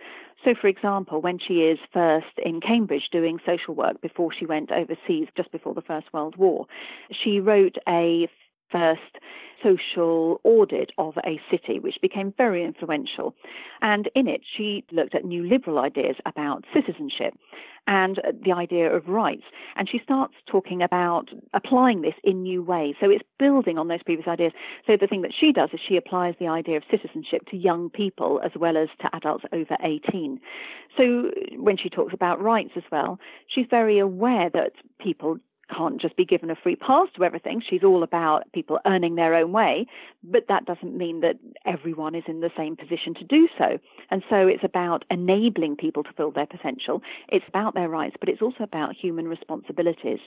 So, 0.44 0.54
for 0.60 0.68
example, 0.68 1.20
when 1.20 1.38
she 1.38 1.54
is 1.54 1.78
first 1.92 2.38
in 2.44 2.60
Cambridge 2.60 3.08
doing 3.10 3.38
social 3.44 3.74
work 3.74 4.00
before 4.00 4.32
she 4.32 4.46
went 4.46 4.70
overseas, 4.70 5.28
just 5.36 5.50
before 5.50 5.74
the 5.74 5.82
First 5.82 6.12
World 6.12 6.36
War, 6.36 6.66
she 7.10 7.40
wrote 7.40 7.76
a 7.88 8.28
first 8.70 9.00
social 9.62 10.40
audit 10.44 10.92
of 10.98 11.16
a 11.18 11.40
city, 11.50 11.78
which 11.78 11.96
became 12.00 12.32
very 12.36 12.64
influential. 12.64 13.34
And 13.80 14.08
in 14.14 14.28
it, 14.28 14.42
she 14.56 14.84
looked 14.92 15.14
at 15.14 15.24
new 15.24 15.42
liberal 15.48 15.78
ideas 15.78 16.16
about 16.24 16.64
citizenship 16.74 17.34
and 17.86 18.20
the 18.44 18.52
idea 18.52 18.92
of 18.92 19.06
rights. 19.08 19.44
And 19.76 19.88
she 19.88 20.00
starts 20.02 20.34
talking 20.50 20.82
about 20.82 21.30
applying 21.54 22.02
this 22.02 22.14
in 22.24 22.42
new 22.42 22.62
ways. 22.62 22.94
So 23.00 23.10
it's 23.10 23.24
building 23.38 23.78
on 23.78 23.88
those 23.88 24.02
previous 24.02 24.26
ideas. 24.26 24.52
So 24.86 24.96
the 25.00 25.06
thing 25.06 25.22
that 25.22 25.32
she 25.38 25.52
does 25.52 25.70
is 25.72 25.80
she 25.86 25.96
applies 25.96 26.34
the 26.40 26.48
idea 26.48 26.76
of 26.76 26.82
citizenship 26.90 27.46
to 27.50 27.56
young 27.56 27.90
people 27.90 28.40
as 28.44 28.52
well 28.56 28.76
as 28.76 28.88
to 29.00 29.14
adults 29.14 29.44
over 29.52 29.76
18. 29.82 30.40
So 30.96 31.30
when 31.56 31.76
she 31.76 31.88
talks 31.88 32.14
about 32.14 32.42
rights 32.42 32.72
as 32.76 32.84
well, 32.90 33.18
she's 33.46 33.66
very 33.70 33.98
aware 33.98 34.50
that 34.50 34.72
people 35.00 35.38
can't 35.74 36.00
just 36.00 36.16
be 36.16 36.24
given 36.24 36.50
a 36.50 36.56
free 36.56 36.76
pass 36.76 37.08
to 37.16 37.24
everything. 37.24 37.62
She's 37.68 37.84
all 37.84 38.02
about 38.02 38.50
people 38.52 38.78
earning 38.86 39.14
their 39.14 39.34
own 39.34 39.52
way, 39.52 39.86
but 40.22 40.44
that 40.48 40.64
doesn't 40.64 40.96
mean 40.96 41.20
that 41.20 41.36
everyone 41.64 42.14
is 42.14 42.24
in 42.26 42.40
the 42.40 42.50
same 42.56 42.76
position 42.76 43.14
to 43.14 43.24
do 43.24 43.48
so. 43.58 43.78
And 44.10 44.22
so 44.30 44.46
it's 44.46 44.64
about 44.64 45.04
enabling 45.10 45.76
people 45.76 46.02
to 46.04 46.12
fill 46.16 46.30
their 46.30 46.46
potential. 46.46 47.02
It's 47.28 47.44
about 47.48 47.74
their 47.74 47.88
rights, 47.88 48.16
but 48.18 48.28
it's 48.28 48.42
also 48.42 48.64
about 48.64 48.94
human 48.94 49.28
responsibilities. 49.28 50.18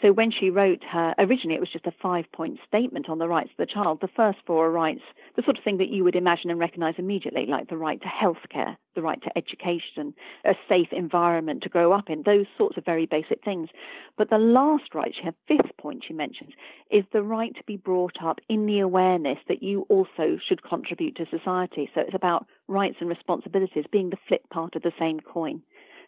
So 0.00 0.12
when 0.12 0.30
she 0.30 0.50
wrote 0.50 0.82
her, 0.90 1.14
originally 1.18 1.56
it 1.56 1.60
was 1.60 1.72
just 1.72 1.86
a 1.86 1.94
five 2.02 2.24
point 2.32 2.58
statement 2.66 3.08
on 3.08 3.18
the 3.18 3.28
rights 3.28 3.50
of 3.50 3.66
the 3.66 3.72
child. 3.72 4.00
The 4.00 4.08
first 4.08 4.38
four 4.46 4.66
are 4.66 4.70
rights, 4.70 5.02
the 5.36 5.42
sort 5.42 5.58
of 5.58 5.64
thing 5.64 5.78
that 5.78 5.88
you 5.88 6.04
would 6.04 6.16
imagine 6.16 6.50
and 6.50 6.58
recognize 6.58 6.94
immediately, 6.98 7.46
like 7.46 7.68
the 7.68 7.76
right 7.76 8.00
to 8.00 8.08
healthcare, 8.08 8.76
the 8.94 9.02
right 9.02 9.20
to 9.22 9.36
education, 9.36 10.14
a 10.44 10.54
safe 10.68 10.88
environment 10.92 11.62
to 11.62 11.68
grow 11.68 11.92
up 11.92 12.08
in, 12.08 12.22
those 12.24 12.46
sorts 12.56 12.76
of 12.76 12.84
very 12.84 13.06
basic 13.06 13.42
things. 13.44 13.68
But 14.16 14.30
the 14.30 14.38
last 14.38 14.83
right, 14.94 15.14
she, 15.14 15.24
her 15.24 15.34
fifth 15.46 15.76
point 15.78 16.04
she 16.06 16.14
mentions, 16.14 16.50
is 16.90 17.04
the 17.12 17.22
right 17.22 17.54
to 17.54 17.62
be 17.64 17.76
brought 17.76 18.16
up 18.22 18.38
in 18.48 18.66
the 18.66 18.80
awareness 18.80 19.38
that 19.48 19.62
you 19.62 19.86
also 19.88 20.38
should 20.46 20.62
contribute 20.62 21.16
to 21.16 21.26
society. 21.30 21.88
So 21.94 22.00
it's 22.00 22.14
about 22.14 22.46
rights 22.68 22.96
and 23.00 23.08
responsibilities 23.08 23.84
being 23.90 24.10
the 24.10 24.18
flip 24.28 24.48
part 24.50 24.74
of 24.74 24.82
the 24.82 24.92
same 24.98 25.20
coin. 25.20 25.62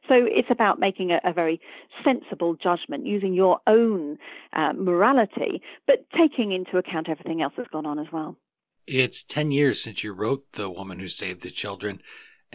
So 0.09 0.15
it's 0.19 0.51
about 0.51 0.79
making 0.79 1.11
a, 1.11 1.21
a 1.25 1.33
very 1.33 1.61
sensible 2.05 2.55
judgment, 2.55 3.07
using 3.07 3.35
your 3.35 3.59
own 3.67 4.19
uh, 4.53 4.73
morality, 4.75 5.63
but 5.87 6.07
taking 6.17 6.53
into 6.53 6.79
account 6.79 7.09
everything 7.09 7.43
else 7.43 7.55
that's 7.57 7.71
gone 7.71 7.87
on 7.87 7.99
as 7.99 8.07
well. 8.13 8.37
It's 8.87 9.25
10 9.25 9.51
years 9.51 9.83
since 9.83 10.05
you 10.05 10.13
wrote 10.13 10.45
The 10.53 10.71
Woman 10.71 11.01
Who 11.01 11.09
Saved 11.09 11.43
the 11.43 11.51
Children. 11.51 12.01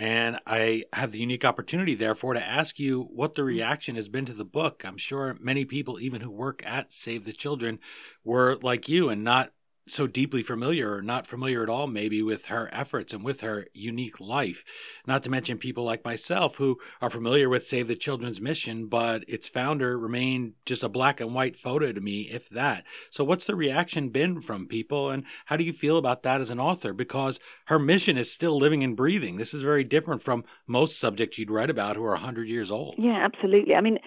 And 0.02 0.40
I 0.48 0.86
have 0.94 1.12
the 1.12 1.20
unique 1.20 1.46
opportunity, 1.46 1.94
therefore, 1.94 2.34
to 2.34 2.44
ask 2.44 2.80
you 2.80 3.04
what 3.14 3.36
the 3.36 3.44
hmm. 3.44 3.50
reaction 3.50 3.96
has 3.96 4.10
been 4.10 4.26
to 4.26 4.34
the 4.34 4.44
book. 4.44 4.84
I'm 4.84 4.98
sure 4.98 5.38
many 5.40 5.64
people, 5.64 6.00
even 6.00 6.22
who 6.22 6.32
work 6.32 6.66
at 6.66 6.92
Save 6.92 7.24
the 7.24 7.34
Children, 7.34 7.78
were 8.24 8.58
like 8.64 8.90
you 8.90 9.10
and 9.10 9.24
not 9.24 9.54
so 9.88 10.08
deeply 10.08 10.44
familiar 10.44 10.96
or 10.96 11.02
not 11.02 11.28
familiar 11.28 11.64
at 11.64 11.70
all 11.70 11.88
maybe 11.88 12.22
with 12.22 12.46
her 12.46 12.70
efforts 12.72 13.14
and 13.14 13.24
with 13.24 13.42
her 13.42 13.68
unique 13.74 14.20
life. 14.20 14.64
Not 15.08 15.24
to 15.24 15.30
mention 15.30 15.58
people 15.58 15.84
like 15.84 16.06
myself 16.06 16.58
who 16.58 16.78
are 17.02 17.10
familiar 17.10 17.50
with 17.50 17.68
save 17.68 17.88
the 17.88 17.96
children's 17.96 18.40
mission 18.42 18.88
but 18.88 19.24
its 19.28 19.50
founder 19.50 19.98
remained 19.98 20.54
just 20.66 20.84
a 20.84 20.90
black 20.90 21.20
and 21.20 21.34
white 21.34 21.56
photo 21.56 21.92
to 21.92 22.02
me 22.02 22.30
if 22.32 22.50
that. 22.50 22.84
So 23.10 23.24
what's 23.24 23.46
the 23.46 23.56
reaction 23.56 24.10
been 24.10 24.42
from 24.42 24.68
people 24.68 25.10
and 25.10 25.26
how 25.46 25.58
do 25.58 25.64
you 25.64 25.74
feel 25.74 25.98
about 25.98 26.24
that 26.24 26.42
as 26.42 26.50
an 26.50 26.60
author? 26.60 26.94
Because 26.94 27.40
her 27.66 27.80
mission 27.80 28.18
is 28.18 28.32
still 28.32 28.58
living 28.58 28.84
and 28.84 28.96
breathing. 28.96 29.38
This 29.38 29.54
is 29.54 29.62
very 29.62 29.84
different 29.84 30.22
from 30.22 30.44
most 30.68 31.00
subjects 31.00 31.38
you'd 31.38 31.52
write 31.52 31.70
about 31.70 31.96
who 31.96 32.04
are 32.04 32.12
100 32.12 32.48
years 32.48 32.72
old. 32.72 32.96
Yeah 32.98 33.24
absolutely. 33.24 33.76
I 33.76 33.82
mean 33.82 34.00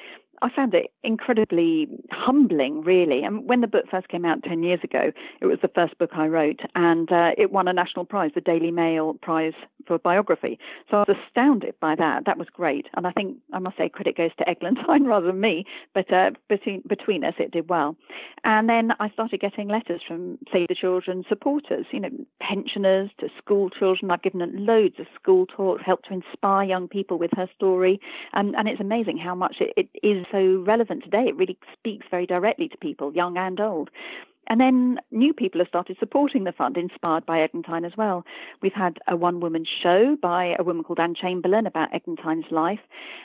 I 0.44 0.50
found 0.54 0.74
it 0.74 0.92
incredibly 1.02 1.88
humbling, 2.10 2.82
really. 2.82 3.22
And 3.22 3.48
when 3.48 3.62
the 3.62 3.66
book 3.66 3.86
first 3.90 4.08
came 4.08 4.26
out 4.26 4.42
10 4.42 4.62
years 4.62 4.80
ago, 4.84 5.10
it 5.40 5.46
was 5.46 5.58
the 5.62 5.70
first 5.74 5.96
book 5.96 6.10
I 6.12 6.26
wrote, 6.26 6.60
and 6.74 7.10
uh, 7.10 7.30
it 7.38 7.50
won 7.50 7.66
a 7.66 7.72
national 7.72 8.04
prize, 8.04 8.30
the 8.34 8.42
Daily 8.42 8.70
Mail 8.70 9.14
Prize 9.22 9.54
for 9.86 9.98
Biography. 9.98 10.58
So 10.90 10.98
I 10.98 11.04
was 11.08 11.16
astounded 11.28 11.74
by 11.80 11.94
that. 11.94 12.26
That 12.26 12.36
was 12.36 12.48
great. 12.52 12.88
And 12.94 13.06
I 13.06 13.12
think, 13.12 13.38
I 13.54 13.58
must 13.58 13.78
say, 13.78 13.88
credit 13.88 14.18
goes 14.18 14.32
to 14.36 14.44
Eglantyne 14.44 15.04
rather 15.06 15.28
than 15.28 15.40
me, 15.40 15.64
but 15.94 16.12
uh, 16.12 16.32
between, 16.50 16.82
between 16.86 17.24
us, 17.24 17.34
it 17.38 17.50
did 17.50 17.70
well. 17.70 17.96
And 18.44 18.68
then 18.68 18.92
I 19.00 19.08
started 19.10 19.40
getting 19.40 19.68
letters 19.68 20.02
from 20.06 20.38
Save 20.52 20.68
the 20.68 20.74
Children 20.74 21.24
supporters, 21.26 21.86
you 21.90 22.00
know, 22.00 22.10
pensioners 22.42 23.10
to 23.20 23.28
school 23.38 23.70
children. 23.70 24.10
I've 24.10 24.22
given 24.22 24.42
loads 24.66 24.96
of 24.98 25.06
school 25.18 25.46
talks, 25.46 25.82
helped 25.86 26.08
to 26.08 26.14
inspire 26.14 26.64
young 26.64 26.86
people 26.86 27.18
with 27.18 27.30
her 27.34 27.48
story. 27.56 27.98
Um, 28.34 28.54
and 28.58 28.68
it's 28.68 28.80
amazing 28.80 29.16
how 29.16 29.34
much 29.34 29.56
it, 29.60 29.72
it 29.76 30.06
is 30.06 30.26
so 30.34 30.64
relevant 30.66 31.04
today. 31.04 31.26
It 31.28 31.36
really 31.36 31.56
speaks 31.72 32.06
very 32.10 32.26
directly 32.26 32.68
to 32.68 32.76
people, 32.76 33.14
young 33.14 33.36
and 33.36 33.60
old. 33.60 33.90
And 34.48 34.60
then 34.60 34.98
new 35.10 35.32
people 35.32 35.60
have 35.60 35.68
started 35.68 35.96
supporting 35.98 36.44
the 36.44 36.52
fund, 36.52 36.76
inspired 36.76 37.24
by 37.24 37.38
Eglantyne 37.38 37.86
as 37.86 37.96
well. 37.96 38.24
We've 38.60 38.74
had 38.74 38.98
a 39.08 39.16
one 39.16 39.40
woman 39.40 39.64
show 39.82 40.16
by 40.20 40.54
a 40.58 40.62
woman 40.62 40.84
called 40.84 41.00
Anne 41.00 41.14
Chamberlain 41.14 41.66
about 41.66 41.92
Eglantyne's 41.92 42.50
life. 42.50 42.80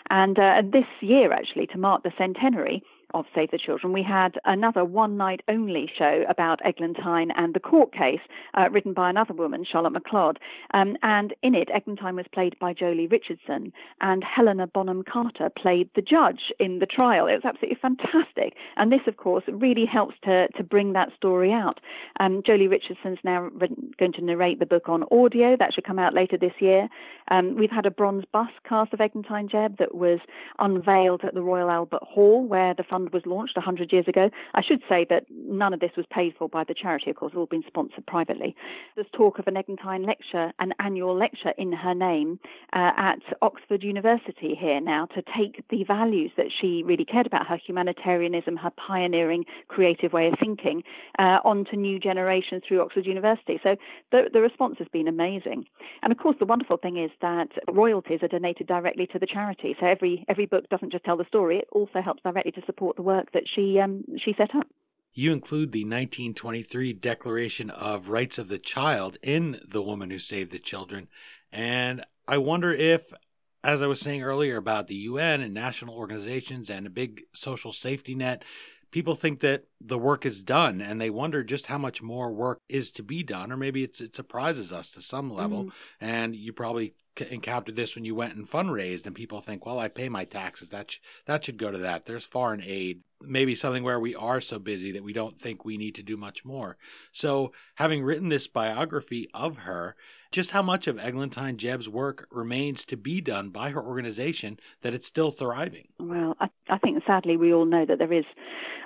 And 0.10 0.40
uh, 0.40 0.62
this 0.64 0.86
year, 1.02 1.34
actually, 1.34 1.68
to 1.68 1.78
mark 1.78 2.04
the 2.04 2.14
centenary, 2.18 2.84
of 3.14 3.26
Save 3.34 3.52
the 3.52 3.58
Children, 3.58 3.94
we 3.94 4.04
had 4.04 4.40
another 4.46 4.86
one 4.86 5.18
night 5.18 5.42
only 5.48 5.90
show 5.98 6.24
about 6.30 6.60
Eglantyne 6.66 7.32
and 7.36 7.54
the 7.54 7.60
court 7.60 7.92
case, 7.92 8.20
uh, 8.54 8.70
written 8.72 8.94
by 8.94 9.10
another 9.10 9.34
woman, 9.34 9.66
Charlotte 9.70 9.94
MacLeod. 9.94 10.40
Um, 10.74 10.98
and 11.04 11.34
in 11.42 11.56
it, 11.56 11.70
Eglantyne 11.70 12.16
was 12.16 12.26
played 12.34 12.58
by 12.60 12.74
Joely 12.74 13.12
Richardson, 13.12 13.74
and 14.02 14.24
Helena 14.24 14.68
Bonham 14.68 15.04
Carter 15.04 15.50
played 15.50 15.90
the 15.96 16.02
judge 16.02 16.52
in 16.60 16.80
the 16.80 16.86
trial. 16.86 17.28
It 17.28 17.34
was 17.34 17.46
absolutely 17.46 17.80
fantastic. 17.82 18.56
And 18.78 18.92
this, 18.92 19.02
of 19.08 19.18
course, 19.18 19.44
really 19.48 19.86
helps 19.86 20.16
to, 20.24 20.48
to 20.50 20.64
bring 20.64 20.94
that 20.94 21.10
story 21.16 21.52
out. 21.52 21.80
Um, 22.20 22.42
Joely 22.42 22.70
Richardson's 22.70 23.20
now 23.24 23.50
going 23.98 24.14
to 24.14 24.24
narrate 24.24 24.60
the 24.60 24.66
book 24.66 24.90
on 24.90 25.04
audio. 25.12 25.56
That 25.58 25.74
should 25.74 25.86
come 25.86 26.00
out 26.00 26.14
later 26.14 26.38
this 26.38 26.54
year. 26.60 26.88
Um, 27.32 27.56
we've 27.56 27.72
had 27.72 27.86
a 27.86 27.92
bronze 27.92 28.26
bust 28.32 28.54
cast 28.68 28.94
of 28.94 29.00
Eglantyne 29.00 29.50
Jebb 29.50 29.78
that 29.78 29.96
was 29.96 30.20
unveiled 30.60 31.22
at 31.24 31.34
the 31.34 31.42
Royal 31.42 31.70
Albert 31.70 32.04
Hall, 32.04 32.46
where 32.46 32.74
the 32.74 32.84
fund 33.00 33.14
was 33.14 33.26
launched 33.26 33.56
100 33.56 33.92
years 33.92 34.08
ago. 34.08 34.30
I 34.54 34.62
should 34.62 34.82
say 34.90 35.06
that 35.10 35.26
none 35.30 35.74
of 35.74 35.80
this 35.80 35.92
was 35.96 36.06
paid 36.12 36.34
for 36.38 36.50
by 36.50 36.64
the 36.64 36.74
charity, 36.74 37.10
of 37.10 37.16
course, 37.16 37.34
all 37.36 37.46
been 37.46 37.64
sponsored 37.68 38.06
privately. 38.06 38.56
There's 38.96 39.08
talk 39.14 39.40
of 39.40 39.48
an 39.48 39.56
Eglantyne 39.56 40.06
lecture, 40.06 40.52
an 40.60 40.74
annual 40.80 41.16
lecture 41.16 41.54
in 41.58 41.72
her 41.72 41.94
name 41.94 42.40
uh, 42.74 42.92
at 42.98 43.20
Oxford 43.42 43.84
University 43.84 44.56
here 44.60 44.82
now 44.82 45.06
to 45.08 45.22
take 45.38 45.64
the 45.70 45.84
values 45.84 46.32
that 46.38 46.48
she 46.60 46.84
really 46.84 47.06
cared 47.06 47.28
about, 47.28 47.48
her 47.48 47.58
humanitarianism, 47.58 48.58
her 48.58 48.72
pioneering 48.72 49.46
creative 49.68 50.14
way 50.14 50.28
of 50.28 50.34
thinking, 50.40 50.84
uh, 51.18 51.40
onto 51.44 51.76
new 51.76 52.00
generations 52.00 52.64
through 52.68 52.82
Oxford 52.82 53.06
University. 53.06 53.60
So 53.64 53.76
the, 54.12 54.30
the 54.32 54.42
response 54.42 54.76
has 54.80 54.88
been 54.92 55.08
amazing. 55.08 55.66
And 56.02 56.12
of 56.12 56.18
course, 56.18 56.36
the 56.40 56.46
wonderful 56.46 56.78
thing 56.78 56.98
is 56.98 57.12
that 57.22 57.50
royalties 57.72 58.20
are 58.22 58.28
donated 58.28 58.68
directly 58.68 59.08
to 59.08 59.20
the 59.20 59.26
charity. 59.26 59.76
So 59.80 59.86
every 59.86 60.26
every 60.28 60.46
book 60.46 60.70
doesn't 60.70 60.92
just 60.92 61.04
tell 61.04 61.18
the 61.18 61.26
story; 61.26 61.58
it 61.58 61.68
also 61.72 62.02
helps 62.02 62.22
directly 62.24 62.52
to 62.54 62.62
support 62.66 62.89
the 62.96 63.02
work 63.02 63.32
that 63.34 63.44
she 63.54 63.80
um, 63.80 64.04
she 64.24 64.34
set 64.38 64.54
up. 64.56 64.68
You 65.14 65.34
include 65.34 65.72
the 65.72 65.84
1923 65.84 66.94
Declaration 66.94 67.70
of 67.70 68.10
Rights 68.10 68.38
of 68.38 68.48
the 68.48 68.60
Child 68.60 69.18
in 69.24 69.60
The 69.68 69.82
Woman 69.82 70.12
Who 70.12 70.20
Saved 70.20 70.52
the 70.52 70.60
Children. 70.60 71.08
And 71.52 72.06
I 72.28 72.38
wonder 72.38 72.72
if, 72.72 73.12
as 73.64 73.82
I 73.82 73.88
was 73.88 74.00
saying 74.00 74.22
earlier 74.22 74.56
about 74.56 74.88
the 74.88 74.96
UN 74.96 75.42
and 75.42 75.54
national 75.54 75.96
organizations 75.96 76.70
and 76.70 76.86
a 76.86 76.92
big 76.92 77.24
social 77.34 77.74
safety 77.74 78.14
net, 78.14 78.44
people 78.92 79.16
think 79.16 79.40
that 79.42 79.66
the 79.80 79.98
work 79.98 80.26
is 80.26 80.42
done 80.44 80.82
and 80.82 81.00
they 81.00 81.10
wonder 81.10 81.44
just 81.44 81.68
how 81.68 81.78
much 81.78 82.02
more 82.02 82.32
work 82.32 82.60
is 82.68 82.92
to 82.92 83.04
be 83.04 83.24
done 83.24 83.52
or 83.52 83.58
maybe 83.58 83.84
it's 83.84 84.02
it 84.02 84.16
surprises 84.16 84.72
us 84.72 84.92
to 84.92 85.02
some 85.02 85.30
level. 85.30 85.66
Mm-hmm. 85.66 86.06
and 86.06 86.36
you 86.36 86.54
probably 86.54 86.94
encountered 87.32 87.76
this 87.76 87.96
when 87.96 88.06
you 88.06 88.16
went 88.16 88.36
and 88.36 88.50
fundraised 88.50 89.06
and 89.06 89.14
people 89.14 89.42
think 89.42 89.66
well 89.66 89.80
i 89.80 89.88
pay 89.88 90.10
my 90.10 90.24
taxes. 90.26 90.70
That 90.70 90.92
sh- 90.92 91.00
that 91.26 91.44
should 91.46 91.58
go 91.58 91.72
to 91.72 91.78
that. 91.80 92.06
There's 92.06 92.26
foreign 92.26 92.62
aid. 92.64 93.02
Maybe 93.22 93.56
something 93.56 93.84
where 93.84 94.00
we 94.00 94.16
are 94.16 94.40
so 94.40 94.60
busy 94.60 94.92
that 94.94 95.04
we 95.04 95.12
don't 95.12 95.38
think 95.38 95.66
we 95.66 95.78
need 95.78 95.96
to 95.96 96.04
do 96.04 96.16
much 96.16 96.46
more. 96.46 96.78
So 97.12 97.52
having 97.76 98.04
written 98.04 98.30
this 98.30 98.48
biography 98.48 99.28
of 99.34 99.58
her 99.60 99.96
just 100.32 100.52
how 100.52 100.62
much 100.62 100.88
of 100.88 100.98
Eglantyne 100.98 101.58
Jebb's 101.58 101.90
work 101.90 102.28
remains 102.32 102.86
to 102.86 102.98
be 102.98 103.22
done 103.22 103.50
by 103.50 103.72
her 103.72 103.82
organization 103.82 104.60
that 104.82 104.94
it's 104.94 105.08
still 105.08 105.32
thriving? 105.32 105.88
Well, 106.00 106.36
I, 106.40 106.50
I 106.70 106.78
think 106.78 107.04
sadly 107.06 107.38
we 107.38 107.54
all 107.54 107.66
know 107.66 107.86
that 107.86 107.98
there 107.98 108.14
is, 108.14 108.26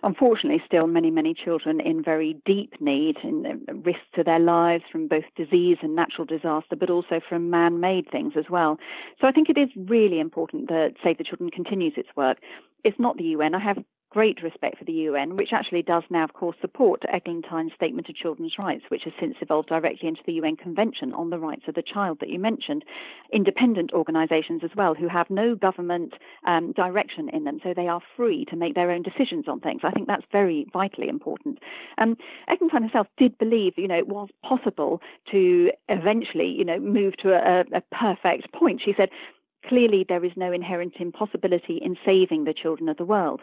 unfortunately, 0.04 0.62
still 0.66 0.88
many, 0.88 1.12
many 1.12 1.34
children 1.34 1.80
in 1.82 2.04
very 2.04 2.42
deep 2.46 2.74
need, 2.80 3.18
in 3.24 3.66
risk 3.84 4.00
to 4.16 4.24
their 4.24 4.40
lives 4.40 4.84
from 4.92 5.08
both 5.08 5.26
disease 5.36 5.78
and 5.82 5.96
natural 5.96 6.26
disaster, 6.26 6.76
but 6.78 6.90
also 6.90 7.20
from 7.28 7.50
man 7.50 7.80
made 7.80 8.10
things 8.12 8.34
as 8.38 8.46
well. 8.50 8.78
So 9.20 9.28
I 9.28 9.32
think 9.32 9.50
it 9.50 9.58
is 9.58 9.70
really 9.76 10.20
important 10.20 10.70
that 10.70 10.94
Save 11.04 11.18
the 11.18 11.24
Children 11.24 11.50
continues 11.50 11.94
its 11.98 12.10
work. 12.16 12.38
It's 12.84 13.00
not 13.00 13.18
the 13.18 13.24
UN. 13.24 13.56
I 13.56 13.60
have 13.60 13.84
great 14.14 14.44
respect 14.44 14.78
for 14.78 14.86
the 14.86 14.92
UN, 15.10 15.36
which 15.36 15.50
actually 15.52 15.82
does 15.82 16.04
now, 16.12 16.24
of 16.24 16.34
course, 16.34 16.56
support 16.62 17.02
Eglantyne's 17.12 17.74
Statement 17.74 18.08
of 18.10 18.16
Children's 18.16 18.54
Rights, 18.60 18.84
which 18.90 19.02
has 19.06 19.14
since 19.20 19.36
evolved 19.42 19.70
directly 19.70 20.08
into 20.08 20.22
the 20.28 20.34
UN 20.34 20.56
Convention 20.56 21.14
on 21.14 21.32
the 21.32 21.40
Rights 21.40 21.64
of 21.68 21.74
the 21.74 21.82
Child 21.82 22.20
that 22.20 22.30
you 22.30 22.38
mentioned. 22.38 22.86
Independent 23.34 23.92
organisations 23.92 24.62
as 24.64 24.70
well, 24.78 24.94
who 24.94 25.08
have 25.08 25.32
no 25.32 25.56
government 25.56 26.14
um, 26.46 26.74
direction 26.74 27.28
in 27.30 27.44
them, 27.44 27.60
so 27.64 27.74
they 27.76 27.88
are 27.88 28.02
free 28.16 28.46
to 28.46 28.56
make 28.56 28.76
their 28.76 28.92
own 28.92 29.02
decisions 29.02 29.48
on 29.48 29.60
things. 29.60 29.82
I 29.84 29.90
think 29.90 30.08
that's 30.08 30.26
very 30.32 30.68
vitally 30.72 31.10
important. 31.10 31.58
Um, 31.98 32.16
Eglantyne 32.48 32.84
herself 32.84 33.08
did 33.18 33.36
believe, 33.40 33.74
you 33.78 33.88
know, 33.88 33.98
it 33.98 34.08
was 34.08 34.30
possible 34.48 35.02
to 35.32 35.72
eventually, 35.90 36.50
you 36.50 36.66
know, 36.66 36.80
move 36.80 37.18
to 37.24 37.34
a, 37.34 37.62
a 37.76 37.82
perfect 37.92 38.54
point. 38.54 38.80
She 38.86 38.94
said, 38.96 39.10
clearly 39.68 40.06
there 40.08 40.24
is 40.24 40.34
no 40.36 40.52
inherent 40.52 40.94
impossibility 41.00 41.80
in 41.82 41.98
saving 42.06 42.44
the 42.44 42.54
children 42.54 42.90
of 42.90 42.98
the 42.98 43.06
world. 43.06 43.42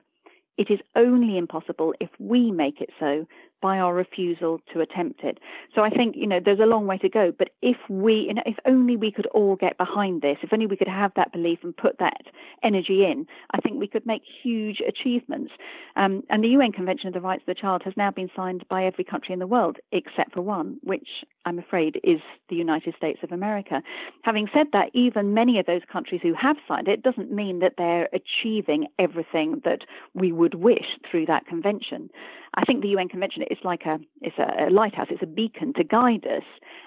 It 0.60 0.70
is 0.70 0.78
only 0.94 1.38
impossible 1.38 1.94
if 2.00 2.10
we 2.18 2.50
make 2.50 2.82
it 2.82 2.90
so 3.00 3.26
by 3.62 3.78
our 3.78 3.94
refusal 3.94 4.60
to 4.74 4.80
attempt 4.80 5.24
it. 5.24 5.38
So 5.74 5.80
I 5.80 5.88
think, 5.88 6.16
you 6.16 6.26
know, 6.26 6.38
there's 6.44 6.60
a 6.60 6.66
long 6.66 6.86
way 6.86 6.98
to 6.98 7.08
go. 7.08 7.32
But 7.32 7.48
if 7.62 7.78
we, 7.88 8.26
you 8.28 8.34
know, 8.34 8.42
if 8.44 8.56
only 8.66 8.94
we 8.94 9.10
could 9.10 9.24
all 9.28 9.56
get 9.56 9.78
behind 9.78 10.20
this, 10.20 10.36
if 10.42 10.52
only 10.52 10.66
we 10.66 10.76
could 10.76 10.86
have 10.86 11.12
that 11.16 11.32
belief 11.32 11.60
and 11.62 11.74
put 11.74 11.98
that 11.98 12.24
energy 12.62 13.06
in, 13.06 13.26
I 13.54 13.60
think 13.60 13.80
we 13.80 13.86
could 13.86 14.04
make 14.04 14.20
huge 14.42 14.82
achievements. 14.86 15.50
Um, 15.96 16.24
and 16.28 16.44
the 16.44 16.48
UN 16.48 16.72
Convention 16.72 17.08
of 17.08 17.14
the 17.14 17.22
Rights 17.22 17.42
of 17.48 17.54
the 17.54 17.58
Child 17.58 17.80
has 17.86 17.94
now 17.96 18.10
been 18.10 18.28
signed 18.36 18.66
by 18.68 18.84
every 18.84 19.04
country 19.04 19.32
in 19.32 19.38
the 19.38 19.46
world 19.46 19.78
except 19.92 20.34
for 20.34 20.42
one, 20.42 20.76
which 20.82 21.08
I'm 21.46 21.58
afraid 21.58 22.00
is 22.04 22.20
the 22.48 22.56
United 22.56 22.94
States 22.96 23.20
of 23.22 23.32
America. 23.32 23.82
Having 24.22 24.48
said 24.52 24.66
that, 24.72 24.90
even 24.92 25.32
many 25.34 25.58
of 25.58 25.66
those 25.66 25.82
countries 25.90 26.20
who 26.22 26.34
have 26.34 26.56
signed 26.68 26.88
it 26.88 27.02
doesn't 27.02 27.30
mean 27.30 27.60
that 27.60 27.74
they're 27.78 28.08
achieving 28.12 28.86
everything 28.98 29.62
that 29.64 29.80
we 30.14 30.32
would 30.32 30.54
wish 30.54 30.98
through 31.10 31.26
that 31.26 31.46
convention. 31.46 32.10
I 32.54 32.64
think 32.64 32.82
the 32.82 32.88
UN 32.88 33.08
Convention 33.08 33.42
is 33.50 33.58
like 33.62 33.86
a 33.86 33.98
it's 34.20 34.36
a 34.38 34.70
lighthouse, 34.70 35.06
it's 35.10 35.22
a 35.22 35.26
beacon 35.26 35.72
to 35.74 35.84
guide 35.84 36.26
us, 36.26 36.44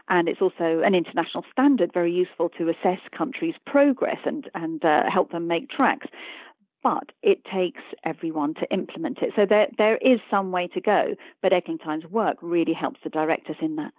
and 0.10 0.28
it's 0.28 0.41
also 0.41 0.82
an 0.86 0.93
international 0.93 1.45
standard, 1.51 1.91
very 1.93 2.12
useful 2.12 2.49
to 2.58 2.70
assess 2.70 2.99
countries' 3.18 3.56
progress 3.66 4.20
and 4.26 4.49
and 4.54 4.84
uh, 4.84 5.04
help 5.12 5.32
them 5.32 5.47
make 5.47 5.70
tracks. 5.70 6.08
But 6.84 7.14
it 7.22 7.45
takes 7.45 7.82
everyone 8.04 8.56
to 8.56 8.70
implement 8.70 9.20
it. 9.20 9.32
So 9.36 9.45
there 9.47 9.68
there 9.78 9.97
is 9.97 10.20
some 10.30 10.51
way 10.51 10.68
to 10.74 10.82
go, 10.82 11.16
but 11.41 11.54
Eglantyne's 11.54 12.06
work 12.06 12.38
really 12.41 12.74
helps 12.74 12.99
to 13.04 13.10
direct 13.10 13.49
us 13.49 13.56
in 13.62 13.78
that. 13.78 13.93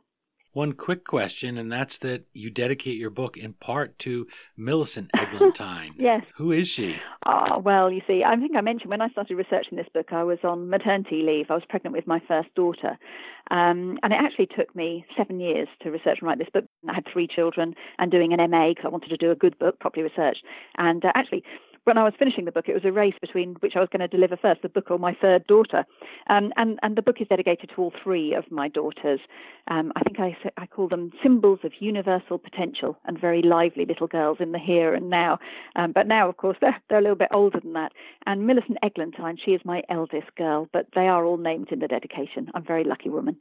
One 0.55 0.73
quick 0.73 1.05
question, 1.05 1.59
and 1.59 1.71
that's 1.71 1.99
that 1.99 2.27
you 2.33 2.49
dedicate 2.49 2.97
your 2.97 3.11
book 3.11 3.37
in 3.37 3.55
part 3.55 3.99
to 4.01 4.29
Millicent 4.57 5.11
Eglantyne. 5.13 5.95
yes. 5.99 6.23
Who 6.37 6.53
is 6.53 6.69
she? 6.69 6.97
Oh, 7.27 7.59
well, 7.59 7.91
you 7.91 8.03
see, 8.07 8.23
I 8.25 8.37
think 8.37 8.53
I 8.57 8.61
mentioned 8.61 8.89
when 8.89 9.01
I 9.01 9.09
started 9.09 9.35
researching 9.35 9.77
this 9.77 9.89
book, 9.93 10.13
I 10.13 10.23
was 10.23 10.39
on 10.45 10.71
maternity 10.71 11.23
leave. 11.27 11.47
I 11.51 11.55
was 11.55 11.65
pregnant 11.69 11.97
with 11.97 12.07
my 12.07 12.21
first 12.29 12.55
daughter. 12.55 12.97
Um, 13.51 13.99
and 14.05 14.13
it 14.13 14.21
actually 14.21 14.47
took 14.47 14.75
me 14.77 15.05
seven 15.17 15.41
years 15.41 15.67
to 15.83 15.91
research 15.91 16.19
and 16.21 16.29
write 16.29 16.39
this 16.39 16.49
book. 16.55 16.67
I 16.89 16.95
had 16.95 17.05
three 17.13 17.27
children 17.27 17.75
and 17.99 18.13
doing 18.13 18.33
an 18.33 18.51
MA 18.51 18.69
because 18.69 18.85
I 18.85 18.91
wanted 18.91 19.09
to 19.09 19.17
do 19.17 19.33
a 19.33 19.37
good 19.37 19.59
book, 19.59 19.81
properly 19.81 20.05
researched. 20.05 20.45
And 20.79 21.05
uh, 21.05 21.11
actually, 21.17 21.43
when 21.85 21.99
I 21.99 22.05
was 22.05 22.15
finishing 22.19 22.45
the 22.45 22.53
book, 22.53 22.69
it 22.69 22.75
was 22.75 22.85
a 22.85 22.93
race 22.93 23.15
between 23.21 23.55
which 23.61 23.75
I 23.77 23.81
was 23.81 23.89
going 23.91 24.01
to 24.01 24.09
deliver 24.09 24.37
first, 24.37 24.63
the 24.63 24.69
book 24.69 24.91
or 24.91 24.99
my 24.99 25.17
third 25.21 25.47
daughter. 25.47 25.85
Um, 26.29 26.53
and, 26.57 26.79
and 26.83 26.97
the 26.97 27.03
book 27.03 27.21
is 27.21 27.29
dedicated 27.29 27.71
to 27.71 27.77
all 27.77 27.93
three 28.03 28.35
of 28.35 28.51
my 28.51 28.69
daughters. 28.69 29.21
Um, 29.69 29.93
I 29.97 30.01
think 30.01 30.19
I, 30.19 30.37
I 30.57 30.67
call 30.67 30.89
them 30.89 31.13
symbols 31.23 31.61
of 31.63 31.73
universal 31.81 32.39
potential 32.39 32.99
and 33.05 33.21
very 33.21 33.43
lively 33.43 33.85
little 33.85 34.07
girls 34.07 34.39
in 34.41 34.53
the 34.53 34.59
here 34.59 34.95
and 34.95 35.11
now. 35.11 35.39
Um, 35.77 35.93
but 35.93 36.07
now, 36.07 36.29
of 36.29 36.37
course, 36.37 36.57
they're, 36.61 36.81
they're 36.89 36.99
a 36.99 37.03
little 37.03 37.17
bit 37.17 37.29
older 37.33 37.61
than 37.61 37.75
that. 37.75 37.93
And 38.27 38.47
Millicent 38.47 38.79
Eglantyne, 38.83 39.39
she 39.45 39.53
is 39.53 39.61
my 39.65 39.83
eldest 39.89 40.35
girl, 40.37 40.69
but 40.73 40.87
they 40.95 41.09
are 41.09 41.25
all 41.25 41.37
named 41.37 41.69
in 41.71 41.81
the 41.81 41.89
dedication. 41.89 42.51
I'm 42.55 42.63
a 42.63 42.67
very 42.67 42.85
lucky 42.85 43.11
woman. 43.11 43.37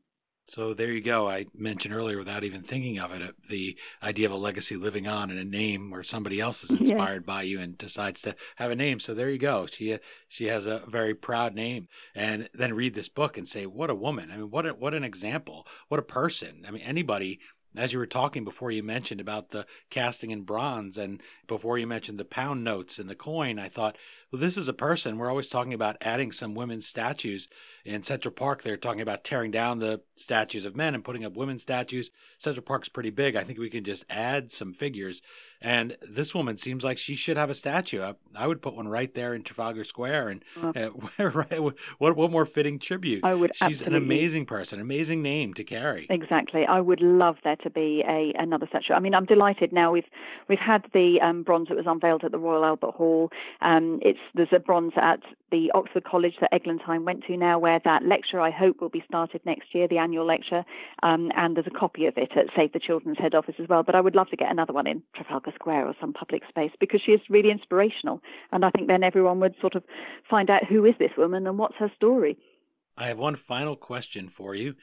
So 0.45 0.73
there 0.73 0.91
you 0.91 1.01
go. 1.01 1.29
I 1.29 1.45
mentioned 1.55 1.95
earlier, 1.95 2.17
without 2.17 2.43
even 2.43 2.63
thinking 2.63 2.99
of 2.99 3.13
it, 3.13 3.21
uh, 3.21 3.31
the 3.49 3.77
idea 4.03 4.27
of 4.27 4.33
a 4.33 4.37
legacy 4.37 4.75
living 4.75 5.07
on 5.07 5.31
in 5.31 5.37
a 5.37 5.45
name 5.45 5.89
where 5.89 6.03
somebody 6.03 6.41
else 6.41 6.63
is 6.63 6.71
inspired 6.79 7.23
yeah. 7.23 7.33
by 7.33 7.43
you 7.43 7.59
and 7.59 7.77
decides 7.77 8.21
to 8.23 8.35
have 8.57 8.69
a 8.69 8.75
name. 8.75 8.99
So 8.99 9.13
there 9.13 9.29
you 9.29 9.37
go. 9.37 9.65
She 9.65 9.93
uh, 9.93 9.99
she 10.27 10.47
has 10.47 10.65
a 10.65 10.79
very 10.87 11.15
proud 11.15 11.55
name, 11.55 11.87
and 12.13 12.49
then 12.53 12.73
read 12.73 12.93
this 12.93 13.09
book 13.09 13.37
and 13.37 13.47
say, 13.47 13.65
"What 13.65 13.89
a 13.89 13.95
woman! 13.95 14.31
I 14.31 14.37
mean, 14.37 14.51
what 14.51 14.65
a, 14.65 14.73
what 14.73 14.93
an 14.93 15.03
example! 15.03 15.65
What 15.87 15.99
a 15.99 16.03
person! 16.03 16.65
I 16.67 16.71
mean, 16.71 16.83
anybody 16.83 17.39
as 17.75 17.93
you 17.93 17.99
were 17.99 18.05
talking 18.05 18.43
before 18.43 18.69
you 18.69 18.83
mentioned 18.83 19.19
about 19.19 19.49
the 19.49 19.65
casting 19.89 20.31
in 20.31 20.43
bronze 20.43 20.97
and 20.97 21.21
before 21.47 21.77
you 21.77 21.87
mentioned 21.87 22.19
the 22.19 22.25
pound 22.25 22.63
notes 22.63 22.99
and 22.99 23.09
the 23.09 23.15
coin 23.15 23.57
i 23.57 23.67
thought 23.67 23.97
well 24.31 24.39
this 24.39 24.57
is 24.57 24.67
a 24.67 24.73
person 24.73 25.17
we're 25.17 25.29
always 25.29 25.47
talking 25.47 25.73
about 25.73 25.97
adding 26.01 26.31
some 26.31 26.53
women's 26.53 26.85
statues 26.85 27.47
in 27.85 28.03
central 28.03 28.31
park 28.31 28.63
they're 28.63 28.77
talking 28.77 29.01
about 29.01 29.23
tearing 29.23 29.51
down 29.51 29.79
the 29.79 30.01
statues 30.15 30.65
of 30.65 30.75
men 30.75 30.95
and 30.95 31.03
putting 31.03 31.25
up 31.25 31.35
women's 31.35 31.61
statues 31.61 32.11
central 32.37 32.63
park's 32.63 32.89
pretty 32.89 33.09
big 33.09 33.35
i 33.35 33.43
think 33.43 33.59
we 33.59 33.69
can 33.69 33.83
just 33.83 34.05
add 34.09 34.51
some 34.51 34.73
figures 34.73 35.21
and 35.63 35.95
this 36.01 36.35
woman 36.35 36.57
seems 36.57 36.83
like 36.83 36.97
she 36.97 37.15
should 37.15 37.37
have 37.37 37.49
a 37.49 37.55
statue. 37.55 38.01
I, 38.01 38.15
I 38.35 38.47
would 38.47 38.61
put 38.61 38.75
one 38.75 38.89
right 38.89 39.11
there 39.13 39.33
in 39.33 39.43
Trafalgar 39.43 39.85
Square. 39.85 40.29
And 40.29 40.43
uh, 40.61 40.89
what 41.97 42.17
what 42.17 42.31
more 42.31 42.45
fitting 42.45 42.79
tribute? 42.79 43.23
I 43.23 43.33
would. 43.33 43.55
She's 43.55 43.81
absolutely. 43.81 43.97
an 43.97 44.03
amazing 44.03 44.45
person, 44.45 44.81
amazing 44.81 45.21
name 45.21 45.53
to 45.53 45.63
carry. 45.63 46.05
Exactly. 46.09 46.65
I 46.65 46.81
would 46.81 46.99
love 46.99 47.37
there 47.45 47.55
to 47.55 47.69
be 47.69 48.03
a 48.05 48.33
another 48.37 48.67
statue. 48.67 48.93
I 48.93 48.99
mean, 48.99 49.15
I'm 49.15 49.25
delighted 49.25 49.71
now. 49.71 49.93
We've 49.93 50.09
we've 50.49 50.59
had 50.59 50.85
the 50.93 51.19
um, 51.21 51.43
bronze 51.43 51.69
that 51.69 51.77
was 51.77 51.85
unveiled 51.87 52.25
at 52.25 52.31
the 52.33 52.39
Royal 52.39 52.65
Albert 52.65 52.91
Hall. 52.91 53.31
Um, 53.61 53.99
it's 54.01 54.19
there's 54.35 54.49
a 54.51 54.59
bronze 54.59 54.93
at 54.97 55.21
the 55.51 55.71
Oxford 55.75 56.03
College 56.03 56.33
that 56.41 56.51
Eglantyne 56.51 57.03
went 57.03 57.23
to 57.25 57.37
now, 57.37 57.59
where 57.59 57.79
that 57.83 58.03
lecture 58.03 58.39
I 58.39 58.51
hope 58.51 58.81
will 58.81 58.89
be 58.89 59.03
started 59.07 59.41
next 59.45 59.73
year, 59.73 59.87
the 59.87 59.97
annual 59.99 60.25
lecture. 60.25 60.65
Um, 61.03 61.31
and 61.35 61.55
there's 61.55 61.67
a 61.67 61.79
copy 61.79 62.05
of 62.05 62.17
it 62.17 62.31
at 62.35 62.47
Save 62.55 62.73
the 62.73 62.79
Children's 62.79 63.19
head 63.19 63.35
office 63.35 63.55
as 63.59 63.67
well. 63.67 63.83
But 63.83 63.95
I 63.95 64.01
would 64.01 64.15
love 64.15 64.29
to 64.29 64.37
get 64.37 64.51
another 64.51 64.73
one 64.73 64.87
in 64.87 65.03
Trafalgar 65.15 65.51
Square 65.55 65.87
or 65.87 65.95
some 66.01 66.13
public 66.13 66.41
space 66.49 66.71
because 66.79 67.01
she 67.05 67.11
is 67.11 67.21
really 67.29 67.51
inspirational. 67.51 68.21
And 68.51 68.65
I 68.65 68.71
think 68.71 68.87
then 68.87 69.03
everyone 69.03 69.39
would 69.41 69.55
sort 69.61 69.75
of 69.75 69.83
find 70.29 70.49
out 70.49 70.65
who 70.65 70.85
is 70.85 70.95
this 70.99 71.11
woman 71.17 71.45
and 71.45 71.57
what's 71.57 71.75
her 71.77 71.91
story. 71.95 72.37
I 72.97 73.07
have 73.07 73.17
one 73.17 73.35
final 73.35 73.75
question 73.75 74.29
for 74.29 74.55
you. 74.55 74.75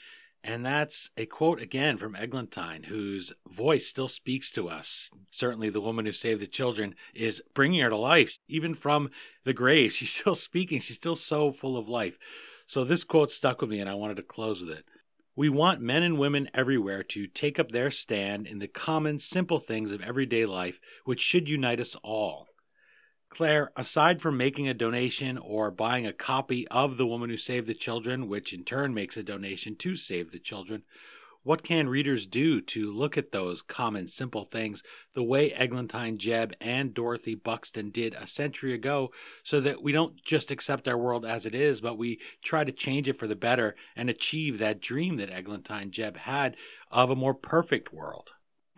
And 0.43 0.64
that's 0.64 1.11
a 1.16 1.26
quote 1.26 1.61
again 1.61 1.99
from 1.99 2.14
Eglantyne, 2.14 2.84
whose 2.86 3.32
voice 3.47 3.86
still 3.86 4.09
speaks 4.09 4.51
to 4.53 4.68
us. 4.68 5.11
Certainly, 5.30 5.70
the 5.70 5.82
woman 5.82 6.07
who 6.07 6.12
saved 6.12 6.41
the 6.41 6.47
children 6.47 6.95
is 7.14 7.43
bringing 7.55 7.80
her 7.80 7.91
to 7.91 7.97
life, 7.97 8.38
even 8.49 8.72
from 8.72 9.11
the 9.45 9.53
grave. 9.53 9.93
She's 9.93 10.14
still 10.14 10.34
speaking. 10.34 10.80
She's 10.80 10.97
still 10.97 11.16
so 11.16 11.53
full 11.53 11.76
of 11.76 11.88
life. 11.88 12.18
So, 12.66 12.84
this 12.84 13.05
quote 13.05 13.30
stuck 13.30 13.61
with 13.61 13.70
me, 13.70 13.80
and 13.80 13.91
I 13.91 13.95
wanted 13.95 14.16
to 14.16 14.22
close 14.22 14.62
with 14.62 14.78
it. 14.78 14.84
We 15.36 15.49
want 15.49 15.80
men 15.80 16.03
and 16.03 16.18
women 16.18 16.51
everywhere 16.55 17.03
to 17.05 17.26
take 17.26 17.59
up 17.59 17.70
their 17.70 17.91
stand 17.91 18.47
in 18.47 18.59
the 18.59 18.68
common, 18.68 19.18
simple 19.18 19.59
things 19.59 19.93
of 19.93 20.03
everyday 20.03 20.45
life, 20.45 20.80
which 21.05 21.20
should 21.20 21.49
unite 21.49 21.80
us 21.80 21.97
all. 22.03 22.49
Clare, 23.31 23.70
aside 23.76 24.20
from 24.20 24.37
making 24.37 24.68
a 24.68 24.74
donation 24.74 25.39
or 25.39 25.70
buying 25.70 26.05
a 26.05 26.12
copy 26.12 26.66
of 26.68 26.97
The 26.97 27.07
Woman 27.07 27.31
Who 27.31 27.37
Saved 27.37 27.68
the 27.68 27.74
Children, 27.74 28.26
which 28.28 28.53
in 28.53 28.64
turn 28.64 28.93
makes 28.93 29.16
a 29.16 29.22
donation 29.22 29.76
to 29.76 29.95
Save 29.95 30.33
the 30.33 30.41
Children, 30.41 30.83
what 31.43 31.62
can 31.62 31.89
readers 31.89 32.26
do 32.26 32.61
to 32.61 32.93
look 32.93 33.16
at 33.16 33.31
those 33.33 33.62
common, 33.62 34.09
simple 34.09 34.45
things 34.45 34.83
the 35.14 35.22
way 35.22 35.51
Eglantyne 35.53 36.18
Jebb 36.18 36.53
and 36.61 36.93
Dorothy 36.93 37.35
Buxton 37.35 37.91
did 37.91 38.14
a 38.14 38.26
century 38.26 38.74
ago 38.74 39.11
so 39.43 39.61
that 39.61 39.81
we 39.81 39.93
don't 39.93 40.22
just 40.22 40.51
accept 40.51 40.89
our 40.89 40.99
world 40.99 41.24
as 41.24 41.47
it 41.47 41.55
is, 41.55 41.81
but 41.81 41.97
we 41.97 42.20
try 42.43 42.64
to 42.64 42.72
change 42.72 43.09
it 43.09 43.18
for 43.18 43.28
the 43.28 43.37
better 43.37 43.74
and 43.97 44.11
achieve 44.11 44.59
that 44.59 44.81
dream 44.81 45.16
that 45.16 45.31
Eglantyne 45.31 45.93
Jebb 45.93 46.16
had 46.18 46.57
of 46.91 47.11
a 47.11 47.16
more 47.16 47.35
perfect 47.35 47.93
world? 47.93 48.33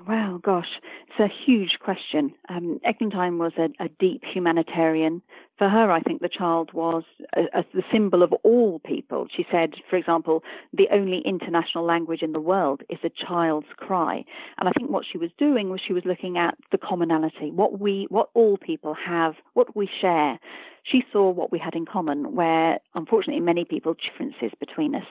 Well, 0.07 0.39
gosh, 0.39 0.81
it's 1.09 1.21
a 1.21 1.29
huge 1.47 1.79
question. 1.81 2.35
Um, 2.49 2.81
Eglantyne 2.85 3.39
was 3.39 3.53
a, 3.57 3.69
a, 3.83 3.89
deep 4.01 4.23
humanitarian. 4.25 5.23
For 5.59 5.69
her, 5.69 5.91
I 5.91 6.01
think 6.01 6.23
the 6.23 6.29
child 6.29 6.73
was 6.73 7.05
a, 7.37 7.43
a, 7.59 7.65
the 7.75 7.83
symbol 7.93 8.23
of 8.23 8.33
all 8.43 8.81
people. 8.81 9.27
She 9.35 9.47
said, 9.51 9.75
for 9.89 9.97
example, 9.97 10.43
the 10.73 10.89
only 10.91 11.23
international 11.25 11.85
language 11.85 12.23
in 12.23 12.33
the 12.33 12.41
world 12.41 12.83
is 12.89 12.99
a 13.05 13.11
child's 13.11 13.67
cry. 13.77 14.25
And 14.59 14.69
I 14.69 14.73
think 14.73 14.91
what 14.91 15.05
she 15.11 15.19
was 15.19 15.31
doing 15.39 15.71
was 15.71 15.81
she 15.87 15.93
was 15.93 16.05
looking 16.05 16.39
at 16.39 16.57
the 16.73 16.79
commonality, 16.79 17.51
what 17.51 17.79
we, 17.79 18.07
what 18.09 18.31
all 18.35 18.57
people 18.57 18.95
have, 18.95 19.35
what 19.53 19.77
we 19.77 19.89
share. 20.01 20.39
She 20.85 21.05
saw 21.13 21.31
what 21.31 21.53
we 21.53 21.61
had 21.61 21.75
in 21.75 21.87
common, 21.87 22.35
where 22.35 22.79
unfortunately 22.95 23.41
many 23.41 23.65
people 23.65 23.95
differences 23.95 24.51
between 24.59 24.97
us 24.97 25.05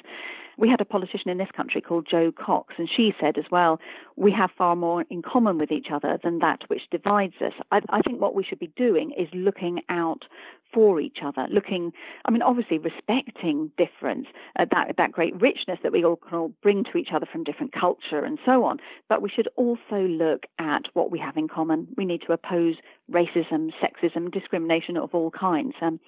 we 0.57 0.69
had 0.69 0.79
a 0.79 0.85
politician 0.85 1.29
in 1.29 1.39
this 1.39 1.49
country 1.55 1.81
called 1.81 2.07
Jo 2.09 2.31
Cox, 2.31 2.75
and 2.77 2.89
she 2.89 3.13
said 3.19 3.37
as 3.37 3.45
well, 3.51 3.79
we 4.15 4.31
have 4.31 4.51
far 4.55 4.75
more 4.75 5.03
in 5.09 5.21
common 5.21 5.57
with 5.57 5.71
each 5.71 5.87
other 5.91 6.19
than 6.23 6.39
that 6.39 6.61
which 6.67 6.83
divides 6.91 7.33
us. 7.41 7.53
I, 7.71 7.81
I 7.89 8.01
think 8.01 8.21
what 8.21 8.35
we 8.35 8.43
should 8.43 8.59
be 8.59 8.71
doing 8.75 9.11
is 9.17 9.27
looking 9.33 9.81
out 9.89 10.25
for 10.73 10.99
each 10.99 11.17
other, 11.23 11.47
looking, 11.51 11.91
I 12.25 12.31
mean, 12.31 12.41
obviously 12.41 12.77
respecting 12.77 13.71
difference, 13.77 14.27
uh, 14.57 14.65
that, 14.71 14.95
that 14.97 15.11
great 15.11 15.39
richness 15.41 15.79
that 15.83 15.91
we 15.91 16.05
all 16.05 16.15
can 16.15 16.37
all 16.37 16.53
bring 16.61 16.83
to 16.85 16.97
each 16.97 17.09
other 17.13 17.25
from 17.29 17.43
different 17.43 17.73
culture 17.73 18.23
and 18.23 18.39
so 18.45 18.63
on. 18.63 18.77
But 19.09 19.21
we 19.21 19.29
should 19.29 19.49
also 19.55 20.01
look 20.07 20.43
at 20.59 20.83
what 20.93 21.11
we 21.11 21.19
have 21.19 21.37
in 21.37 21.47
common. 21.47 21.87
We 21.97 22.05
need 22.05 22.21
to 22.27 22.33
oppose 22.33 22.75
racism, 23.11 23.71
sexism, 23.81 24.31
discrimination 24.31 24.97
of 24.97 25.13
all 25.13 25.31
kinds. 25.31 25.75
Um, 25.81 25.99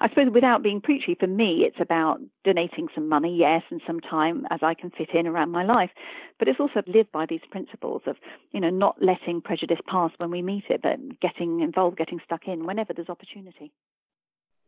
I 0.00 0.08
suppose 0.08 0.28
without 0.32 0.62
being 0.62 0.80
preachy, 0.80 1.16
for 1.18 1.26
me, 1.26 1.64
it's 1.66 1.80
about 1.80 2.20
donating 2.44 2.88
some 2.94 3.08
money, 3.08 3.36
yes, 3.36 3.62
and 3.70 3.80
some 3.86 4.00
time 4.00 4.46
as 4.50 4.60
I 4.62 4.74
can 4.74 4.90
fit 4.90 5.10
in 5.12 5.26
around 5.26 5.50
my 5.50 5.64
life. 5.64 5.90
But 6.38 6.48
it's 6.48 6.60
also 6.60 6.82
live 6.86 7.10
by 7.12 7.26
these 7.28 7.40
principles 7.50 8.02
of, 8.06 8.16
you 8.52 8.60
know, 8.60 8.70
not 8.70 8.96
letting 9.02 9.40
prejudice 9.40 9.80
pass 9.88 10.12
when 10.18 10.30
we 10.30 10.42
meet 10.42 10.64
it, 10.68 10.82
but 10.82 10.98
getting 11.20 11.60
involved, 11.60 11.98
getting 11.98 12.20
stuck 12.24 12.46
in 12.46 12.64
whenever 12.64 12.92
there's 12.92 13.08
opportunity. 13.08 13.72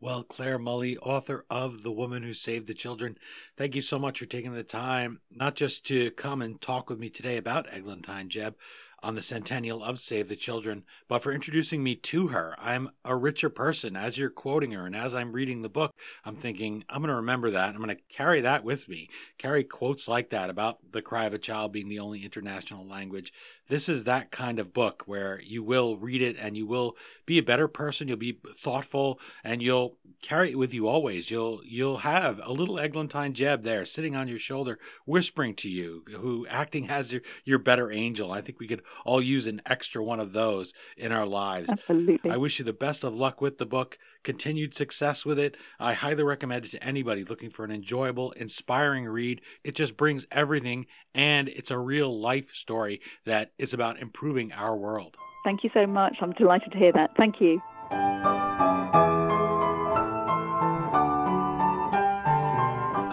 Well, 0.01 0.23
Clare 0.23 0.57
Mulley, 0.57 0.97
author 0.97 1.45
of 1.47 1.83
The 1.83 1.91
Woman 1.91 2.23
Who 2.23 2.33
Saved 2.33 2.65
the 2.65 2.73
Children, 2.73 3.17
thank 3.55 3.75
you 3.75 3.81
so 3.81 3.99
much 3.99 4.17
for 4.17 4.25
taking 4.25 4.51
the 4.51 4.63
time, 4.63 5.21
not 5.29 5.53
just 5.53 5.85
to 5.85 6.09
come 6.11 6.41
and 6.41 6.59
talk 6.59 6.89
with 6.89 6.97
me 6.97 7.11
today 7.11 7.37
about 7.37 7.67
Eglantyne 7.67 8.27
Jebb, 8.27 8.55
on 9.03 9.15
the 9.15 9.21
centennial 9.21 9.83
of 9.83 9.99
Save 9.99 10.29
the 10.29 10.35
Children, 10.35 10.83
but 11.07 11.23
for 11.23 11.31
introducing 11.31 11.83
me 11.83 11.95
to 11.95 12.27
her. 12.27 12.55
I'm 12.59 12.89
a 13.03 13.15
richer 13.15 13.49
person 13.49 13.95
as 13.95 14.17
you're 14.17 14.29
quoting 14.29 14.71
her, 14.71 14.85
and 14.85 14.95
as 14.95 15.15
I'm 15.15 15.31
reading 15.31 15.61
the 15.61 15.69
book, 15.69 15.95
I'm 16.23 16.35
thinking, 16.35 16.83
I'm 16.89 17.01
going 17.01 17.09
to 17.09 17.15
remember 17.15 17.51
that. 17.51 17.69
I'm 17.69 17.81
going 17.81 17.89
to 17.89 18.03
carry 18.09 18.41
that 18.41 18.63
with 18.63 18.87
me, 18.87 19.09
carry 19.37 19.63
quotes 19.63 20.07
like 20.07 20.29
that 20.29 20.49
about 20.49 20.91
the 20.91 21.01
cry 21.01 21.25
of 21.25 21.33
a 21.33 21.39
child 21.39 21.71
being 21.71 21.89
the 21.89 21.99
only 21.99 22.23
international 22.23 22.85
language. 22.85 23.33
This 23.71 23.87
is 23.87 24.03
that 24.03 24.31
kind 24.31 24.59
of 24.59 24.73
book 24.73 25.03
where 25.05 25.39
you 25.39 25.63
will 25.63 25.95
read 25.95 26.21
it 26.21 26.35
and 26.37 26.57
you 26.57 26.65
will 26.65 26.97
be 27.25 27.37
a 27.37 27.41
better 27.43 27.69
person, 27.69 28.09
you'll 28.09 28.17
be 28.17 28.37
thoughtful, 28.59 29.17
and 29.45 29.63
you'll 29.63 29.95
carry 30.21 30.51
it 30.51 30.57
with 30.57 30.73
you 30.73 30.89
always. 30.89 31.31
You'll 31.31 31.61
you'll 31.63 31.99
have 31.99 32.41
a 32.43 32.51
little 32.51 32.75
Eglantyne 32.75 33.33
Jebb 33.33 33.63
there 33.63 33.85
sitting 33.85 34.13
on 34.13 34.27
your 34.27 34.39
shoulder, 34.39 34.77
whispering 35.05 35.55
to 35.55 35.69
you, 35.69 36.03
who 36.17 36.45
acting 36.47 36.89
as 36.89 37.13
your, 37.13 37.21
your 37.45 37.59
better 37.59 37.89
angel. 37.93 38.29
I 38.33 38.41
think 38.41 38.59
we 38.59 38.67
could 38.67 38.81
all 39.05 39.21
use 39.21 39.47
an 39.47 39.61
extra 39.65 40.03
one 40.03 40.19
of 40.19 40.33
those 40.33 40.73
in 40.97 41.13
our 41.13 41.25
lives. 41.25 41.69
Absolutely. 41.69 42.29
I 42.29 42.35
wish 42.35 42.59
you 42.59 42.65
the 42.65 42.73
best 42.73 43.05
of 43.05 43.15
luck 43.15 43.39
with 43.39 43.57
the 43.57 43.65
book, 43.65 43.97
continued 44.23 44.73
success 44.73 45.25
with 45.25 45.39
it. 45.39 45.57
I 45.79 45.93
highly 45.93 46.23
recommend 46.23 46.65
it 46.65 46.71
to 46.71 46.83
anybody 46.83 47.23
looking 47.23 47.49
for 47.49 47.63
an 47.65 47.71
enjoyable, 47.71 48.31
inspiring 48.31 49.05
read. 49.05 49.41
It 49.63 49.75
just 49.75 49.97
brings 49.97 50.25
everything, 50.31 50.85
and 51.13 51.49
it's 51.49 51.71
a 51.71 51.79
real 51.79 52.19
life 52.19 52.53
story 52.53 53.01
that 53.25 53.51
is 53.57 53.73
about 53.73 53.99
improving 53.99 54.51
our 54.53 54.75
world. 54.75 55.15
Thank 55.43 55.63
you 55.63 55.69
so 55.73 55.87
much. 55.87 56.17
I'm 56.21 56.33
delighted 56.33 56.71
to 56.71 56.77
hear 56.77 56.91
that. 56.93 57.11
Thank 57.17 57.41
you. 57.41 57.61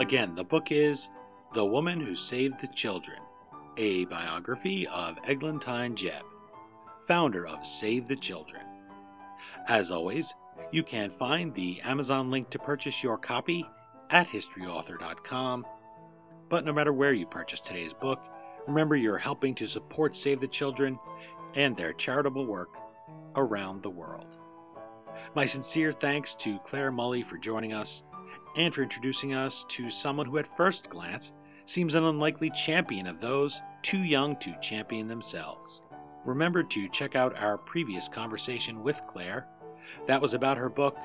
Again, 0.01 0.35
the 0.37 0.45
book 0.45 0.71
is 0.71 1.09
The 1.55 1.65
Woman 1.65 2.01
Who 2.01 2.15
Saved 2.15 2.61
the 2.61 2.69
Children, 2.69 3.19
a 3.77 4.05
biography 4.07 4.87
of 4.87 5.21
Eglantyne 5.23 5.97
Jebb, 5.97 6.23
founder 7.07 7.47
of 7.47 7.67
Save 7.67 8.07
the 8.07 8.17
Children. 8.17 8.63
As 9.67 9.91
always, 9.91 10.35
you 10.71 10.83
can 10.83 11.11
find 11.11 11.55
the 11.55 11.81
Amazon 11.83 12.31
link 12.31 12.51
to 12.51 12.59
purchase 12.59 13.03
your 13.03 13.19
copy 13.19 13.69
at 14.11 14.29
historyauthor.com. 14.29 15.67
But 16.49 16.65
no 16.65 16.73
matter 16.73 16.93
where 16.93 17.13
you 17.13 17.27
purchase 17.27 17.61
today's 17.61 17.93
book, 17.93 18.21
remember 18.67 18.97
you're 18.97 19.19
helping 19.19 19.55
to 19.57 19.67
support 19.67 20.17
Save 20.17 20.41
the 20.41 20.49
Children 20.49 20.99
and 21.55 21.77
their 21.77 21.93
charitable 21.93 22.47
work 22.47 22.77
around 23.37 23.83
the 23.83 23.91
world. 23.91 24.37
My 25.35 25.47
sincere 25.47 25.93
thanks 25.93 26.35
to 26.37 26.59
Clare 26.61 26.93
Mulley 26.93 27.23
for 27.23 27.39
joining 27.39 27.73
us 27.73 28.05
and 28.57 28.73
for 28.75 28.83
introducing 28.83 29.35
us 29.35 29.65
to 29.69 29.91
someone 29.91 30.27
who, 30.27 30.39
at 30.39 30.57
first 30.57 30.89
glance, 30.89 31.33
seems 31.65 31.95
an 31.95 32.05
unlikely 32.05 32.51
champion 32.51 33.07
of 33.07 33.21
those 33.21 33.61
too 33.83 34.03
young 34.03 34.37
to 34.37 34.59
champion 34.61 35.07
themselves. 35.07 35.83
Remember 36.25 36.63
to 36.63 36.89
check 36.89 37.15
out 37.15 37.37
our 37.37 37.59
previous 37.59 38.09
conversation 38.09 38.83
with 38.83 39.01
Clare. 39.07 39.47
That 40.07 40.21
was 40.21 40.35
about 40.35 40.59
her 40.59 40.69
book, 40.69 40.97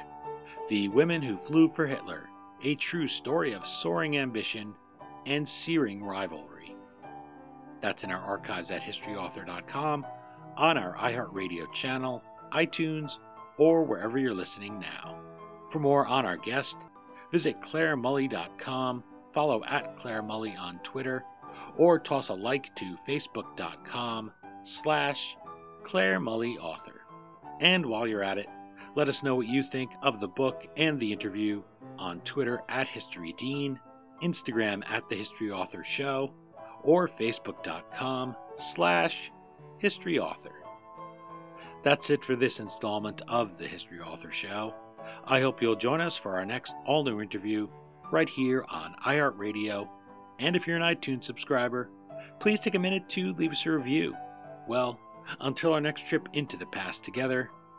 The 0.69 0.87
Women 0.89 1.21
Who 1.21 1.37
Flew 1.37 1.69
for 1.69 1.85
Hitler 1.85 2.29
A 2.63 2.75
True 2.75 3.07
Story 3.07 3.53
of 3.53 3.65
Soaring 3.65 4.17
Ambition 4.17 4.73
and 5.25 5.47
Searing 5.47 6.03
Rivalry. 6.03 6.75
That's 7.81 8.03
in 8.03 8.11
our 8.11 8.21
archives 8.21 8.71
at 8.71 8.81
historyauthor.com, 8.81 10.05
on 10.55 10.77
our 10.77 10.95
iHeartRadio 10.95 11.71
channel, 11.73 12.23
iTunes, 12.53 13.19
or 13.57 13.83
wherever 13.83 14.17
you're 14.17 14.33
listening 14.33 14.79
now. 14.79 15.19
For 15.69 15.79
more 15.79 16.05
on 16.05 16.25
our 16.25 16.37
guest, 16.37 16.87
visit 17.31 17.59
claremulley.com, 17.61 19.03
follow 19.33 19.63
at 19.65 19.97
Clare 19.97 20.21
Mulley 20.21 20.55
on 20.55 20.79
Twitter, 20.79 21.23
or 21.77 21.99
toss 21.99 22.29
a 22.29 22.33
like 22.33 22.73
to 22.75 22.95
facebook.com 23.07 24.31
slash 24.63 25.35
Clare 25.83 26.19
Mulley 26.19 26.57
Author. 26.57 27.01
And 27.59 27.85
while 27.85 28.07
you're 28.07 28.23
at 28.23 28.37
it, 28.37 28.49
let 28.95 29.07
us 29.07 29.23
know 29.23 29.35
what 29.35 29.47
you 29.47 29.63
think 29.63 29.91
of 30.01 30.19
the 30.19 30.27
book 30.27 30.67
and 30.77 30.99
the 30.99 31.11
interview 31.11 31.63
on 31.97 32.21
Twitter 32.21 32.61
at 32.69 32.87
History 32.87 33.33
Dean, 33.37 33.79
Instagram 34.21 34.83
at 34.89 35.09
The 35.09 35.15
History 35.15 35.51
Author 35.51 35.83
Show, 35.83 36.33
or 36.81 37.07
facebook.com 37.07 38.35
slash 38.57 39.31
History 39.79 40.19
Author. 40.19 40.53
That's 41.81 42.09
it 42.09 42.23
for 42.23 42.35
this 42.35 42.59
installment 42.59 43.21
of 43.27 43.57
The 43.57 43.67
History 43.67 43.99
Author 43.99 44.31
Show. 44.31 44.75
I 45.25 45.41
hope 45.41 45.61
you'll 45.61 45.75
join 45.75 45.99
us 45.99 46.15
for 46.15 46.35
our 46.35 46.45
next 46.45 46.75
all 46.85 47.03
new 47.03 47.19
interview 47.19 47.67
right 48.11 48.29
here 48.29 48.63
on 48.69 48.95
iHeartRadio. 49.05 49.89
And 50.39 50.55
if 50.55 50.67
you're 50.67 50.77
an 50.77 50.83
iTunes 50.83 51.23
subscriber, 51.23 51.89
please 52.39 52.59
take 52.59 52.75
a 52.75 52.79
minute 52.79 53.09
to 53.09 53.33
leave 53.33 53.51
us 53.51 53.65
a 53.65 53.71
review. 53.71 54.15
Well, 54.67 54.99
until 55.41 55.73
our 55.73 55.81
next 55.81 56.07
trip 56.07 56.29
into 56.33 56.57
the 56.57 56.65
past 56.67 57.03
together, 57.03 57.49